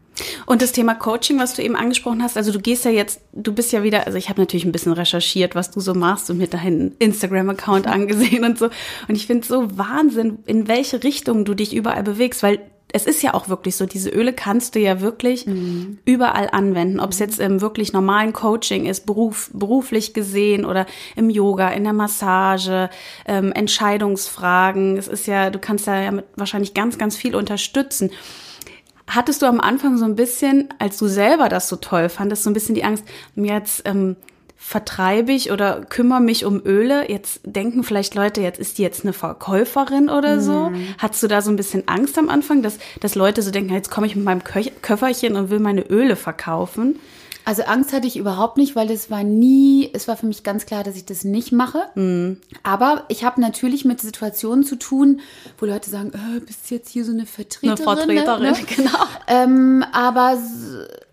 Und 0.46 0.62
das 0.62 0.72
Thema 0.72 0.94
Coaching, 0.94 1.40
was 1.40 1.56
du 1.56 1.62
eben 1.62 1.76
angesprochen 1.76 2.24
hast, 2.24 2.38
also 2.38 2.52
du 2.52 2.60
gehst 2.60 2.86
ja 2.86 2.92
jetzt, 2.92 3.22
du 3.34 3.54
bist 3.54 3.72
ja 3.72 3.84
wieder, 3.84 4.06
also 4.06 4.18
ich 4.18 4.30
habe 4.30 4.42
natürlich 4.42 4.66
ein 4.66 4.72
bisschen 4.72 4.94
recherchiert, 4.94 5.56
was 5.56 5.72
du 5.72 5.80
so 5.80 5.94
machst 5.94 6.30
und 6.30 6.38
mir 6.38 6.48
deinen 6.48 6.96
Instagram-Account 7.00 7.88
angesehen 7.88 8.44
und 8.44 8.58
so. 8.58 8.66
Und 9.08 9.16
ich 9.16 9.28
finde 9.28 9.48
so 9.48 9.78
Wahnsinn, 9.78 10.40
in 10.46 10.68
welche 10.68 11.04
Richtung 11.04 11.46
du 11.46 11.54
dich 11.54 11.76
überall 11.76 12.04
bewegst, 12.04 12.44
weil 12.44 12.60
es 12.96 13.06
ist 13.06 13.22
ja 13.22 13.34
auch 13.34 13.50
wirklich 13.50 13.76
so, 13.76 13.86
diese 13.86 14.10
Öle 14.10 14.32
kannst 14.32 14.74
du 14.74 14.80
ja 14.80 15.02
wirklich 15.02 15.46
überall 16.06 16.48
anwenden, 16.50 17.02
ob 17.02 17.12
es 17.12 17.20
jetzt 17.20 17.42
im 17.42 17.60
wirklich 17.60 17.92
normalen 17.92 18.32
Coaching 18.32 18.86
ist, 18.86 19.06
Beruf, 19.06 19.50
beruflich 19.52 20.14
gesehen 20.14 20.64
oder 20.64 20.86
im 21.18 21.30
Yoga, 21.30 21.72
in 21.72 21.84
der 21.84 21.92
Massage, 21.92 22.90
ähm, 23.26 23.52
Entscheidungsfragen. 23.52 24.96
Es 24.96 25.10
ist 25.10 25.28
ja, 25.28 25.50
du 25.50 25.60
kannst 25.60 25.88
da 25.88 26.02
ja 26.02 26.12
mit 26.12 26.24
wahrscheinlich 26.38 26.74
ganz, 26.74 26.98
ganz 26.98 27.18
viel 27.18 27.36
unterstützen. 27.36 28.12
Hattest 29.08 29.42
du 29.42 29.46
am 29.46 29.60
Anfang 29.60 29.98
so 29.98 30.06
ein 30.06 30.16
bisschen, 30.16 30.70
als 30.80 30.98
du 30.98 31.08
selber 31.08 31.50
das 31.50 31.68
so 31.68 31.76
toll 31.76 32.08
fandest, 32.08 32.44
so 32.44 32.50
ein 32.50 32.54
bisschen 32.54 32.76
die 32.76 32.86
Angst, 32.86 33.04
jetzt 33.36 33.82
ähm, 33.84 34.16
vertreibe 34.68 35.32
ich 35.32 35.52
oder 35.52 35.82
kümmere 35.82 36.20
mich 36.20 36.44
um 36.44 36.60
Öle? 36.66 37.08
Jetzt 37.08 37.42
denken 37.46 37.84
vielleicht 37.84 38.16
Leute, 38.16 38.42
jetzt 38.42 38.60
ist 38.60 38.80
die 38.80 38.82
jetzt 38.82 39.04
eine 39.04 39.14
Verkäuferin 39.14 40.10
oder 40.10 40.42
so. 40.42 40.72
Hattest 40.98 41.22
du 41.22 41.28
da 41.28 41.44
so 41.44 41.52
ein 41.52 41.56
bisschen 41.56 41.88
Angst 41.88 42.18
am 42.18 42.30
Anfang, 42.30 42.64
dass, 42.64 42.80
dass 43.00 43.14
Leute 43.14 43.44
so 43.44 43.52
denken, 43.52 43.72
jetzt 43.76 43.92
komme 43.92 44.08
ich 44.08 44.16
mit 44.16 44.26
meinem 44.26 44.44
Köch 44.44 44.72
Köfferchen 44.82 45.36
und 45.36 45.52
will 45.52 45.60
meine 45.60 45.82
Öle 45.82 46.16
verkaufen? 46.16 47.00
Also 47.46 47.62
Angst 47.62 47.94
hatte 47.94 48.08
ich 48.08 48.18
überhaupt 48.18 48.58
nicht, 48.58 48.76
weil 48.76 48.90
es 48.90 49.12
war 49.12 49.24
nie, 49.24 49.92
es 49.94 50.08
war 50.08 50.18
für 50.18 50.26
mich 50.26 50.42
ganz 50.42 50.66
klar, 50.66 50.84
dass 50.84 50.96
ich 50.96 51.06
das 51.06 51.24
nicht 51.24 51.52
mache. 51.52 51.84
Aber 52.64 53.04
ich 53.08 53.24
habe 53.24 53.40
natürlich 53.40 53.86
mit 53.86 54.02
Situationen 54.02 54.66
zu 54.66 54.78
tun, 54.78 55.22
wo 55.60 55.68
Leute 55.68 55.92
sagen, 55.92 56.12
äh, 56.12 56.40
bist 56.40 56.72
jetzt 56.72 56.90
hier 56.90 57.06
so 57.06 57.12
eine 57.12 57.28
Vertreterin. 57.28 57.78
Vertreterin, 57.78 58.42
ne? 58.42 58.54
genau. 58.76 58.98
Ähm, 59.28 59.86
aber 59.94 60.40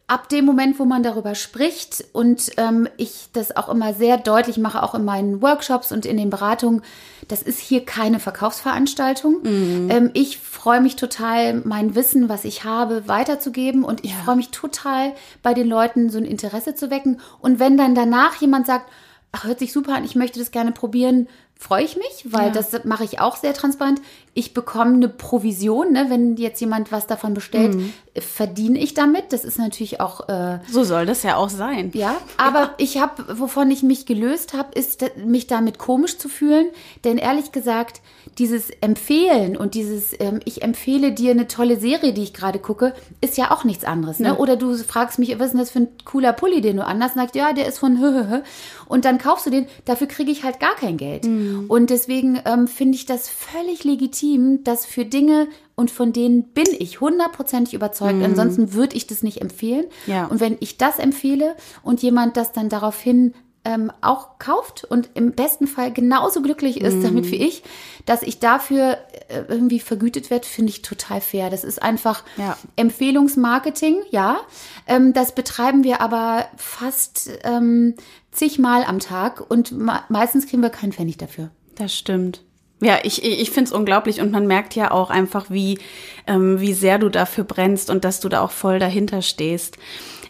ab 0.09 0.29
dem 0.29 0.45
Moment, 0.45 0.79
wo 0.79 0.85
man 0.85 1.03
darüber 1.03 1.35
spricht 1.35 2.05
und 2.13 2.51
ähm, 2.59 2.87
ich 2.99 3.29
das 3.33 3.57
auch 3.57 3.69
immer 3.69 3.95
sehr 3.95 4.19
deutlich 4.19 4.59
mache, 4.59 4.83
auch 4.83 4.95
in 4.95 5.05
meinen 5.05 5.41
Workshops 5.41 5.91
und 5.93 6.05
in 6.05 6.17
den 6.17 6.29
Beratungen, 6.29 6.83
das 7.29 7.41
ist 7.43 7.59
hier 7.61 7.85
keine 7.85 8.19
Verkaufsveranstaltung. 8.21 9.45
Ähm, 9.45 10.11
ich 10.13 10.39
freue 10.39 10.81
mich 10.81 10.97
total, 10.97 11.63
mein 11.65 11.95
Wissen, 11.95 12.29
was 12.29 12.45
ich 12.45 12.65
habe, 12.65 13.09
weiterzugeben 13.09 13.85
und 13.85 14.05
ich 14.05 14.15
freue 14.15 14.37
mich 14.37 14.51
total, 14.51 15.13
bei 15.43 15.55
den 15.55 15.69
Leuten 15.69 16.11
so 16.11 16.19
ein 16.19 16.25
Interesse 16.25 16.75
zu 16.75 16.91
wecken. 16.91 17.21
Und 17.41 17.59
wenn 17.59 17.77
dann 17.77 17.95
danach 17.95 18.37
jemand 18.41 18.67
sagt, 18.67 18.91
ach, 19.33 19.45
hört 19.45 19.61
sich 19.61 19.73
super 19.73 19.95
an, 19.95 20.05
ich 20.05 20.15
möchte 20.15 20.39
das 20.39 20.51
gerne 20.51 20.73
probieren, 20.73 21.27
freue 21.59 21.85
ich 21.85 21.97
mich, 21.97 22.25
weil 22.33 22.47
Ja. 22.47 22.51
das 22.51 22.85
mache 22.85 23.05
ich 23.05 23.21
auch 23.21 23.37
sehr 23.37 23.55
transparent. 23.55 24.01
Ich 24.35 24.55
bekomme 24.55 24.95
eine 24.95 25.09
Provision, 25.11 25.93
ne? 25.93 26.07
wenn 26.09 26.37
jetzt 26.37 26.61
jemand 26.61 26.91
was 26.91 27.07
davon 27.07 27.35
bestellt, 27.35 27.75
mhm. 27.75 27.93
verdiene 28.19 28.79
ich 28.79 28.95
damit. 28.95 29.33
Das 29.33 29.45
ist 29.45 29.59
natürlich 29.59 30.01
auch. 30.01 30.27
Äh, 30.27 30.61
so 30.71 30.85
soll 30.85 31.05
das 31.05 31.23
ja 31.23 31.37
auch 31.37 31.51
sein. 31.51 31.91
Ja, 31.93 32.17
aber 32.39 32.61
ja. 32.61 32.75
ich 32.79 32.99
habe, 32.99 33.39
wovon 33.39 33.71
ich 33.71 33.83
mich 33.83 34.07
gelöst 34.07 34.55
habe, 34.55 34.73
ist, 34.73 35.05
mich 35.27 35.49
damit 35.49 35.79
komisch 35.79 36.17
zu 36.17 36.31
fühlen. 36.31 36.67
Denn 37.05 37.19
ehrlich 37.19 37.53
gesagt, 37.53 38.01
dieses 38.39 38.71
Empfehlen 38.81 39.55
und 39.55 39.75
dieses, 39.75 40.19
ähm, 40.19 40.41
ich 40.47 40.63
empfehle 40.63 41.13
dir 41.13 41.33
eine 41.33 41.47
tolle 41.47 41.79
Serie, 41.79 42.15
die 42.15 42.23
ich 42.23 42.33
gerade 42.33 42.59
gucke, 42.59 42.95
ist 43.21 43.37
ja 43.37 43.51
auch 43.51 43.65
nichts 43.65 43.85
anderes. 43.85 44.19
Ne? 44.19 44.29
Ja. 44.29 44.37
Oder 44.39 44.57
du 44.57 44.75
fragst 44.79 45.19
mich, 45.19 45.39
was 45.39 45.49
ist 45.49 45.53
denn 45.53 45.61
das 45.61 45.71
für 45.71 45.81
ein 45.81 45.89
cooler 46.07 46.33
Pulli, 46.33 46.63
den 46.63 46.77
du 46.77 46.87
anders 46.87 47.15
sagst, 47.15 47.35
ja, 47.35 47.53
der 47.53 47.67
ist 47.67 47.79
von. 47.79 47.93
Und 48.87 49.05
dann 49.05 49.19
kaufst 49.19 49.47
du 49.47 49.51
den, 49.51 49.67
dafür 49.85 50.07
kriege 50.07 50.31
ich 50.31 50.43
halt 50.45 50.59
gar 50.59 50.75
kein 50.75 50.97
Geld. 50.97 51.27
Mhm. 51.27 51.67
Und 51.69 51.91
deswegen 51.91 52.41
ähm, 52.47 52.67
finde 52.67 52.97
ich 52.97 53.05
das 53.05 53.29
völlig 53.29 53.85
legitim, 53.85 54.22
dass 54.65 54.87
für 54.87 55.05
Dinge 55.05 55.49
und 55.75 55.91
von 55.91 56.13
denen 56.13 56.45
bin 56.45 56.67
ich 56.79 57.01
hundertprozentig 57.01 57.75
überzeugt. 57.75 58.19
Mhm. 58.19 58.25
Ansonsten 58.25 58.73
würde 58.73 58.97
ich 58.97 59.07
das 59.07 59.23
nicht 59.23 59.41
empfehlen. 59.41 59.87
Ja. 60.07 60.27
Und 60.27 60.41
wenn 60.41 60.57
ich 60.61 60.79
das 60.79 60.99
empfehle 60.99 61.57
und 61.83 62.03
jemand 62.03 62.37
das 62.37 62.53
dann 62.53 62.69
daraufhin 62.69 63.35
ähm, 63.65 63.93
auch 64.01 64.39
kauft 64.39 64.85
und 64.85 65.11
im 65.15 65.33
besten 65.33 65.67
Fall 65.67 65.93
genauso 65.93 66.43
glücklich 66.43 66.81
ist 66.81 66.97
mm. 66.97 67.03
damit 67.03 67.31
wie 67.31 67.37
ich, 67.37 67.63
dass 68.07 68.23
ich 68.23 68.41
dafür 68.41 68.99
äh, 69.29 69.43
irgendwie 69.47 69.79
vergütet 69.79 70.31
werde, 70.31 70.47
finde 70.47 70.71
ich 70.71 70.83
total 70.83 71.21
fair. 71.21 71.49
Das 71.49 71.63
ist 71.63 71.81
einfach 71.81 72.25
ja. 72.37 72.57
Empfehlungsmarketing, 72.75 73.99
ja. 74.11 74.41
Ähm, 74.89 75.13
das 75.13 75.35
betreiben 75.35 75.85
wir 75.85 76.01
aber 76.01 76.47
fast 76.57 77.31
ähm, 77.45 77.95
zigmal 78.33 78.83
am 78.85 78.99
Tag 78.99 79.49
und 79.49 79.73
meistens 80.09 80.47
kriegen 80.49 80.63
wir 80.63 80.71
keinen 80.71 80.93
Pfennig 80.93 81.19
dafür. 81.19 81.51
Das 81.77 81.95
stimmt. 81.95 82.43
Ja, 82.83 82.99
ich, 83.05 83.25
ich 83.25 83.51
finde 83.53 83.69
es 83.69 83.73
unglaublich 83.73 84.21
und 84.21 84.33
man 84.33 84.49
merkt 84.49 84.75
ja 84.75 84.91
auch 84.91 85.09
einfach, 85.09 85.47
wie, 85.51 85.79
ähm, 86.27 86.61
wie 86.61 86.75
sehr 86.75 86.99
du 86.99 87.09
dafür 87.09 87.45
brennst 87.45 87.91
und 87.91 88.05
dass 88.05 88.19
du 88.19 88.29
da 88.29 88.41
auch 88.41 88.51
voll 88.51 88.81
dahinter 88.81 89.23
stehst. 89.23 89.79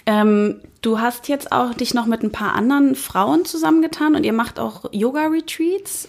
Ähm, 0.04 0.60
du 0.82 1.00
hast 1.00 1.28
jetzt 1.28 1.50
auch 1.50 1.72
dich 1.72 1.94
noch 1.94 2.04
mit 2.04 2.22
ein 2.22 2.30
paar 2.30 2.54
anderen 2.54 2.94
Frauen 2.94 3.46
zusammengetan 3.46 4.14
und 4.14 4.24
ihr 4.24 4.34
macht 4.34 4.60
auch 4.60 4.84
Yoga-Retreats. 4.92 6.08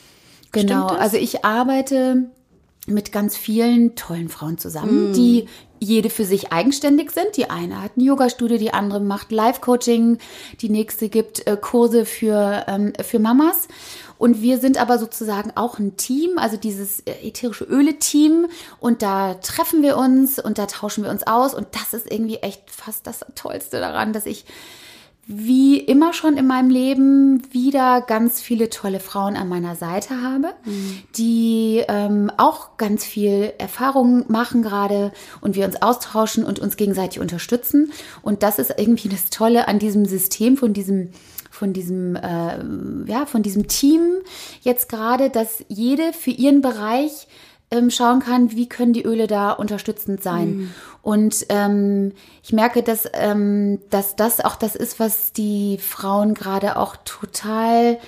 Genau, 0.52 0.88
also 0.88 1.16
ich 1.16 1.46
arbeite 1.46 2.30
mit 2.86 3.14
ganz 3.14 3.38
vielen 3.38 3.96
tollen 3.96 4.28
Frauen 4.28 4.58
zusammen, 4.58 5.12
mm. 5.12 5.14
die 5.14 5.46
jede 5.80 6.10
für 6.10 6.26
sich 6.26 6.52
eigenständig 6.52 7.12
sind. 7.12 7.38
Die 7.38 7.50
eine 7.50 7.82
hat 7.82 7.98
ein 7.98 8.02
Yoga-Studio, 8.02 8.58
die 8.58 8.74
andere 8.74 9.00
macht 9.00 9.32
Live-Coaching, 9.32 10.18
die 10.62 10.70
nächste 10.70 11.10
gibt 11.10 11.48
äh, 11.48 11.58
Kurse 11.60 12.06
für, 12.06 12.66
ähm, 12.68 12.94
für 13.02 13.20
Mamas. 13.20 13.68
Und 14.18 14.42
wir 14.42 14.60
sind 14.60 14.78
aber 14.78 15.00
sozusagen 15.00 15.52
auch 15.56 15.80
ein 15.80 15.98
Team, 15.98 16.38
also 16.38 16.58
dieses 16.58 17.02
äh, 17.02 17.14
ätherische 17.24 17.66
Öle-Team. 17.66 18.48
Und 18.80 19.02
da 19.02 19.36
treffen 19.36 19.82
wir 19.82 19.98
uns 19.98 20.40
und 20.40 20.58
da 20.58 20.66
tauschen 20.66 21.04
wir 21.04 21.12
uns 21.12 21.26
aus. 21.28 21.54
Und 21.54 21.68
das 21.72 21.94
ist 21.94 22.12
irgendwie 22.12 22.38
echt 22.38 22.70
fast 22.70 23.08
das 23.08 23.26
Tollste 23.36 23.80
daran, 23.80 24.14
dass 24.14 24.26
ich 24.26 24.46
wie 25.26 25.78
immer 25.78 26.12
schon 26.12 26.36
in 26.36 26.48
meinem 26.48 26.70
Leben 26.70 27.42
wieder 27.54 28.02
ganz 28.02 28.42
viele 28.42 28.70
tolle 28.70 29.00
Frauen 29.00 29.38
an 29.38 29.48
meiner 29.48 29.76
Seite 29.76 30.22
habe, 30.22 30.54
mhm. 30.66 31.04
die 31.16 31.82
ähm, 31.88 32.30
auch 32.36 32.76
ganz 32.76 33.06
viel 33.06 33.54
Erfahrung 33.58 34.26
machen 34.30 34.64
gerade 34.64 35.14
und 35.40 35.56
wir 35.56 35.66
uns 35.66 35.82
austauschen 35.82 36.44
und 36.44 36.60
uns 36.60 36.76
gegenseitig 36.76 37.22
unterstützen. 37.22 37.94
Und 38.22 38.44
das 38.44 38.60
ist 38.60 38.74
irgendwie 38.78 39.08
das 39.08 39.30
Tolle 39.30 39.70
an 39.70 39.80
diesem 39.80 40.06
System, 40.06 40.58
von 40.58 40.74
diesem 40.74 41.12
von 41.54 41.72
diesem, 41.72 42.16
äh, 42.16 42.58
ja, 43.06 43.28
von 43.28 43.44
diesem 43.44 43.68
Team 43.68 44.02
jetzt 44.62 44.90
gerade, 44.90 45.30
dass 45.30 45.64
jede 45.68 46.12
für 46.12 46.32
ihren 46.32 46.62
Bereich 46.62 47.28
ähm, 47.70 47.92
schauen 47.92 48.22
kann, 48.22 48.52
wie 48.52 48.68
können 48.68 48.92
die 48.92 49.04
Öle 49.04 49.28
da 49.28 49.52
unterstützend 49.52 50.24
sein. 50.24 50.58
Mhm. 50.58 50.74
Und 51.04 51.46
ähm, 51.50 52.14
ich 52.44 52.54
merke, 52.54 52.82
dass, 52.82 53.08
ähm, 53.14 53.80
dass 53.92 54.16
das 54.16 54.44
auch 54.44 54.56
das 54.56 54.76
ist, 54.76 55.00
was 55.00 55.32
die 55.32 55.78
Frauen 55.78 56.34
gerade 56.34 56.76
auch 56.76 56.96
total 57.06 58.00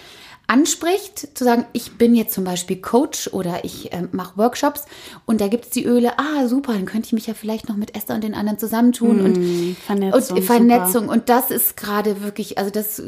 anspricht, 0.48 1.38
zu 1.38 1.44
sagen, 1.44 1.66
ich 1.74 1.98
bin 1.98 2.16
jetzt 2.16 2.34
zum 2.34 2.44
Beispiel 2.44 2.78
Coach 2.78 3.30
oder 3.34 3.64
ich 3.64 3.92
äh, 3.92 4.08
mache 4.12 4.38
Workshops 4.38 4.86
und 5.26 5.42
da 5.42 5.48
gibt 5.48 5.66
es 5.66 5.70
die 5.72 5.86
Öle, 5.86 6.18
ah 6.20 6.48
super, 6.48 6.74
dann 6.74 6.86
könnte 6.86 7.08
ich 7.08 7.14
mich 7.14 7.28
ja 7.28 7.34
vielleicht 7.34 7.68
noch 7.70 7.76
mit 7.76 7.96
Esther 7.96 8.16
und 8.16 8.24
den 8.24 8.36
anderen 8.36 8.60
zusammentun 8.60 9.22
mm, 9.22 9.26
und 9.26 9.78
Vernetzung. 9.78 10.38
Und, 10.38 10.44
Vernetzung. 10.44 11.10
und 11.10 11.30
das 11.30 11.52
ist 11.52 11.78
gerade 11.78 12.22
wirklich, 12.22 12.58
also 12.58 12.70
das, 12.70 13.02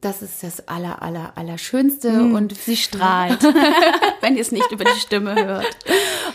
das 0.00 0.22
ist 0.22 0.42
das 0.42 0.68
aller, 0.68 1.02
aller, 1.02 1.32
aller 1.36 1.58
Schönste 1.58 2.10
mm, 2.10 2.34
und 2.34 2.56
sie 2.56 2.76
strahlt, 2.76 3.42
wenn 4.20 4.36
ihr 4.36 4.42
es 4.42 4.52
nicht 4.52 4.72
über 4.72 4.84
die 4.84 5.00
Stimme 5.00 5.34
hört. 5.34 5.66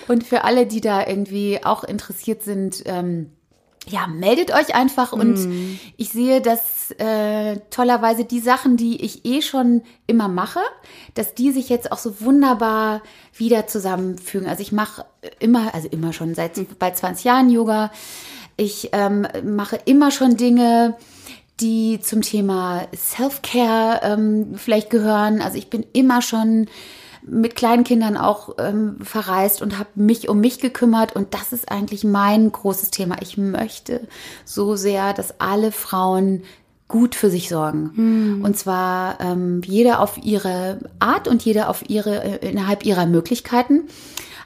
Und 0.07 0.23
für 0.23 0.43
alle, 0.43 0.65
die 0.65 0.81
da 0.81 1.05
irgendwie 1.05 1.63
auch 1.63 1.83
interessiert 1.83 2.43
sind, 2.43 2.83
ähm, 2.85 3.31
ja, 3.87 4.07
meldet 4.07 4.53
euch 4.53 4.75
einfach 4.75 5.11
und 5.11 5.33
mm. 5.33 5.79
ich 5.97 6.09
sehe, 6.09 6.41
dass 6.41 6.91
äh, 6.91 7.57
tollerweise 7.69 8.23
die 8.23 8.39
Sachen, 8.39 8.77
die 8.77 9.03
ich 9.03 9.25
eh 9.25 9.41
schon 9.41 9.81
immer 10.07 10.27
mache, 10.27 10.61
dass 11.15 11.33
die 11.33 11.51
sich 11.51 11.69
jetzt 11.69 11.91
auch 11.91 11.97
so 11.97 12.21
wunderbar 12.21 13.01
wieder 13.35 13.67
zusammenfügen. 13.67 14.47
Also 14.47 14.61
ich 14.61 14.71
mache 14.71 15.05
immer, 15.39 15.73
also 15.73 15.89
immer 15.89 16.13
schon 16.13 16.33
seit 16.33 16.57
mm. 16.57 16.61
bald 16.79 16.95
20 16.95 17.25
Jahren 17.25 17.49
Yoga. 17.49 17.91
Ich 18.55 18.89
ähm, 18.93 19.27
mache 19.43 19.79
immer 19.85 20.11
schon 20.11 20.37
Dinge, 20.37 20.95
die 21.59 21.99
zum 21.99 22.21
Thema 22.21 22.87
Self-Care 22.95 24.01
ähm, 24.03 24.53
vielleicht 24.55 24.89
gehören. 24.89 25.41
Also 25.41 25.57
ich 25.57 25.69
bin 25.69 25.85
immer 25.93 26.21
schon 26.21 26.67
mit 27.25 27.55
kleinen 27.55 27.83
Kindern 27.83 28.17
auch 28.17 28.55
ähm, 28.57 28.97
verreist 29.01 29.61
und 29.61 29.77
habe 29.79 29.89
mich 29.95 30.29
um 30.29 30.39
mich 30.39 30.59
gekümmert. 30.59 31.15
Und 31.15 31.33
das 31.33 31.53
ist 31.53 31.71
eigentlich 31.71 32.03
mein 32.03 32.51
großes 32.51 32.91
Thema. 32.91 33.17
Ich 33.21 33.37
möchte 33.37 34.07
so 34.45 34.75
sehr, 34.75 35.13
dass 35.13 35.39
alle 35.39 35.71
Frauen 35.71 36.43
gut 36.87 37.15
für 37.15 37.29
sich 37.29 37.49
sorgen. 37.49 37.91
Mhm. 37.95 38.45
Und 38.45 38.57
zwar 38.57 39.19
ähm, 39.19 39.61
jeder 39.65 39.99
auf 39.99 40.17
ihre 40.21 40.79
Art 40.99 41.27
und 41.27 41.43
jeder 41.43 41.69
auf 41.69 41.89
ihre, 41.89 42.41
äh, 42.41 42.49
innerhalb 42.49 42.85
ihrer 42.85 43.05
Möglichkeiten. 43.05 43.87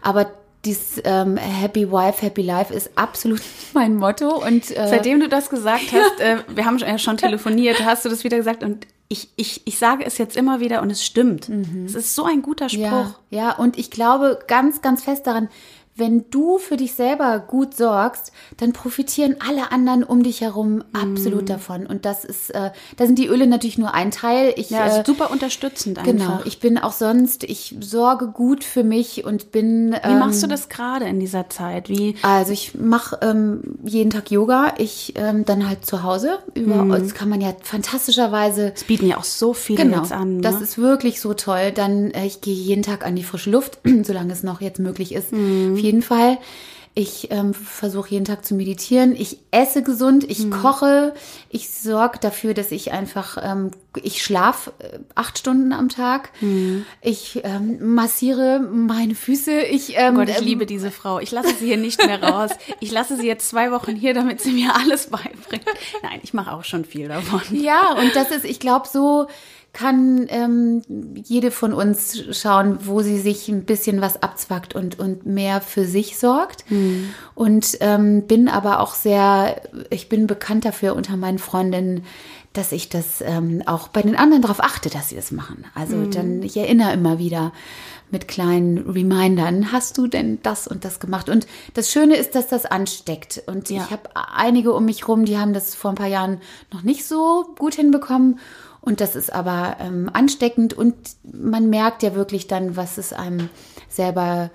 Aber 0.01 0.27
dieses 0.63 1.01
ähm, 1.03 1.37
Happy 1.37 1.91
Wife, 1.91 2.21
Happy 2.21 2.41
Life 2.41 2.73
ist 2.73 2.91
absolut 2.95 3.41
mein 3.73 3.95
Motto. 3.95 4.29
Und 4.29 4.69
äh, 4.71 4.87
seitdem 4.87 5.19
du 5.19 5.29
das 5.29 5.49
gesagt 5.49 5.85
hast, 5.91 6.19
äh, 6.19 6.37
wir 6.47 6.65
haben 6.65 6.77
ja 6.77 6.97
schon 6.97 7.17
telefoniert, 7.17 7.83
hast 7.83 8.05
du 8.05 8.09
das 8.09 8.23
wieder 8.23 8.37
gesagt 8.37 8.63
und 8.63 8.87
ich, 9.09 9.29
ich, 9.35 9.65
ich 9.65 9.77
sage 9.77 10.05
es 10.05 10.17
jetzt 10.17 10.35
immer 10.35 10.59
wieder 10.59 10.81
und 10.81 10.89
es 10.89 11.05
stimmt. 11.05 11.49
Mhm. 11.49 11.85
Es 11.85 11.95
ist 11.95 12.13
so 12.13 12.25
ein 12.25 12.41
guter 12.41 12.69
Spruch. 12.69 12.81
Ja, 12.81 13.15
ja, 13.29 13.51
und 13.55 13.77
ich 13.77 13.89
glaube 13.89 14.39
ganz, 14.47 14.81
ganz 14.81 15.03
fest 15.03 15.27
daran, 15.27 15.49
wenn 15.97 16.25
du 16.29 16.59
für 16.59 16.77
dich 16.77 16.93
selber 16.93 17.39
gut 17.39 17.75
sorgst, 17.75 18.31
dann 18.57 18.71
profitieren 18.71 19.37
alle 19.39 19.71
anderen 19.71 20.03
um 20.03 20.21
dich 20.21 20.41
herum 20.41 20.83
absolut 20.93 21.43
mm. 21.43 21.47
davon. 21.47 21.87
Und 21.87 22.05
das 22.05 22.23
ist, 22.23 22.51
äh, 22.51 22.71
da 22.97 23.05
sind 23.05 23.17
die 23.17 23.27
Öle 23.27 23.47
natürlich 23.47 23.77
nur 23.77 23.93
ein 23.93 24.11
Teil. 24.11 24.53
Ich, 24.57 24.69
ja, 24.69 24.83
also 24.83 25.01
super 25.05 25.31
unterstützend 25.31 25.97
einfach. 25.97 26.11
Genau, 26.11 26.39
ich 26.45 26.59
bin 26.59 26.77
auch 26.77 26.91
sonst, 26.91 27.43
ich 27.43 27.75
sorge 27.79 28.27
gut 28.27 28.63
für 28.63 28.83
mich 28.83 29.25
und 29.25 29.51
bin. 29.51 29.91
Wie 29.91 30.07
ähm, 30.07 30.19
machst 30.19 30.43
du 30.43 30.47
das 30.47 30.69
gerade 30.69 31.05
in 31.05 31.19
dieser 31.19 31.49
Zeit? 31.49 31.89
Wie? 31.89 32.15
Also 32.21 32.53
ich 32.53 32.75
mache 32.75 33.17
ähm, 33.21 33.77
jeden 33.83 34.11
Tag 34.11 34.29
Yoga. 34.29 34.75
Ich 34.77 35.13
ähm, 35.15 35.45
dann 35.45 35.67
halt 35.67 35.85
zu 35.85 36.03
Hause. 36.03 36.39
Über, 36.53 36.83
mm. 36.83 36.89
Das 36.91 37.13
kann 37.15 37.29
man 37.29 37.41
ja 37.41 37.53
fantastischerweise. 37.63 38.73
Es 38.75 38.83
bieten 38.83 39.07
ja 39.07 39.17
auch 39.17 39.23
so 39.23 39.53
viele 39.53 39.83
genau, 39.83 39.97
jetzt 39.97 40.11
an. 40.11 40.37
Ne? 40.37 40.41
Das 40.41 40.61
ist 40.61 40.77
wirklich 40.77 41.21
so 41.21 41.33
toll. 41.33 41.71
Dann 41.73 42.11
äh, 42.11 42.25
ich 42.25 42.41
gehe 42.41 42.53
jeden 42.53 42.83
Tag 42.83 43.05
an 43.05 43.15
die 43.15 43.23
frische 43.23 43.49
Luft, 43.49 43.79
solange 44.03 44.31
es 44.31 44.43
noch 44.43 44.61
jetzt 44.61 44.79
möglich 44.79 45.13
ist. 45.13 45.31
Mm 45.31 45.86
jeden 45.87 46.01
Fall. 46.01 46.37
Ich 46.99 47.29
ähm, 47.29 47.53
versuche 47.53 48.09
jeden 48.09 48.25
Tag 48.25 48.43
zu 48.43 48.55
meditieren. 48.55 49.15
Ich 49.15 49.37
esse 49.51 49.83
gesund, 49.83 50.23
ich 50.23 50.45
mhm. 50.45 50.49
koche, 50.49 51.13
ich 51.47 51.69
sorge 51.69 52.17
dafür, 52.19 52.55
dass 52.55 52.71
ich 52.71 52.91
einfach, 52.91 53.37
ähm, 53.39 53.69
ich 54.01 54.23
schlafe 54.23 54.73
äh, 54.79 54.97
acht 55.13 55.37
Stunden 55.37 55.73
am 55.73 55.89
Tag. 55.89 56.31
Mhm. 56.41 56.87
Ich 57.01 57.41
ähm, 57.43 57.93
massiere 57.93 58.59
meine 58.59 59.13
Füße. 59.13 59.59
Ich, 59.59 59.95
ähm, 59.95 60.15
oh 60.15 60.19
Gott, 60.21 60.29
ich 60.29 60.39
ähm, 60.39 60.45
liebe 60.45 60.65
diese 60.65 60.89
Frau. 60.89 61.19
Ich 61.19 61.29
lasse 61.29 61.53
sie 61.59 61.67
hier 61.67 61.77
nicht 61.77 62.03
mehr 62.03 62.23
raus. 62.23 62.49
Ich 62.79 62.89
lasse 62.89 63.15
sie 63.15 63.27
jetzt 63.27 63.47
zwei 63.47 63.71
Wochen 63.71 63.95
hier, 63.95 64.15
damit 64.15 64.41
sie 64.41 64.53
mir 64.53 64.75
alles 64.75 65.11
beibringt. 65.11 65.65
Nein, 66.01 66.19
ich 66.23 66.33
mache 66.33 66.51
auch 66.51 66.63
schon 66.63 66.83
viel 66.83 67.09
davon. 67.09 67.41
Ja, 67.51 67.91
und 67.91 68.15
das 68.15 68.31
ist, 68.31 68.43
ich 68.43 68.59
glaube, 68.59 68.87
so 68.91 69.27
kann 69.77 70.25
ähm, 70.29 70.81
jede 71.23 71.51
von 71.51 71.71
uns 71.71 72.23
schauen, 72.31 72.79
wo 72.81 73.03
sie 73.03 73.19
sich 73.19 73.47
ein 73.47 73.63
bisschen 73.63 74.01
was 74.01 74.23
abzwackt 74.23 74.73
und, 74.73 74.97
und 74.97 75.27
mehr 75.27 75.61
für 75.61 75.85
sich 75.85 76.17
sorgt. 76.17 76.65
Mhm. 76.71 77.09
Und 77.35 77.77
ähm, 77.81 78.23
bin 78.23 78.49
aber 78.49 78.79
auch 78.79 78.95
sehr, 78.95 79.61
ich 79.91 80.09
bin 80.09 80.25
bekannt 80.25 80.65
dafür 80.65 80.95
unter 80.95 81.15
meinen 81.15 81.37
Freundinnen, 81.37 82.05
dass 82.53 82.71
ich 82.71 82.89
das 82.89 83.21
ähm, 83.21 83.61
auch 83.67 83.89
bei 83.89 84.01
den 84.01 84.15
anderen 84.15 84.41
darauf 84.41 84.63
achte, 84.63 84.89
dass 84.89 85.09
sie 85.09 85.15
das 85.15 85.31
machen. 85.31 85.63
Also 85.75 85.95
mhm. 85.95 86.09
dann, 86.09 86.41
ich 86.41 86.57
erinnere 86.57 86.93
immer 86.93 87.19
wieder 87.19 87.51
mit 88.09 88.27
kleinen 88.27 88.79
Remindern, 88.79 89.71
hast 89.71 89.99
du 89.99 90.07
denn 90.07 90.39
das 90.41 90.67
und 90.67 90.85
das 90.85 90.99
gemacht? 90.99 91.29
Und 91.29 91.45
das 91.75 91.91
Schöne 91.91 92.15
ist, 92.15 92.33
dass 92.33 92.47
das 92.47 92.65
ansteckt. 92.65 93.43
Und 93.45 93.69
ja. 93.69 93.83
ich 93.83 93.91
habe 93.91 94.09
einige 94.15 94.73
um 94.73 94.85
mich 94.85 95.07
rum, 95.07 95.25
die 95.25 95.37
haben 95.37 95.53
das 95.53 95.75
vor 95.75 95.91
ein 95.91 95.97
paar 95.97 96.07
Jahren 96.07 96.41
noch 96.73 96.81
nicht 96.81 97.05
so 97.05 97.53
gut 97.59 97.75
hinbekommen. 97.75 98.39
Und 98.81 99.01
das 99.01 99.15
ist 99.15 99.33
aber 99.33 99.77
ähm, 99.79 100.09
ansteckend 100.13 100.73
und 100.73 100.95
man 101.23 101.69
merkt 101.69 102.03
ja 102.03 102.15
wirklich 102.15 102.47
dann, 102.47 102.75
was 102.75 102.97
es 102.97 103.13
einem 103.13 103.49
selber 103.89 104.49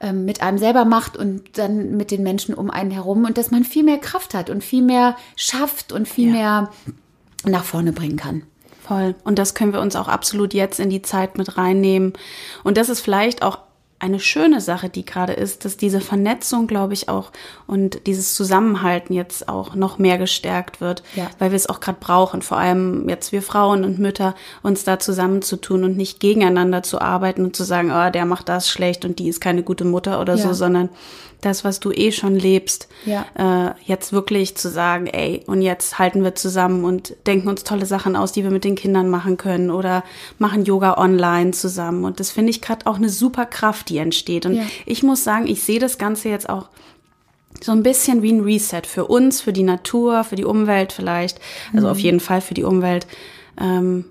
ähm, 0.00 0.24
mit 0.24 0.42
einem 0.42 0.58
selber 0.58 0.84
macht 0.84 1.16
und 1.16 1.58
dann 1.58 1.96
mit 1.96 2.10
den 2.10 2.22
Menschen 2.22 2.54
um 2.54 2.70
einen 2.70 2.90
herum 2.90 3.24
und 3.24 3.38
dass 3.38 3.50
man 3.50 3.64
viel 3.64 3.84
mehr 3.84 3.98
Kraft 3.98 4.34
hat 4.34 4.50
und 4.50 4.62
viel 4.62 4.82
mehr 4.82 5.16
schafft 5.36 5.92
und 5.92 6.08
viel 6.08 6.28
ja. 6.28 6.32
mehr 6.32 6.70
nach 7.44 7.64
vorne 7.64 7.92
bringen 7.92 8.16
kann. 8.16 8.42
Voll. 8.82 9.14
Und 9.24 9.38
das 9.38 9.54
können 9.54 9.72
wir 9.72 9.80
uns 9.80 9.94
auch 9.94 10.08
absolut 10.08 10.54
jetzt 10.54 10.80
in 10.80 10.90
die 10.90 11.02
Zeit 11.02 11.38
mit 11.38 11.56
reinnehmen. 11.56 12.14
Und 12.64 12.76
das 12.76 12.88
ist 12.88 13.00
vielleicht 13.00 13.42
auch 13.42 13.58
eine 14.02 14.18
schöne 14.18 14.60
Sache, 14.60 14.88
die 14.88 15.04
gerade 15.04 15.32
ist, 15.32 15.64
dass 15.64 15.76
diese 15.76 16.00
Vernetzung, 16.00 16.66
glaube 16.66 16.92
ich, 16.92 17.08
auch 17.08 17.30
und 17.68 18.06
dieses 18.08 18.34
Zusammenhalten 18.34 19.14
jetzt 19.14 19.48
auch 19.48 19.76
noch 19.76 19.98
mehr 19.98 20.18
gestärkt 20.18 20.80
wird, 20.80 21.04
ja. 21.14 21.30
weil 21.38 21.52
wir 21.52 21.56
es 21.56 21.68
auch 21.68 21.78
gerade 21.78 21.98
brauchen, 22.00 22.42
vor 22.42 22.58
allem 22.58 23.08
jetzt 23.08 23.30
wir 23.30 23.42
Frauen 23.42 23.84
und 23.84 24.00
Mütter, 24.00 24.34
uns 24.64 24.82
da 24.82 24.98
zusammenzutun 24.98 25.84
und 25.84 25.96
nicht 25.96 26.18
gegeneinander 26.18 26.82
zu 26.82 27.00
arbeiten 27.00 27.44
und 27.44 27.54
zu 27.54 27.62
sagen, 27.62 27.92
oh, 27.92 28.10
der 28.10 28.26
macht 28.26 28.48
das 28.48 28.68
schlecht 28.68 29.04
und 29.04 29.20
die 29.20 29.28
ist 29.28 29.40
keine 29.40 29.62
gute 29.62 29.84
Mutter 29.84 30.20
oder 30.20 30.34
ja. 30.34 30.42
so, 30.42 30.52
sondern 30.52 30.88
das, 31.42 31.64
was 31.64 31.80
du 31.80 31.90
eh 31.90 32.12
schon 32.12 32.36
lebst, 32.36 32.88
ja. 33.04 33.26
äh, 33.34 33.74
jetzt 33.84 34.12
wirklich 34.12 34.56
zu 34.56 34.70
sagen, 34.70 35.08
ey, 35.08 35.42
und 35.46 35.60
jetzt 35.60 35.98
halten 35.98 36.22
wir 36.22 36.34
zusammen 36.34 36.84
und 36.84 37.14
denken 37.26 37.48
uns 37.48 37.64
tolle 37.64 37.84
Sachen 37.84 38.16
aus, 38.16 38.32
die 38.32 38.44
wir 38.44 38.50
mit 38.50 38.64
den 38.64 38.76
Kindern 38.76 39.10
machen 39.10 39.36
können 39.36 39.70
oder 39.70 40.04
machen 40.38 40.64
Yoga 40.64 40.98
online 40.98 41.50
zusammen. 41.50 42.04
Und 42.04 42.20
das 42.20 42.30
finde 42.30 42.50
ich 42.50 42.62
gerade 42.62 42.86
auch 42.86 42.96
eine 42.96 43.08
super 43.08 43.44
Kraft, 43.44 43.90
die 43.92 43.98
entsteht. 43.98 44.46
Und 44.46 44.54
ja. 44.54 44.62
ich 44.86 45.02
muss 45.02 45.22
sagen, 45.22 45.46
ich 45.46 45.62
sehe 45.62 45.78
das 45.78 45.98
Ganze 45.98 46.28
jetzt 46.28 46.48
auch 46.48 46.68
so 47.60 47.72
ein 47.72 47.82
bisschen 47.82 48.22
wie 48.22 48.32
ein 48.32 48.40
Reset 48.40 48.82
für 48.86 49.06
uns, 49.06 49.40
für 49.40 49.52
die 49.52 49.62
Natur, 49.62 50.24
für 50.24 50.36
die 50.36 50.44
Umwelt 50.44 50.92
vielleicht. 50.92 51.38
Also 51.72 51.86
mhm. 51.86 51.92
auf 51.92 51.98
jeden 51.98 52.20
Fall 52.20 52.40
für 52.40 52.54
die 52.54 52.64
Umwelt. 52.64 53.06
Ähm, 53.60 54.06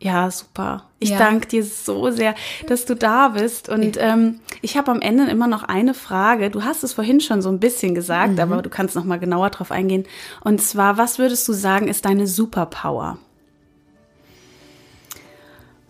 ja, 0.00 0.30
super. 0.30 0.84
Ich 0.98 1.10
ja. 1.10 1.18
danke 1.18 1.48
dir 1.48 1.64
so 1.64 2.10
sehr, 2.10 2.34
dass 2.66 2.84
du 2.84 2.94
da 2.94 3.28
bist. 3.28 3.70
Und 3.70 3.96
ähm, 3.98 4.40
ich 4.60 4.76
habe 4.76 4.90
am 4.90 5.00
Ende 5.00 5.24
immer 5.30 5.46
noch 5.46 5.62
eine 5.62 5.94
Frage. 5.94 6.50
Du 6.50 6.62
hast 6.62 6.84
es 6.84 6.92
vorhin 6.92 7.20
schon 7.20 7.40
so 7.40 7.48
ein 7.48 7.58
bisschen 7.58 7.94
gesagt, 7.94 8.34
mhm. 8.34 8.40
aber 8.40 8.62
du 8.62 8.68
kannst 8.68 8.96
noch 8.96 9.04
mal 9.04 9.18
genauer 9.18 9.50
drauf 9.50 9.70
eingehen. 9.70 10.04
Und 10.42 10.60
zwar, 10.60 10.98
was 10.98 11.18
würdest 11.18 11.48
du 11.48 11.54
sagen, 11.54 11.88
ist 11.88 12.04
deine 12.04 12.26
Superpower? 12.26 13.18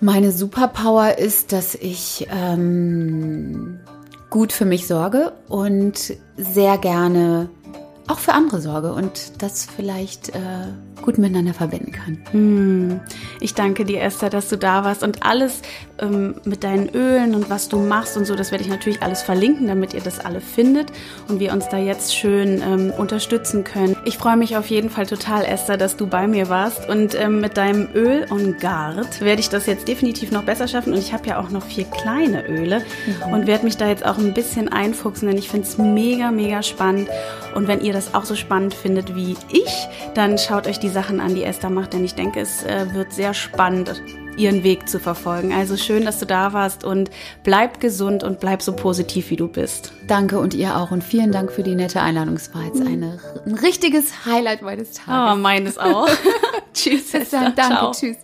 Meine 0.01 0.33
Superpower 0.33 1.19
ist, 1.19 1.53
dass 1.53 1.75
ich 1.75 2.27
ähm, 2.31 3.79
gut 4.31 4.53
für 4.53 4.65
mich 4.65 4.87
sorge 4.87 5.33
und 5.49 6.15
sehr 6.37 6.79
gerne 6.79 7.49
auch 8.07 8.19
für 8.19 8.33
andere 8.33 8.61
sorge 8.61 8.93
und 8.93 9.43
das 9.43 9.65
vielleicht 9.65 10.31
äh, 10.31 10.41
gut 11.01 11.19
miteinander 11.19 11.55
verbinden 11.55 11.93
kann. 11.93 12.19
Hm. 12.31 13.01
Ich 13.41 13.55
danke 13.55 13.85
dir, 13.85 14.03
Esther, 14.03 14.31
dass 14.31 14.49
du 14.49 14.57
da 14.57 14.85
warst 14.85 15.03
und 15.03 15.25
alles 15.25 15.63
ähm, 15.99 16.37
mit 16.45 16.65
deinen 16.65 16.89
Ölen 16.91 17.35
und 17.35 17.51
was 17.51 17.69
du 17.69 17.79
machst 17.79 18.17
und 18.17 18.27
so, 18.27 18.35
das 18.35 18.51
werde 18.51 18.65
ich 18.65 18.71
natürlich 18.71 19.03
alles 19.03 19.23
verlinken, 19.23 19.67
damit 19.67 19.95
ihr 19.95 20.01
das 20.01 20.19
alle 20.19 20.41
findet 20.41 20.93
und 21.29 21.41
wir 21.41 21.53
uns 21.53 21.69
da 21.69 21.79
jetzt 21.79 22.15
schön 22.15 22.63
ähm, 22.63 22.93
unterstützen 22.97 23.65
können. 23.65 23.97
Ich 24.05 24.19
freue 24.19 24.37
mich 24.37 24.57
auf 24.57 24.69
jeden 24.69 24.91
Fall 24.91 25.07
total, 25.07 25.45
Esther, 25.45 25.77
dass 25.77 25.97
du 25.97 26.07
bei 26.07 26.27
mir 26.27 26.49
warst 26.49 26.89
und 26.89 27.15
ähm, 27.15 27.41
mit 27.41 27.57
deinem 27.57 27.89
Öl 27.95 28.27
und 28.31 28.61
Gard 28.61 29.21
werde 29.23 29.41
ich 29.41 29.49
das 29.49 29.67
jetzt 29.67 29.89
definitiv 29.89 30.31
noch 30.31 30.43
besser 30.43 30.69
schaffen 30.69 30.93
und 30.93 30.99
ich 30.99 31.13
habe 31.15 31.27
ja 31.27 31.41
auch 31.41 31.51
noch 31.51 31.65
vier 31.65 31.85
kleine 31.85 32.47
Öle 32.47 32.81
mhm. 32.81 33.33
und 33.33 33.47
werde 33.47 33.65
mich 33.65 33.77
da 33.79 33.89
jetzt 33.89 34.05
auch 34.05 34.19
ein 34.19 34.35
bisschen 34.35 34.69
einfuchsen, 34.69 35.29
denn 35.29 35.39
ich 35.39 35.49
finde 35.49 35.67
es 35.67 35.79
mega, 35.79 36.31
mega 36.31 36.63
spannend 36.63 37.09
und 37.55 37.69
wenn 37.69 37.81
ihr 37.81 37.94
das 37.95 38.15
auch 38.15 38.25
so 38.25 38.37
spannend 38.37 38.75
findet 38.75 39.15
wie 39.15 39.37
ich, 39.51 39.89
dann 40.15 40.39
schaut 40.39 40.67
euch 40.67 40.79
diese 40.79 40.95
Sachen 40.95 41.21
an, 41.21 41.35
die 41.35 41.45
Esther 41.45 41.71
macht, 41.71 41.93
denn 41.93 42.05
ich 42.05 42.15
denke, 42.15 42.41
es 42.41 42.63
äh, 42.65 42.87
wird 42.93 43.13
sehr 43.13 43.35
spannend, 43.35 44.03
ihren 44.37 44.65
Weg 44.65 44.89
zu 44.89 44.99
verfolgen. 44.99 45.53
Also 45.53 45.77
schön, 45.77 46.05
dass 46.05 46.19
du 46.19 46.27
da 46.27 46.53
warst 46.53 46.85
und 46.85 47.11
bleib 47.43 47.81
gesund 47.81 48.25
und 48.25 48.41
bleib 48.41 48.63
so 48.63 48.75
positiv, 48.75 49.31
wie 49.31 49.37
du 49.37 49.49
bist. 49.49 49.93
Danke 50.07 50.39
und 50.39 50.55
ihr 50.55 50.77
auch 50.77 50.91
und 50.91 51.05
vielen 51.05 51.33
Dank 51.33 51.53
für 51.53 51.63
die 51.63 51.75
nette 51.75 52.01
Einladung. 52.01 52.35
Es 52.35 52.55
war 52.55 52.65
jetzt 52.65 52.81
mhm. 52.81 52.87
eine, 52.87 53.21
ein 53.47 53.55
richtiges 53.55 54.27
Highlight 54.27 54.63
meines 54.63 54.93
Tages. 54.93 55.33
Oh, 55.35 55.37
meines 55.37 55.79
auch. 55.79 56.09
tschüss. 56.75 57.13
Bis 57.13 57.31
dann, 57.31 57.55
danke, 57.55 57.75
Ciao. 57.75 57.93
tschüss. 57.93 58.17